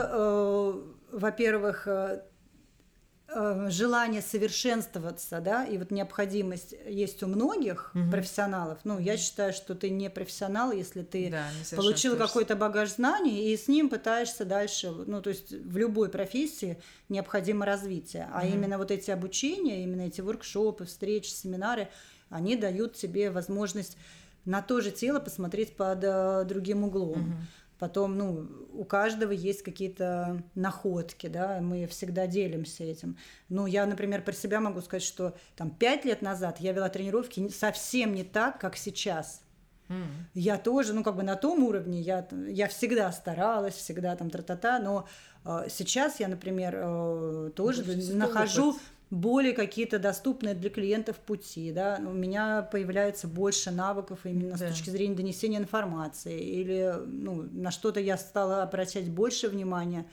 э, 1.11 1.17
во-первых, 1.17 1.87
э, 1.87 1.95
Э, 1.95 2.34
желание 3.27 4.21
совершенствоваться, 4.21 5.41
да, 5.41 5.65
и 5.65 5.77
вот 5.77 5.91
необходимость 5.91 6.75
есть 6.87 7.23
у 7.23 7.27
многих 7.27 7.91
угу. 7.93 8.11
профессионалов. 8.11 8.79
Ну, 8.83 8.99
я 8.99 9.17
считаю, 9.17 9.51
что 9.51 9.75
ты 9.75 9.89
не 9.89 10.09
профессионал, 10.09 10.71
если 10.71 11.01
ты 11.01 11.29
да, 11.29 11.47
получил 11.75 12.15
какой-то 12.17 12.55
багаж 12.55 12.91
знаний 12.91 13.51
и 13.51 13.57
с 13.57 13.67
ним 13.67 13.89
пытаешься 13.89 14.45
дальше, 14.45 14.91
ну, 14.91 15.21
то 15.21 15.29
есть 15.29 15.51
в 15.51 15.77
любой 15.77 16.09
профессии 16.09 16.77
необходимо 17.09 17.65
развитие. 17.65 18.29
А 18.33 18.39
угу. 18.39 18.47
именно 18.47 18.77
вот 18.77 18.91
эти 18.91 19.11
обучения, 19.11 19.83
именно 19.83 20.03
эти 20.03 20.21
воркшопы, 20.21 20.85
встречи, 20.85 21.29
семинары, 21.29 21.89
они 22.29 22.55
дают 22.55 22.93
тебе 22.93 23.31
возможность 23.31 23.97
на 24.45 24.61
то 24.61 24.79
же 24.79 24.91
тело 24.91 25.19
посмотреть 25.19 25.75
под 25.75 26.03
э, 26.03 26.45
другим 26.45 26.83
углом. 26.83 27.21
Угу. 27.21 27.33
Потом, 27.79 28.17
ну, 28.17 28.47
у 28.73 28.85
каждого 28.85 29.31
есть 29.31 29.61
какие-то 29.61 30.41
находки, 30.55 31.27
да, 31.27 31.59
мы 31.61 31.87
всегда 31.87 32.25
делимся 32.25 32.83
этим. 32.83 33.17
Ну, 33.49 33.65
я, 33.65 33.85
например, 33.85 34.23
про 34.23 34.33
себя 34.33 34.61
могу 34.61 34.81
сказать, 34.81 35.03
что 35.03 35.35
там 35.55 35.71
пять 35.71 36.05
лет 36.05 36.21
назад 36.21 36.59
я 36.59 36.71
вела 36.71 36.89
тренировки 36.89 37.49
совсем 37.49 38.13
не 38.13 38.23
так, 38.23 38.59
как 38.59 38.77
сейчас. 38.77 39.41
Mm. 39.89 40.05
Я 40.33 40.57
тоже, 40.57 40.93
ну, 40.93 41.03
как 41.03 41.15
бы 41.15 41.23
на 41.23 41.35
том 41.35 41.63
уровне, 41.63 42.01
я, 42.01 42.27
я 42.47 42.67
всегда 42.67 43.11
старалась, 43.11 43.75
всегда 43.75 44.15
там 44.15 44.29
тра-та-та, 44.29 44.79
но 44.79 45.07
э, 45.43 45.67
сейчас 45.69 46.19
я, 46.19 46.27
например, 46.27 46.75
э, 46.77 47.51
тоже 47.55 47.83
нахожу... 48.13 48.71
Опыт 48.71 48.81
более 49.09 49.53
какие-то 49.53 49.99
доступные 49.99 50.53
для 50.53 50.69
клиентов 50.69 51.17
пути, 51.17 51.71
да, 51.71 51.99
у 51.99 52.13
меня 52.13 52.61
появляется 52.63 53.27
больше 53.27 53.71
навыков 53.71 54.21
именно 54.23 54.57
да. 54.57 54.69
с 54.69 54.71
точки 54.71 54.89
зрения 54.89 55.15
донесения 55.15 55.59
информации, 55.59 56.39
или 56.39 56.93
ну, 57.05 57.43
на 57.51 57.71
что-то 57.71 57.99
я 57.99 58.17
стала 58.17 58.63
обращать 58.63 59.09
больше 59.09 59.47
внимания, 59.47 60.05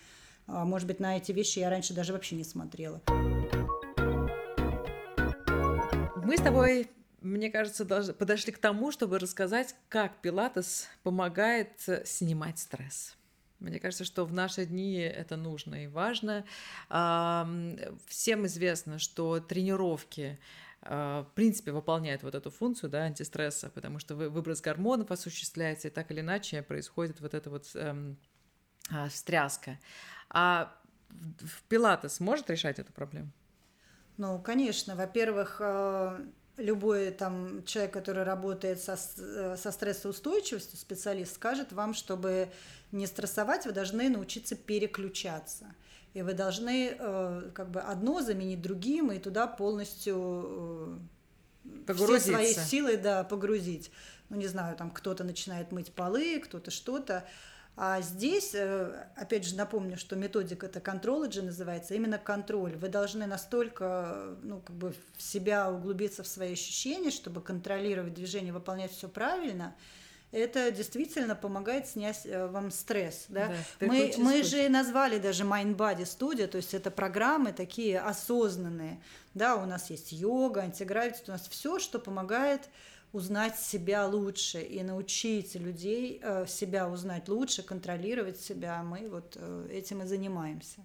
а, 0.47 0.65
может 0.65 0.87
быть, 0.87 1.01
на 1.01 1.17
эти 1.17 1.33
вещи 1.33 1.61
я 1.61 1.71
раньше 1.71 1.95
даже 1.95 2.13
вообще 2.13 2.37
не 2.37 2.45
смотрела. 2.45 3.01
Мы 6.25 6.37
с 6.37 6.41
тобой 6.41 6.89
мне 7.23 7.51
кажется, 7.51 7.85
подошли 8.15 8.53
к 8.53 8.59
тому, 8.59 8.91
чтобы 8.91 9.19
рассказать, 9.19 9.77
как 9.89 10.21
Пилатес 10.23 10.89
помогает 11.05 11.71
снимать 12.05 12.59
стресс. 12.59 13.17
Мне 13.63 13.79
кажется, 13.79 14.05
что 14.05 14.25
в 14.25 14.33
наши 14.33 14.67
дни 14.67 14.97
это 14.97 15.37
нужно 15.37 15.85
и 15.85 15.87
важно. 15.87 16.45
Всем 16.89 18.47
известно, 18.47 18.99
что 18.99 19.41
тренировки 19.41 20.39
а, 20.85 21.23
в 21.23 21.31
принципе, 21.35 21.71
выполняют 21.71 22.25
вот 22.25 22.35
эту 22.35 22.51
функцию 22.51 22.91
да, 22.91 23.05
антистресса, 23.05 23.71
потому 23.71 24.01
что 24.01 24.17
выброс 24.17 24.61
гормонов 24.61 25.13
осуществляется, 25.13 25.89
и 25.89 25.91
так 25.93 26.11
или 26.11 26.21
иначе 26.21 26.63
происходит 26.63 27.21
вот 27.21 27.35
эта 27.35 27.51
вот 27.51 27.71
эм, 27.75 28.19
а, 28.91 29.09
встряска. 29.09 29.79
А 30.29 30.75
в 31.11 31.63
пилатес 31.69 32.19
может 32.19 32.51
решать 32.51 32.81
эту 32.81 32.93
проблему? 32.93 33.31
Ну, 34.17 34.41
конечно. 34.41 34.97
Во-первых, 34.97 35.59
э, 35.61 36.27
любой 36.57 37.11
там 37.11 37.65
человек, 37.65 37.93
который 37.93 38.25
работает 38.25 38.81
со, 38.81 38.97
э, 39.19 39.57
со 39.57 39.73
стрессоустойчивостью, 39.73 40.79
специалист, 40.79 41.35
скажет 41.35 41.73
вам, 41.73 41.95
чтобы 41.95 42.49
не 42.91 43.07
стрессовать, 43.07 43.67
вы 43.67 43.73
должны 43.73 44.09
научиться 44.09 44.55
переключаться. 44.55 45.67
И 46.15 46.21
вы 46.21 46.35
должны 46.35 46.95
э, 46.99 47.51
как 47.55 47.71
бы 47.71 47.81
одно 47.81 48.21
заменить 48.21 48.61
другим 48.61 49.13
и 49.13 49.19
туда 49.19 49.47
полностью 49.47 50.99
э, 51.87 51.95
все 51.95 52.21
свои 52.21 52.53
силы 52.53 52.97
да, 52.99 53.25
погрузить. 53.25 53.91
Ну, 54.29 54.37
не 54.37 54.47
знаю, 54.47 54.77
там 54.77 54.91
кто-то 54.91 55.25
начинает 55.25 55.73
мыть 55.73 55.93
полы, 55.93 56.41
кто-то 56.41 56.71
что-то. 56.71 57.25
А 57.75 58.03
здесь, 58.03 58.55
э, 58.55 59.07
опять 59.17 59.47
же, 59.47 59.57
напомню, 59.57 59.97
что 59.97 60.15
методика 60.15 60.67
это 60.67 60.81
контролоджи 60.81 61.41
называется, 61.41 61.95
именно 61.95 62.19
контроль. 62.19 62.77
Вы 62.77 62.89
должны 62.89 63.27
настолько, 63.27 64.37
ну, 64.43 64.61
как 64.61 64.77
бы 64.77 64.95
в 65.17 65.23
себя 65.23 65.71
углубиться 65.71 66.23
в 66.23 66.27
свои 66.27 66.53
ощущения, 66.53 67.11
чтобы 67.11 67.41
контролировать 67.41 68.13
движение, 68.13 68.53
выполнять 68.53 68.93
все 68.93 69.09
правильно. 69.09 69.75
Это 70.33 70.71
действительно 70.71 71.35
помогает 71.35 71.87
снять 71.87 72.23
э, 72.25 72.47
вам 72.47 72.71
стресс. 72.71 73.27
Да? 73.29 73.55
Да, 73.81 73.87
мы, 73.87 74.13
мы 74.19 74.43
же 74.43 74.69
назвали 74.69 75.19
даже 75.19 75.45
Mind 75.45 75.77
Body 75.77 76.03
Studio, 76.03 76.47
то 76.47 76.57
есть 76.57 76.75
это 76.75 76.91
программы 76.91 77.53
такие 77.53 78.01
осознанные. 78.01 79.01
Да, 79.33 79.57
у 79.57 79.65
нас 79.65 79.89
есть 79.89 80.13
йога, 80.13 80.63
антигравити, 80.63 81.25
у 81.29 81.31
нас 81.31 81.49
все, 81.49 81.79
что 81.79 81.99
помогает 81.99 82.69
узнать 83.13 83.59
себя 83.59 84.07
лучше 84.07 84.61
и 84.63 84.83
научить 84.83 85.55
людей 85.55 86.21
э, 86.23 86.47
себя 86.47 86.89
узнать 86.89 87.29
лучше, 87.29 87.63
контролировать 87.63 88.41
себя. 88.41 88.83
Мы 88.83 89.09
вот 89.09 89.37
э, 89.37 89.69
этим 89.71 90.03
и 90.03 90.07
занимаемся. 90.07 90.81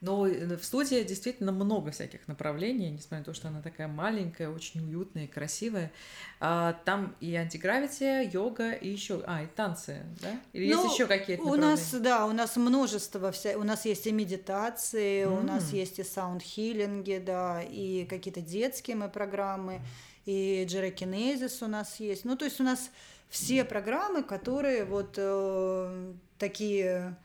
Но 0.00 0.26
э, 0.26 0.56
в 0.56 0.64
студии 0.64 1.02
действительно 1.02 1.52
много 1.52 1.90
всяких 1.90 2.26
направлений, 2.26 2.90
несмотря 2.90 3.18
на 3.18 3.24
то, 3.24 3.34
что 3.34 3.48
она 3.48 3.60
такая 3.60 3.86
маленькая, 3.86 4.48
очень 4.48 4.80
уютная 4.80 5.24
и 5.24 5.26
красивая. 5.26 5.92
А, 6.40 6.72
там 6.84 7.14
и 7.20 7.34
антигравити, 7.34 8.30
йога, 8.32 8.72
и 8.72 8.88
еще, 8.88 9.22
а, 9.26 9.42
и 9.42 9.46
танцы, 9.46 10.06
да? 10.22 10.40
Или 10.54 10.72
ну, 10.72 10.84
есть 10.84 10.94
еще 10.94 11.06
какие-то 11.06 11.42
У 11.42 11.54
нас, 11.54 11.92
да, 11.92 12.24
у 12.26 12.32
нас 12.32 12.56
множество, 12.56 13.30
вся, 13.30 13.58
у 13.58 13.62
нас 13.62 13.84
есть 13.84 14.06
и 14.06 14.12
медитации, 14.12 15.24
mm. 15.24 15.38
у 15.38 15.42
нас 15.42 15.70
есть 15.72 15.98
и 15.98 16.02
саунд-хиллинги, 16.02 17.22
да, 17.24 17.62
и 17.62 18.06
какие-то 18.06 18.40
детские 18.40 18.96
мы 18.96 19.10
программы, 19.10 19.82
и 20.26 20.64
джерокинезис 20.66 21.62
у 21.62 21.66
нас 21.66 22.00
есть. 22.00 22.24
Ну, 22.24 22.36
то 22.36 22.44
есть 22.44 22.60
у 22.60 22.64
нас 22.64 22.90
все 23.28 23.64
программы, 23.64 24.22
которые 24.22 24.84
вот 24.84 25.14
э, 25.16 26.12
такие 26.38 27.16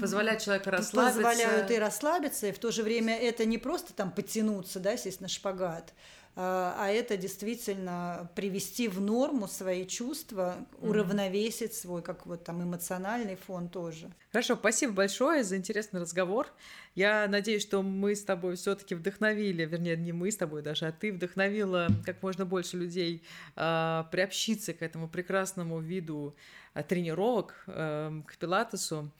позволяют 0.00 0.42
человеку 0.42 0.70
расслабиться. 0.70 1.22
Позволяют 1.22 1.70
и 1.70 1.78
расслабиться, 1.78 2.46
и 2.48 2.52
в 2.52 2.58
то 2.58 2.70
же 2.70 2.82
время 2.82 3.16
это 3.16 3.44
не 3.44 3.58
просто 3.58 3.92
там 3.92 4.10
потянуться, 4.10 4.80
да, 4.80 4.96
сесть 4.96 5.20
на 5.20 5.28
шпагат, 5.28 5.92
а 6.36 6.88
это 6.88 7.16
действительно 7.16 8.30
привести 8.34 8.88
в 8.88 9.00
норму 9.00 9.48
свои 9.48 9.86
чувства, 9.86 10.56
уравновесить 10.80 11.74
свой, 11.74 12.02
как 12.02 12.26
вот 12.26 12.44
там 12.44 12.62
эмоциональный 12.62 13.36
фон 13.36 13.68
тоже. 13.68 14.10
Хорошо, 14.32 14.56
спасибо 14.56 14.92
большое 14.92 15.42
за 15.44 15.56
интересный 15.56 16.00
разговор. 16.00 16.46
Я 16.94 17.26
надеюсь, 17.28 17.62
что 17.62 17.82
мы 17.82 18.14
с 18.14 18.24
тобой 18.24 18.56
все-таки 18.56 18.94
вдохновили, 18.94 19.64
вернее, 19.64 19.96
не 19.96 20.12
мы 20.12 20.30
с 20.30 20.36
тобой 20.36 20.62
даже, 20.62 20.86
а 20.86 20.92
ты 20.92 21.12
вдохновила 21.12 21.88
как 22.04 22.22
можно 22.22 22.46
больше 22.46 22.76
людей 22.76 23.22
э, 23.56 24.04
приобщиться 24.10 24.72
к 24.72 24.82
этому 24.82 25.08
прекрасному 25.08 25.80
виду 25.80 26.36
э, 26.74 26.82
тренировок, 26.82 27.64
э, 27.66 28.22
к 28.26 28.36
пилатесу. 28.36 29.10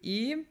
И 0.00 0.46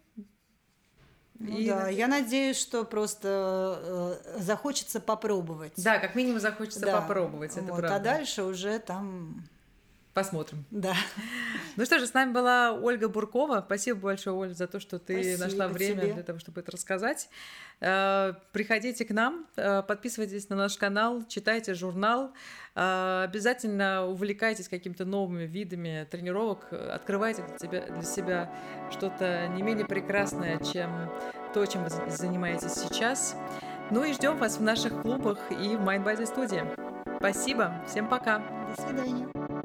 ну 1.40 1.58
и 1.58 1.68
да, 1.68 1.88
я 1.90 2.08
надеюсь, 2.08 2.60
что 2.60 2.84
просто 2.84 4.20
э, 4.26 4.40
захочется 4.40 5.00
попробовать. 5.00 5.74
Да, 5.78 6.00
как 6.00 6.16
минимум 6.16 6.40
захочется 6.40 6.82
да. 6.82 7.02
попробовать, 7.02 7.52
это 7.52 7.66
вот, 7.66 7.80
а 7.80 7.88
правда. 7.88 7.96
А 7.96 8.00
дальше 8.00 8.44
уже 8.44 8.80
там 8.80 9.44
Посмотрим. 10.18 10.66
Да. 10.72 10.96
Ну 11.76 11.86
что 11.86 12.00
же, 12.00 12.08
с 12.08 12.14
нами 12.16 12.32
была 12.32 12.74
Ольга 12.74 13.08
Буркова. 13.08 13.62
Спасибо 13.64 14.00
большое, 14.00 14.36
Оль, 14.36 14.56
за 14.56 14.66
то, 14.66 14.80
что 14.80 14.98
ты 14.98 15.36
Спасибо 15.36 15.44
нашла 15.44 15.68
время 15.68 16.02
тебе. 16.02 16.14
для 16.14 16.24
того, 16.24 16.40
чтобы 16.40 16.62
это 16.62 16.72
рассказать. 16.72 17.30
Э, 17.82 18.34
приходите 18.52 19.06
к 19.06 19.12
нам, 19.12 19.46
э, 19.58 19.84
подписывайтесь 19.84 20.50
на 20.50 20.56
наш 20.56 20.76
канал, 20.76 21.24
читайте 21.28 21.76
журнал. 21.76 22.34
Э, 22.74 23.26
обязательно 23.26 24.08
увлекайтесь 24.08 24.68
какими-то 24.68 25.06
новыми 25.06 25.44
видами 25.44 26.08
тренировок, 26.10 26.74
открывайте 26.74 27.44
для 27.44 27.60
себя, 27.60 27.82
для 27.86 28.02
себя 28.02 28.52
что-то 28.90 29.50
не 29.50 29.62
менее 29.62 29.86
прекрасное, 29.86 30.58
чем 30.64 31.12
то, 31.54 31.64
чем 31.68 31.84
вы 31.84 31.92
занимаетесь 32.10 32.74
сейчас. 32.74 33.36
Ну 33.92 34.04
и 34.04 34.14
ждем 34.14 34.36
вас 34.38 34.58
в 34.58 34.64
наших 34.64 35.00
клубах 35.00 35.38
и 35.52 35.76
в 35.76 35.88
Mindbody 35.88 36.26
студии. 36.26 36.64
Спасибо, 37.20 37.84
всем 37.88 38.10
пока. 38.10 38.40
До 38.76 38.82
свидания. 38.82 39.57